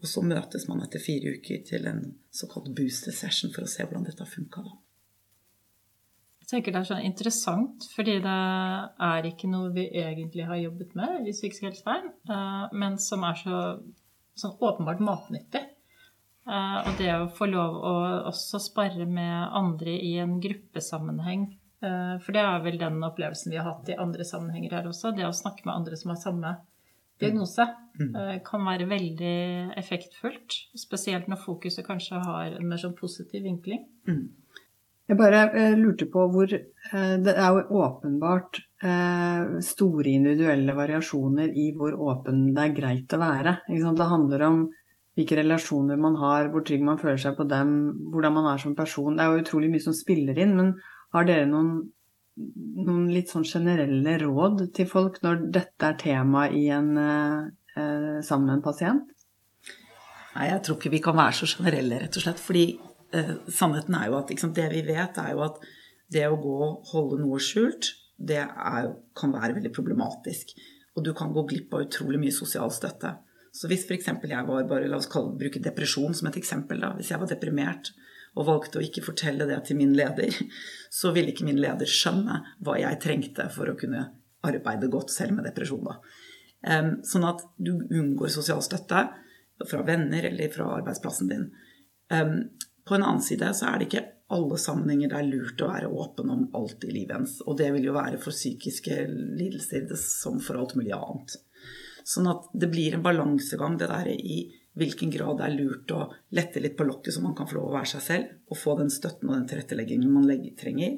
Og 0.00 0.08
så 0.08 0.22
møtes 0.24 0.66
man 0.68 0.84
etter 0.84 1.00
fire 1.00 1.32
uker 1.36 1.64
til 1.64 1.88
en 1.88 2.04
såkalt 2.32 2.70
booster 2.76 3.12
session 3.12 3.52
for 3.52 3.64
å 3.64 3.72
se 3.72 3.84
hvordan 3.84 4.04
dette 4.04 4.24
har 4.24 4.32
funka. 4.32 4.64
Tenker 6.50 6.74
det 6.74 6.80
er 6.80 6.88
sånn 6.88 7.04
interessant, 7.06 7.84
fordi 7.94 8.16
det 8.24 8.38
er 9.06 9.26
ikke 9.28 9.50
noe 9.50 9.70
vi 9.74 9.84
egentlig 10.00 10.46
har 10.48 10.58
jobbet 10.58 10.96
med 10.98 11.28
i 11.30 11.34
psykisk 11.36 11.68
helsevern, 11.68 12.08
men 12.72 12.98
som 12.98 13.22
er 13.28 13.38
så 13.38 13.60
sånn 14.40 14.56
åpenbart 14.58 15.02
matnyttig. 15.04 15.62
Eh, 16.48 16.78
Og 16.88 16.96
det 16.98 17.10
å 17.14 17.28
få 17.36 17.46
lov 17.50 17.76
å 17.76 17.94
også 18.30 18.58
spare 18.58 19.06
med 19.06 19.50
andre 19.54 19.92
i 20.00 20.16
en 20.18 20.40
gruppesammenheng, 20.40 21.44
eh, 21.84 22.16
for 22.24 22.32
det 22.32 22.40
er 22.42 22.64
vel 22.64 22.78
den 22.80 22.98
opplevelsen 23.06 23.52
vi 23.52 23.58
har 23.60 23.68
hatt 23.74 23.88
i 23.92 23.98
andre 24.00 24.24
sammenhenger 24.24 24.70
her 24.78 24.88
også, 24.90 25.14
det 25.16 25.26
å 25.28 25.36
snakke 25.36 25.66
med 25.66 25.74
andre 25.74 25.96
som 25.96 26.10
har 26.10 26.16
samme 26.16 26.56
diagnose, 27.20 27.66
eh, 28.16 28.38
kan 28.40 28.64
være 28.64 28.88
veldig 28.88 29.76
effektfullt. 29.76 30.56
Spesielt 30.74 31.28
når 31.28 31.44
fokuset 31.44 31.86
kanskje 31.86 32.24
har 32.24 32.56
en 32.56 32.68
mer 32.68 32.78
sånn 32.78 32.96
positiv 32.96 33.42
vinkling. 33.44 33.84
Jeg 35.10 35.18
bare 35.18 35.46
eh, 35.58 35.72
lurte 35.74 36.06
på 36.06 36.24
hvor 36.30 36.52
eh, 36.54 37.14
Det 37.18 37.32
er 37.34 37.56
jo 37.56 37.80
åpenbart 37.82 38.60
eh, 38.86 39.56
store 39.66 40.12
individuelle 40.12 40.76
variasjoner 40.76 41.50
i 41.58 41.72
hvor 41.74 41.96
åpen 41.98 42.52
det 42.54 42.68
er 42.68 42.76
greit 42.76 43.16
å 43.16 43.18
være. 43.18 43.56
Det 43.66 44.10
handler 44.12 44.44
om 44.46 44.60
hvilke 45.18 45.40
relasjoner 45.40 45.98
man 45.98 46.14
har, 46.20 46.48
hvor 46.52 46.62
trygg 46.66 46.84
man 46.86 47.00
føler 47.00 47.18
seg 47.18 47.34
på 47.38 47.46
dem, 47.50 47.72
hvordan 48.12 48.36
man 48.36 48.52
er 48.52 48.62
som 48.62 48.76
person. 48.78 49.16
Det 49.16 49.24
er 49.24 49.32
jo 49.32 49.42
utrolig 49.42 49.70
mye 49.72 49.82
som 49.82 49.96
spiller 49.96 50.38
inn, 50.38 50.54
men 50.56 50.74
har 51.16 51.26
dere 51.26 51.48
noen, 51.50 51.72
noen 52.86 53.08
litt 53.10 53.32
sånn 53.32 53.46
generelle 53.48 54.14
råd 54.22 54.68
til 54.76 54.86
folk 54.88 55.18
når 55.26 55.42
dette 55.56 55.88
er 55.90 55.98
tema 56.00 56.46
i 56.54 56.68
en, 56.70 56.92
eh, 57.02 57.48
eh, 57.74 58.20
sammen 58.22 58.46
med 58.46 58.60
en 58.60 58.62
pasient? 58.68 59.10
Nei, 60.36 60.46
jeg 60.52 60.62
tror 60.62 60.78
ikke 60.78 60.94
vi 60.94 61.02
kan 61.02 61.18
være 61.18 61.40
så 61.40 61.50
generelle, 61.50 61.98
rett 62.04 62.20
og 62.20 62.22
slett. 62.22 62.38
Fordi 62.38 62.64
eh, 63.16 63.32
sannheten 63.52 63.96
er 63.98 64.10
jo 64.10 64.18
at 64.20 64.32
sant, 64.40 64.56
det 64.56 64.68
vi 64.72 64.82
vet, 64.86 65.18
er 65.22 65.34
jo 65.34 65.44
at 65.46 65.58
det 66.10 66.26
å 66.26 66.38
gå 66.40 66.56
og 66.66 66.92
holde 66.92 67.20
noe 67.22 67.40
skjult, 67.42 67.92
det 68.20 68.42
er, 68.42 68.90
kan 69.16 69.32
være 69.32 69.56
veldig 69.56 69.72
problematisk. 69.74 70.52
Og 70.98 71.04
du 71.06 71.12
kan 71.16 71.32
gå 71.32 71.46
glipp 71.48 71.74
av 71.74 71.86
utrolig 71.86 72.20
mye 72.20 72.34
sosial 72.34 72.72
støtte. 72.74 73.14
Så 73.54 73.70
hvis 73.70 73.86
f.eks. 73.86 74.10
jeg 74.10 74.46
var 74.46 74.68
bare, 74.68 74.88
la 74.90 74.98
oss 75.00 75.10
kalle, 75.10 75.36
bruke 75.38 75.62
depresjon 75.62 76.14
som 76.14 76.28
et 76.30 76.38
eksempel, 76.38 76.82
da. 76.82 76.92
Hvis 76.98 77.10
jeg 77.12 77.22
var 77.22 77.30
deprimert 77.30 77.92
og 78.38 78.46
valgte 78.46 78.78
å 78.78 78.84
ikke 78.84 79.02
fortelle 79.02 79.46
det 79.48 79.58
til 79.66 79.78
min 79.80 79.94
leder, 79.96 80.34
så 81.00 81.14
ville 81.16 81.32
ikke 81.32 81.48
min 81.48 81.60
leder 81.62 81.88
skjønne 81.88 82.42
hva 82.62 82.78
jeg 82.78 83.00
trengte 83.02 83.48
for 83.54 83.70
å 83.70 83.78
kunne 83.78 84.06
arbeide 84.46 84.90
godt 84.92 85.12
selv 85.12 85.36
med 85.36 85.48
depresjon. 85.48 85.88
Da. 85.88 85.98
Sånn 87.06 87.26
at 87.28 87.42
du 87.56 87.74
unngår 87.88 88.32
sosial 88.32 88.62
støtte. 88.64 89.08
fra 89.68 89.82
venner 89.84 90.24
eller 90.24 90.48
fra 90.48 90.70
arbeidsplassen 90.78 91.28
din. 91.28 91.42
På 92.86 92.96
en 92.96 93.04
annen 93.04 93.24
side 93.24 93.52
så 93.56 93.70
er 93.70 93.78
det 93.78 93.88
ikke 93.88 94.06
alle 94.30 94.56
sammenhenger 94.62 95.10
det 95.10 95.18
er 95.18 95.28
lurt 95.28 95.62
å 95.64 95.68
være 95.72 95.90
åpen 95.90 96.30
om 96.30 96.42
alt 96.54 96.84
i 96.86 96.92
livet 96.94 97.16
ens. 97.18 97.38
Og 97.46 97.58
det 97.58 97.70
vil 97.74 97.88
jo 97.88 97.96
være 97.96 98.20
for 98.22 98.34
psykiske 98.34 99.02
lidelser 99.10 99.90
som 99.98 100.38
for 100.42 100.60
alt 100.60 100.76
mulig 100.78 100.94
annet. 100.94 101.34
Sånn 102.06 102.30
at 102.30 102.46
det 102.56 102.70
blir 102.70 102.96
en 102.96 103.04
balansegang 103.04 103.76
det 103.78 103.90
der 103.90 104.10
i 104.14 104.42
hvilken 104.78 105.10
grad 105.10 105.40
det 105.40 105.48
er 105.48 105.56
lurt 105.56 105.92
å 105.92 106.04
lette 106.36 106.62
litt 106.62 106.76
på 106.78 106.86
lokket 106.86 107.16
så 107.16 107.22
man 107.24 107.34
kan 107.36 107.48
få 107.50 107.58
lov 107.58 107.72
å 107.72 107.74
være 107.74 107.90
seg 107.96 108.04
selv 108.04 108.52
og 108.54 108.60
få 108.60 108.76
den 108.78 108.92
støtten 108.92 109.28
og 109.28 109.36
den 109.36 109.48
tilretteleggingen 109.50 110.14
man 110.14 110.30
trenger. 110.58 110.96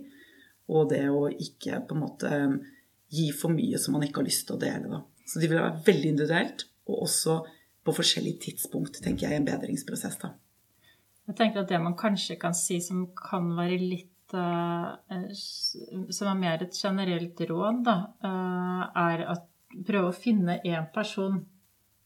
Og 0.72 0.92
det 0.92 1.06
å 1.08 1.24
ikke 1.32 1.80
på 1.88 1.96
en 1.96 2.04
måte 2.04 2.36
gi 3.12 3.30
for 3.36 3.52
mye 3.52 3.80
som 3.80 3.96
man 3.96 4.04
ikke 4.06 4.20
har 4.20 4.28
lyst 4.28 4.46
til 4.48 4.56
å 4.56 4.62
dele. 4.62 4.92
Da. 4.92 5.02
Så 5.28 5.40
de 5.40 5.48
vil 5.48 5.60
være 5.60 5.82
veldig 5.88 6.12
individuelt, 6.14 6.64
og 6.88 7.04
også 7.08 7.40
på 7.82 7.94
forskjellige 7.96 8.44
tidspunkt, 8.46 9.00
tenker 9.02 9.26
jeg, 9.26 9.36
i 9.36 9.40
en 9.40 9.48
bedringsprosess. 9.48 10.16
da. 10.22 10.32
Jeg 11.32 11.38
tenker 11.38 11.62
at 11.62 11.70
det 11.72 11.78
man 11.80 11.96
kanskje 11.96 12.36
kan 12.36 12.52
si 12.52 12.76
som 12.84 13.06
kan 13.16 13.54
være 13.56 13.78
litt 13.80 14.34
uh, 14.36 14.92
Som 16.12 16.28
er 16.28 16.36
mer 16.36 16.64
et 16.64 16.76
generelt 16.76 17.40
råd, 17.48 17.78
da, 17.86 17.94
uh, 18.20 18.82
er 19.00 19.24
at 19.32 19.46
prøve 19.88 20.10
å 20.10 20.16
finne 20.16 20.58
én 20.68 20.90
person, 20.92 21.38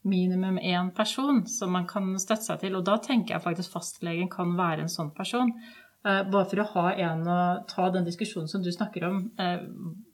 minimum 0.07 0.61
én 0.63 0.93
person, 0.95 1.43
som 1.51 1.75
man 1.75 1.89
kan 1.91 2.13
støtte 2.23 2.47
seg 2.47 2.61
til. 2.63 2.77
Og 2.79 2.85
da 2.87 3.01
tenker 3.03 3.35
jeg 3.35 3.43
faktisk 3.43 3.75
fastlegen 3.75 4.31
kan 4.31 4.55
være 4.55 4.85
en 4.85 4.93
sånn 4.93 5.11
person. 5.17 5.51
Bare 6.07 6.47
for 6.47 6.63
å 6.63 6.69
ha 6.77 6.85
en 7.09 7.25
å 7.27 7.39
ta 7.67 7.89
den 7.91 8.07
diskusjonen 8.07 8.47
som 8.47 8.63
du 8.63 8.69
snakker 8.71 9.09
om. 9.09 9.17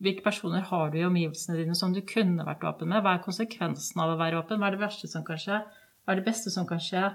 hvilke 0.01 0.25
personer 0.25 0.65
har 0.71 0.89
du 0.89 0.97
i 0.97 1.05
omgivelsene 1.05 1.59
dine 1.59 1.77
som 1.77 1.93
du 1.93 2.01
kunne 2.01 2.47
vært 2.49 2.65
åpen 2.65 2.89
med? 2.89 3.03
Hva 3.05 3.19
er 3.19 3.27
konsekvensen 3.27 4.01
av 4.01 4.15
å 4.15 4.17
være 4.17 4.41
åpen? 4.41 4.63
Hva 4.63 4.71
er 4.71 4.79
det 4.79 4.87
verste 4.87 5.13
som 5.13 5.27
kan 5.27 5.37
skje? 5.37 5.61
Hva 5.61 6.15
er 6.15 6.23
det 6.23 6.31
beste 6.31 6.55
som 6.55 6.65
kan 6.65 6.81
skje? 6.81 7.11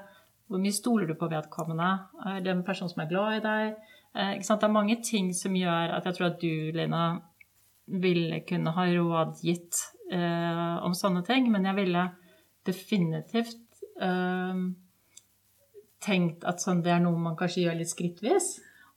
Hvor 0.48 0.62
mye 0.64 0.76
stoler 0.76 1.10
du 1.10 1.16
på 1.20 1.28
vedkommende? 1.32 1.89
Er 2.26 2.43
det 2.43 2.54
en 2.54 2.66
person 2.68 2.89
som 2.89 3.04
er 3.04 3.10
glad 3.12 3.39
i 3.39 3.43
deg? 3.43 3.93
Eh, 4.16 4.38
det 4.39 4.64
er 4.64 4.74
mange 4.74 4.98
ting 5.04 5.34
som 5.36 5.56
gjør 5.56 5.98
at 5.98 6.08
jeg 6.08 6.18
tror 6.18 6.30
at 6.32 6.41
du, 6.41 6.72
Lina, 6.76 7.04
ville 7.88 8.41
kunne 8.48 8.74
ha 8.76 8.86
rådgitt 8.91 9.82
eh, 10.12 10.76
om 10.88 10.95
sånne 10.95 11.24
ting. 11.28 11.52
Men 11.52 11.68
jeg 11.68 11.80
ville 11.82 12.06
definitivt 12.68 13.84
eh, 14.02 14.64
tenkt 16.04 16.48
at 16.48 16.64
sånn, 16.64 16.84
det 16.86 16.95
er 16.95 17.04
noe 17.04 17.20
man 17.20 17.38
kanskje 17.39 17.68
gjør 17.68 17.80
litt 17.82 17.91
skrittvis. 17.91 18.56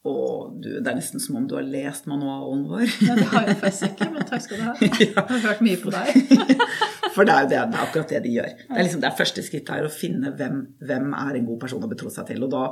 Og 0.09 0.55
du, 0.63 0.71
det 0.81 0.89
er 0.89 0.97
nesten 0.97 1.21
som 1.21 1.37
om 1.43 1.49
du 1.49 1.59
har 1.59 1.67
lest 1.67 2.07
manualen 2.09 2.63
vår. 2.71 2.87
Ja, 3.05 3.19
det 3.19 3.27
har 3.35 3.51
jeg 3.51 3.59
faktisk 3.61 3.91
ikke, 3.91 4.09
men 4.15 4.25
takk 4.29 4.47
skal 4.47 4.63
du 4.63 4.65
ha. 4.65 4.75
Jeg 5.03 5.13
har 5.19 5.43
hørt 5.45 5.61
mye 5.67 5.83
på 5.83 5.93
deg. 5.93 6.15
For 7.15 7.27
det 7.27 7.35
er 7.35 7.45
jo 7.45 7.51
det, 7.51 7.59
det 7.73 7.79
er 7.79 7.85
akkurat 7.87 8.15
det 8.15 8.23
de 8.25 8.37
gjør. 8.37 8.55
Det 8.63 8.79
er 8.79 8.87
liksom 8.87 9.03
det 9.03 9.11
er 9.11 9.19
første 9.19 9.45
skrittet 9.47 9.75
her 9.75 9.89
å 9.89 9.93
finne 9.93 10.33
hvem, 10.39 10.63
hvem 10.87 11.13
er 11.19 11.39
en 11.39 11.49
god 11.49 11.61
person 11.65 11.85
å 11.87 11.91
betro 11.91 12.13
seg 12.13 12.29
til. 12.31 12.45
Og 12.47 12.53
da 12.53 12.69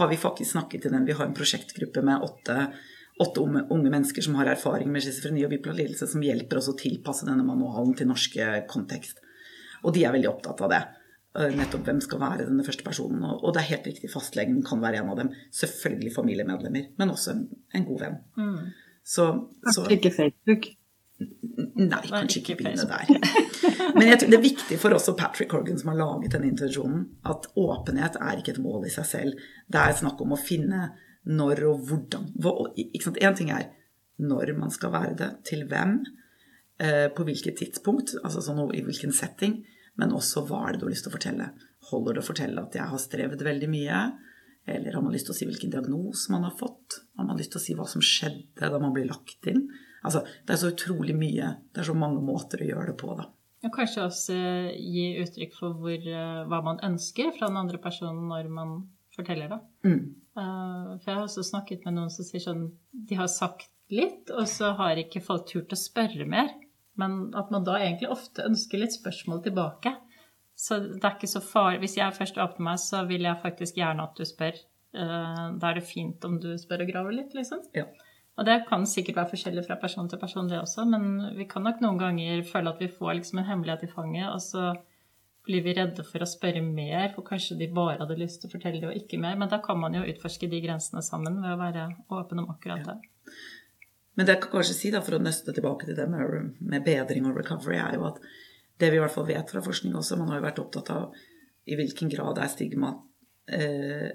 har 0.00 0.08
vi 0.08 0.20
faktisk 0.20 0.54
snakket 0.54 0.86
til 0.86 0.94
dem. 0.94 1.04
Vi 1.08 1.16
har 1.18 1.28
en 1.28 1.36
prosjektgruppe 1.36 2.04
med 2.06 2.24
åtte, 2.24 2.56
åtte 3.20 3.44
unge, 3.44 3.66
unge, 3.74 3.92
mennesker 3.92 4.24
som 4.24 4.38
har 4.40 4.50
erfaring 4.54 4.88
med 4.92 5.04
schizofreni 5.04 5.44
og 5.46 5.52
bipolar 5.52 5.78
lidelse, 5.82 6.08
som 6.08 6.24
hjelper 6.24 6.62
oss 6.62 6.70
å 6.72 6.78
tilpasse 6.78 7.28
denne 7.28 7.44
manualen 7.46 7.94
til 7.98 8.08
norske 8.08 8.48
kontekst. 8.72 9.20
Og 9.82 9.94
de 9.96 10.06
er 10.06 10.14
veldig 10.14 10.30
opptatt 10.30 10.62
av 10.64 10.72
det. 10.72 10.82
Eh, 11.32 11.48
nettopp 11.56 11.86
hvem 11.88 12.00
skal 12.04 12.20
være 12.20 12.46
denne 12.48 12.64
første 12.66 12.84
personen. 12.86 13.24
Og 13.32 13.52
det 13.54 13.62
er 13.62 13.70
helt 13.74 13.88
riktig, 13.88 14.12
fastlegen 14.12 14.60
kan 14.66 14.80
være 14.82 15.02
en 15.02 15.12
av 15.12 15.20
dem. 15.20 15.32
Selvfølgelig 15.62 16.14
familiemedlemmer, 16.16 16.92
men 17.00 17.12
også 17.12 17.34
en, 17.34 17.46
en 17.76 17.86
god 17.88 18.06
venn. 18.06 18.18
Mm. 18.36 18.58
Så, 19.02 19.28
så, 19.74 19.86
ikke 19.90 20.12
Facebook? 20.14 20.68
Nei, 21.76 22.00
kanskje 22.08 22.40
ikke 22.40 22.56
begynne 22.60 22.86
der. 22.88 23.10
Men 23.96 24.08
jeg 24.08 24.20
tror 24.20 24.32
det 24.32 24.38
er 24.38 24.44
viktig 24.44 24.78
for 24.80 24.96
oss 24.96 25.10
og 25.12 25.18
Patrick 25.20 25.52
Horgan 25.54 25.80
som 25.80 25.92
har 25.92 26.00
laget 26.00 26.34
denne 26.34 26.50
intensjonen, 26.50 27.04
at 27.28 27.48
åpenhet 27.58 28.18
er 28.20 28.40
ikke 28.40 28.56
et 28.56 28.62
mål 28.62 28.88
i 28.88 28.92
seg 28.94 29.08
selv. 29.08 29.44
Det 29.66 29.82
er 29.82 29.98
snakk 29.98 30.20
om 30.24 30.34
å 30.36 30.40
finne 30.40 30.90
når 31.28 31.64
og 31.70 31.86
hvordan. 31.88 32.32
Én 32.38 33.38
ting 33.38 33.52
er 33.54 33.70
når 34.22 34.54
man 34.58 34.72
skal 34.72 34.92
være 34.94 35.14
det, 35.18 35.30
til 35.48 35.64
hvem, 35.70 36.00
eh, 36.82 37.08
på 37.14 37.24
hvilket 37.26 37.58
tidspunkt, 37.58 38.14
altså 38.22 38.42
sånn 38.44 38.62
i 38.74 38.82
hvilken 38.84 39.14
setting. 39.14 39.62
Men 40.00 40.14
også 40.16 40.46
hva 40.48 40.66
er 40.66 40.74
det 40.74 40.80
du 40.80 40.86
har 40.86 40.94
lyst 40.94 41.04
til 41.06 41.12
å 41.12 41.16
fortelle? 41.18 41.48
Holder 41.90 42.16
det 42.16 42.22
å 42.22 42.28
fortelle 42.28 42.62
at 42.62 42.76
jeg 42.78 42.88
har 42.88 43.00
strevd 43.00 43.42
veldig 43.44 43.68
mye? 43.68 44.02
Eller 44.72 44.94
har 44.94 45.02
man 45.02 45.12
lyst 45.12 45.26
til 45.28 45.34
å 45.34 45.36
si 45.36 45.48
hvilken 45.48 45.72
diagnose 45.72 46.30
man 46.32 46.46
har 46.46 46.54
fått? 46.56 47.00
Har 47.18 47.26
man 47.26 47.38
lyst 47.40 47.52
til 47.54 47.60
å 47.60 47.64
si 47.64 47.74
hva 47.76 47.86
som 47.90 48.04
skjedde 48.04 48.70
da 48.70 48.78
man 48.80 48.94
ble 48.94 49.04
lagt 49.08 49.50
inn? 49.50 49.66
Altså, 50.02 50.24
det 50.46 50.54
er 50.54 50.60
så 50.60 50.72
utrolig 50.72 51.14
mye. 51.16 51.54
Det 51.72 51.82
er 51.82 51.88
så 51.90 51.96
mange 51.98 52.22
måter 52.24 52.62
å 52.62 52.68
gjøre 52.72 52.90
det 52.90 52.96
på, 53.02 53.14
da. 53.18 53.28
Og 53.62 53.70
kanskje 53.76 54.06
også 54.08 54.38
gi 54.74 55.04
uttrykk 55.22 55.54
for 55.54 55.78
hvor, 55.78 55.94
eh, 55.94 56.40
hva 56.50 56.58
man 56.66 56.82
ønsker 56.82 57.30
fra 57.36 57.46
den 57.46 57.60
andre 57.60 57.78
personen 57.82 58.26
når 58.30 58.50
man 58.50 58.80
forteller 59.14 59.52
det. 59.52 59.60
Mm. 59.86 60.02
Uh, 60.32 60.96
for 60.96 61.10
jeg 61.10 61.16
har 61.18 61.26
også 61.26 61.44
snakket 61.44 61.84
med 61.86 61.98
noen 61.98 62.12
som 62.12 62.24
sier 62.24 62.40
sånn 62.40 62.62
De 62.90 63.18
har 63.18 63.28
sagt 63.28 63.68
litt, 63.92 64.30
og 64.32 64.46
så 64.48 64.70
har 64.78 64.96
ikke 64.96 65.20
folk 65.20 65.44
turt 65.50 65.74
å 65.74 65.78
spørre 65.78 66.24
mer. 66.28 66.50
Men 66.98 67.30
at 67.38 67.52
man 67.52 67.64
da 67.66 67.78
egentlig 67.78 68.10
ofte 68.12 68.44
ønsker 68.48 68.80
litt 68.80 68.96
spørsmål 68.96 69.42
tilbake. 69.44 69.94
Så 70.58 70.78
det 70.84 71.04
er 71.04 71.16
ikke 71.16 71.30
så 71.30 71.42
farlig. 71.44 71.82
Hvis 71.84 71.98
jeg 71.98 72.16
først 72.16 72.40
åpner 72.40 72.66
meg, 72.70 72.80
så 72.80 73.02
vil 73.08 73.28
jeg 73.28 73.42
faktisk 73.44 73.78
gjerne 73.80 74.08
at 74.08 74.16
du 74.18 74.24
spør. 74.28 74.58
Uh, 74.92 75.52
da 75.60 75.70
er 75.70 75.78
det 75.78 75.88
fint 75.88 76.24
om 76.28 76.40
du 76.40 76.50
spør 76.60 76.84
og 76.84 76.92
graver 76.92 77.16
litt, 77.16 77.36
liksom. 77.36 77.62
Ja. 77.76 77.86
Og 78.40 78.46
det 78.48 78.62
kan 78.68 78.86
sikkert 78.88 79.18
være 79.20 79.32
forskjellig 79.34 79.66
fra 79.66 79.76
person 79.80 80.08
til 80.08 80.20
person, 80.20 80.48
det 80.48 80.60
også, 80.62 80.86
men 80.88 81.34
vi 81.36 81.44
kan 81.50 81.64
nok 81.66 81.82
noen 81.84 82.00
ganger 82.00 82.40
føle 82.48 82.72
at 82.72 82.80
vi 82.80 82.88
får 82.88 83.18
liksom 83.18 83.42
en 83.42 83.48
hemmelighet 83.50 83.84
i 83.84 83.92
fanget, 83.92 84.30
og 84.32 84.40
så 84.40 84.70
blir 85.44 85.64
vi 85.64 85.74
redde 85.76 86.04
for 86.06 86.22
å 86.22 86.28
spørre 86.28 86.62
mer, 86.64 87.10
for 87.12 87.26
kanskje 87.26 87.58
de 87.60 87.68
bare 87.74 87.98
hadde 88.00 88.16
lyst 88.20 88.40
til 88.40 88.48
å 88.48 88.54
fortelle 88.54 88.80
det 88.80 88.88
og 88.88 88.96
ikke 88.96 89.18
mer. 89.20 89.34
Men 89.38 89.50
da 89.50 89.58
kan 89.64 89.80
man 89.80 89.96
jo 89.98 90.04
utforske 90.06 90.48
de 90.48 90.62
grensene 90.64 91.02
sammen 91.04 91.40
ved 91.42 91.50
å 91.50 91.60
være 91.60 91.88
åpen 92.14 92.44
om 92.44 92.52
akkurat 92.54 92.86
det. 92.86 92.96
Ja. 93.02 93.34
Men 94.14 94.28
det 94.28 94.36
jeg 94.36 94.42
kan 94.44 94.52
kanskje 94.58 94.76
si, 94.76 94.90
da, 94.92 95.00
for 95.04 95.16
å 95.16 95.22
nøste 95.22 95.54
tilbake 95.56 95.88
til 95.88 95.96
det 95.96 96.06
med, 96.12 96.52
med, 96.60 96.84
bedring 96.84 97.26
og 97.28 97.38
recovery, 97.40 97.78
er 97.80 97.96
jo 97.96 98.06
at 98.10 98.20
det 98.80 98.90
vi 98.92 98.98
i 98.98 99.02
hvert 99.02 99.14
fall 99.14 99.28
vet 99.28 99.52
fra 99.52 99.62
forskning 99.64 99.96
også, 99.98 100.18
man 100.20 100.32
har 100.32 100.40
jo 100.40 100.46
vært 100.46 100.60
opptatt 100.62 100.92
av 100.94 101.16
i 101.68 101.78
hvilken 101.78 102.10
grad 102.12 102.40
er 102.42 102.50
stigma 102.50 102.92
eh, 103.46 104.10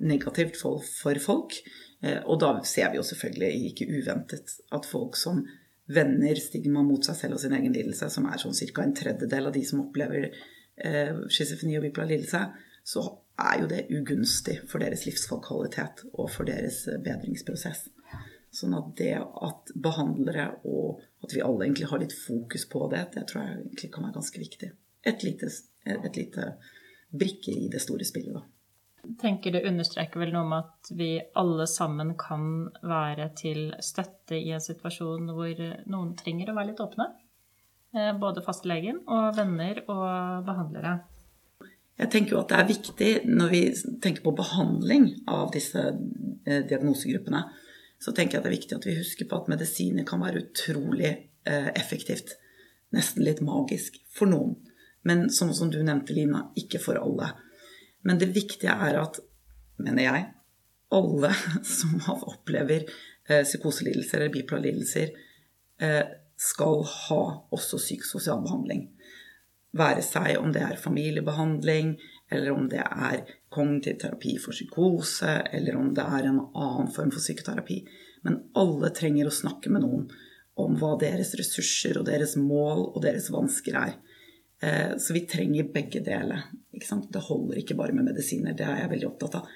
negativt 0.00 0.56
for, 0.58 0.82
folk. 1.22 1.54
Eh, 2.02 2.20
og 2.24 2.40
da 2.40 2.54
ser 2.64 2.90
vi 2.90 3.00
jo 3.00 3.06
selvfølgelig, 3.06 3.70
ikke 3.70 3.88
uventet, 3.98 4.56
at 4.72 4.88
folk 4.88 5.18
som 5.20 5.42
vender 5.90 6.38
stigma 6.38 6.82
mot 6.86 7.04
seg 7.04 7.18
selv 7.18 7.36
og 7.36 7.42
sin 7.42 7.54
egen 7.56 7.74
lidelse, 7.74 8.08
som 8.12 8.28
er 8.30 8.40
sånn 8.40 8.56
ca. 8.56 8.84
en 8.84 8.96
tredjedel 8.96 9.50
av 9.50 9.54
de 9.56 9.62
som 9.66 9.82
opplever 9.84 10.28
eh, 10.30 11.16
schizofreni 11.28 11.78
og 11.78 11.86
bipolar 11.86 12.12
lidelse, 12.12 12.44
så 12.86 13.04
er 13.40 13.62
jo 13.62 13.70
det 13.70 13.86
ugunstig 13.92 14.60
for 14.70 14.82
deres 14.82 15.04
livskvalitet 15.08 16.04
og 16.12 16.30
for 16.32 16.48
deres 16.48 16.84
eh, 16.88 17.00
bedringsprosess. 17.02 17.88
Sånn 18.50 18.74
at 18.74 18.94
det 18.98 19.14
at 19.14 19.70
behandlere 19.78 20.48
og 20.66 21.02
at 21.22 21.34
vi 21.36 21.42
alle 21.44 21.68
egentlig 21.68 21.90
har 21.90 22.00
litt 22.02 22.16
fokus 22.16 22.64
på 22.70 22.88
det, 22.90 23.04
det 23.14 23.28
tror 23.30 23.44
jeg 23.44 23.58
egentlig 23.60 23.90
kan 23.94 24.06
være 24.06 24.16
ganske 24.16 24.42
viktig. 24.42 24.70
Et 25.06 25.22
lite, 25.26 25.50
et 25.86 26.16
lite 26.18 26.48
brikke 27.10 27.54
i 27.54 27.68
det 27.70 27.82
store 27.82 28.06
spillet, 28.08 28.34
da. 28.34 28.42
Tenker 29.18 29.54
det 29.54 29.64
understreker 29.66 30.20
vel 30.20 30.34
noe 30.34 30.44
om 30.44 30.52
at 30.58 30.90
vi 30.94 31.14
alle 31.40 31.66
sammen 31.66 32.12
kan 32.20 32.68
være 32.84 33.30
til 33.38 33.70
støtte 33.82 34.38
i 34.38 34.52
en 34.54 34.62
situasjon 34.62 35.32
hvor 35.34 35.62
noen 35.90 36.12
trenger 36.18 36.52
å 36.52 36.56
være 36.58 36.70
litt 36.70 36.82
åpne. 36.84 37.08
Eh, 37.96 38.12
både 38.20 38.44
fastlegen 38.44 39.00
og 39.10 39.34
venner 39.38 39.82
og 39.88 40.44
behandlere. 40.46 40.98
Jeg 42.00 42.12
tenker 42.12 42.36
jo 42.36 42.42
at 42.44 42.52
det 42.52 42.60
er 42.60 42.68
viktig 42.68 43.10
når 43.28 43.50
vi 43.50 43.62
tenker 44.04 44.24
på 44.24 44.36
behandling 44.36 45.08
av 45.28 45.50
disse 45.52 45.82
eh, 45.90 46.62
diagnosegruppene, 46.70 47.42
så 48.00 48.14
tenker 48.16 48.36
jeg 48.36 48.40
at 48.40 48.46
det 48.46 48.52
er 48.52 48.56
viktig 48.56 48.78
at 48.78 48.86
vi 48.88 48.96
husker 48.96 49.28
på 49.28 49.40
at 49.40 49.50
medisiner 49.52 50.06
kan 50.08 50.22
være 50.22 50.44
utrolig 50.46 51.10
eh, 51.10 51.68
effektivt. 51.74 52.36
Nesten 52.96 53.26
litt 53.26 53.42
magisk 53.44 53.98
for 54.14 54.30
noen. 54.30 54.54
Men 55.04 55.28
som, 55.32 55.52
som 55.56 55.68
du 55.72 55.80
nevnte, 55.82 56.14
Lina, 56.16 56.46
ikke 56.60 56.80
for 56.80 57.00
alle. 57.00 57.32
Men 58.06 58.20
det 58.20 58.32
viktige 58.34 58.72
er 58.72 58.98
at, 59.00 59.20
mener 59.80 60.06
jeg, 60.06 60.28
alle 60.90 61.32
som 61.76 62.00
opplever 62.16 62.86
eh, 63.28 63.42
psykoselidelser 63.44 64.20
eller 64.20 64.34
bipolar 64.34 64.64
lidelser, 64.64 65.12
eh, 65.82 66.04
skal 66.40 66.84
ha 66.88 67.22
også 67.52 67.78
psykososial 67.80 68.40
behandling. 68.44 68.86
Være 69.76 70.02
seg 70.02 70.38
om 70.40 70.50
det 70.54 70.62
er 70.66 70.80
familiebehandling, 70.80 71.92
eller 72.32 72.54
om 72.56 72.66
det 72.70 72.80
er 72.80 73.26
kognitiv 73.52 74.00
terapi 74.00 74.36
for 74.40 74.56
psykose, 74.56 75.34
eller 75.52 75.76
om 75.78 75.92
det 75.94 76.06
er 76.06 76.26
en 76.26 76.40
annen 76.40 76.90
form 76.94 77.12
for 77.12 77.22
psykoterapi. 77.22 77.82
Men 78.26 78.40
alle 78.58 78.90
trenger 78.96 79.28
å 79.28 79.34
snakke 79.34 79.70
med 79.72 79.84
noen 79.84 80.08
om 80.60 80.76
hva 80.80 80.94
deres 81.00 81.32
ressurser 81.38 82.00
og 82.00 82.08
deres 82.08 82.36
mål 82.40 82.86
og 82.90 83.00
deres 83.04 83.30
vansker 83.32 83.78
er. 83.80 83.94
Eh, 84.60 84.96
så 84.98 85.16
vi 85.16 85.24
trenger 85.26 85.72
begge 85.72 86.02
deler. 86.04 86.48
Det 86.70 87.24
holder 87.26 87.60
ikke 87.60 87.76
bare 87.78 87.96
med 87.96 88.10
medisiner. 88.10 88.56
Det 88.56 88.66
er 88.66 88.82
jeg 88.82 88.92
veldig 88.94 89.08
opptatt 89.08 89.38
av. 89.40 89.54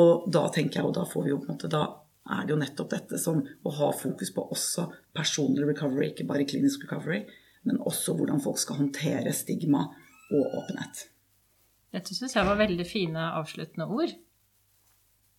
Og 0.00 0.30
da 0.32 0.46
tenker 0.54 0.80
jeg, 0.80 0.88
og 0.88 0.96
da 0.96 1.04
får 1.08 1.26
vi 1.26 1.34
jo 1.34 1.40
på 1.42 1.50
en 1.50 1.56
måte 1.56 1.70
da 1.72 1.84
er 2.30 2.46
det 2.46 2.54
jo 2.54 2.60
nettopp 2.60 2.90
dette 2.92 3.18
som 3.18 3.40
å 3.40 3.72
ha 3.74 3.90
fokus 3.96 4.30
på 4.34 4.44
også 4.54 4.86
personlig 5.16 5.66
recovery, 5.72 6.10
ikke 6.10 6.28
bare 6.28 6.46
klinisk 6.46 6.84
recovery, 6.84 7.24
men 7.66 7.80
også 7.82 8.14
hvordan 8.16 8.42
folk 8.44 8.60
skal 8.60 8.78
håndtere 8.78 9.32
stigma 9.34 9.86
og 10.30 10.58
åpenhet. 10.60 11.08
Dette 11.90 12.14
syns 12.14 12.36
jeg 12.36 12.46
var 12.46 12.60
veldig 12.60 12.86
fine 12.86 13.30
avsluttende 13.40 13.88
ord. 13.90 14.12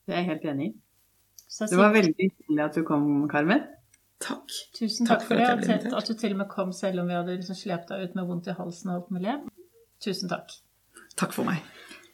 Det 0.03 0.15
er 0.15 0.23
jeg 0.23 0.29
helt 0.33 0.47
enig 0.51 0.67
i. 0.67 0.73
Det 1.61 1.79
var 1.79 1.93
veldig 1.95 2.15
hyggelig 2.17 2.63
at 2.65 2.75
du 2.75 2.83
kom, 2.87 3.05
Carmen. 3.31 3.63
Takk. 4.21 4.57
tusen 4.77 5.07
Takk 5.07 5.21
takk 5.21 5.27
for 5.27 5.33
for 5.33 5.41
det, 5.41 5.45
at 5.45 5.67
jeg 5.67 5.79
og 5.79 5.85
ble 5.89 5.97
at 6.01 6.09
du 6.09 6.13
til 6.13 6.35
og 6.35 6.41
med 6.43 6.49
kom 6.51 6.73
selv 6.77 7.01
om 7.01 7.09
vi 7.09 7.17
hadde 7.17 7.37
liksom 7.39 7.57
slept 7.57 7.89
deg 7.89 8.03
ut 8.05 8.17
med 8.19 8.27
vondt 8.29 8.49
i 8.51 8.57
halsen 8.57 8.91
og 8.91 8.99
alt 8.99 9.15
mulig. 9.15 9.37
Tusen 10.03 10.29
takk. 10.31 10.53
Takk 11.17 11.33
for 11.35 11.47
meg. 11.47 11.63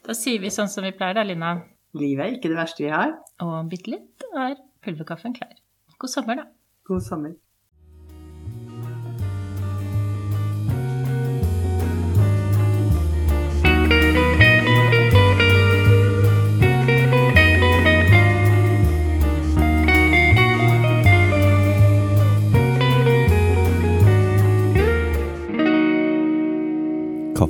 Da 0.08 0.16
sier 0.16 0.40
vi 0.44 0.52
sånn 0.54 0.72
som 0.72 0.88
vi 0.88 0.94
pleier 0.96 1.20
da, 1.20 1.26
Lina. 1.28 1.58
Livet 1.98 2.24
er 2.26 2.38
ikke 2.38 2.52
det 2.52 2.60
verste 2.60 2.86
vi 2.86 2.94
har. 2.94 3.16
Og 3.44 3.58
bitte 3.72 3.92
litt 3.92 4.28
er 4.34 4.56
pulverkaffen 4.86 5.36
klar. 5.36 5.56
God 5.98 6.14
sommer, 6.14 6.40
da. 6.40 6.48
God 6.88 7.04
sommer. 7.04 7.36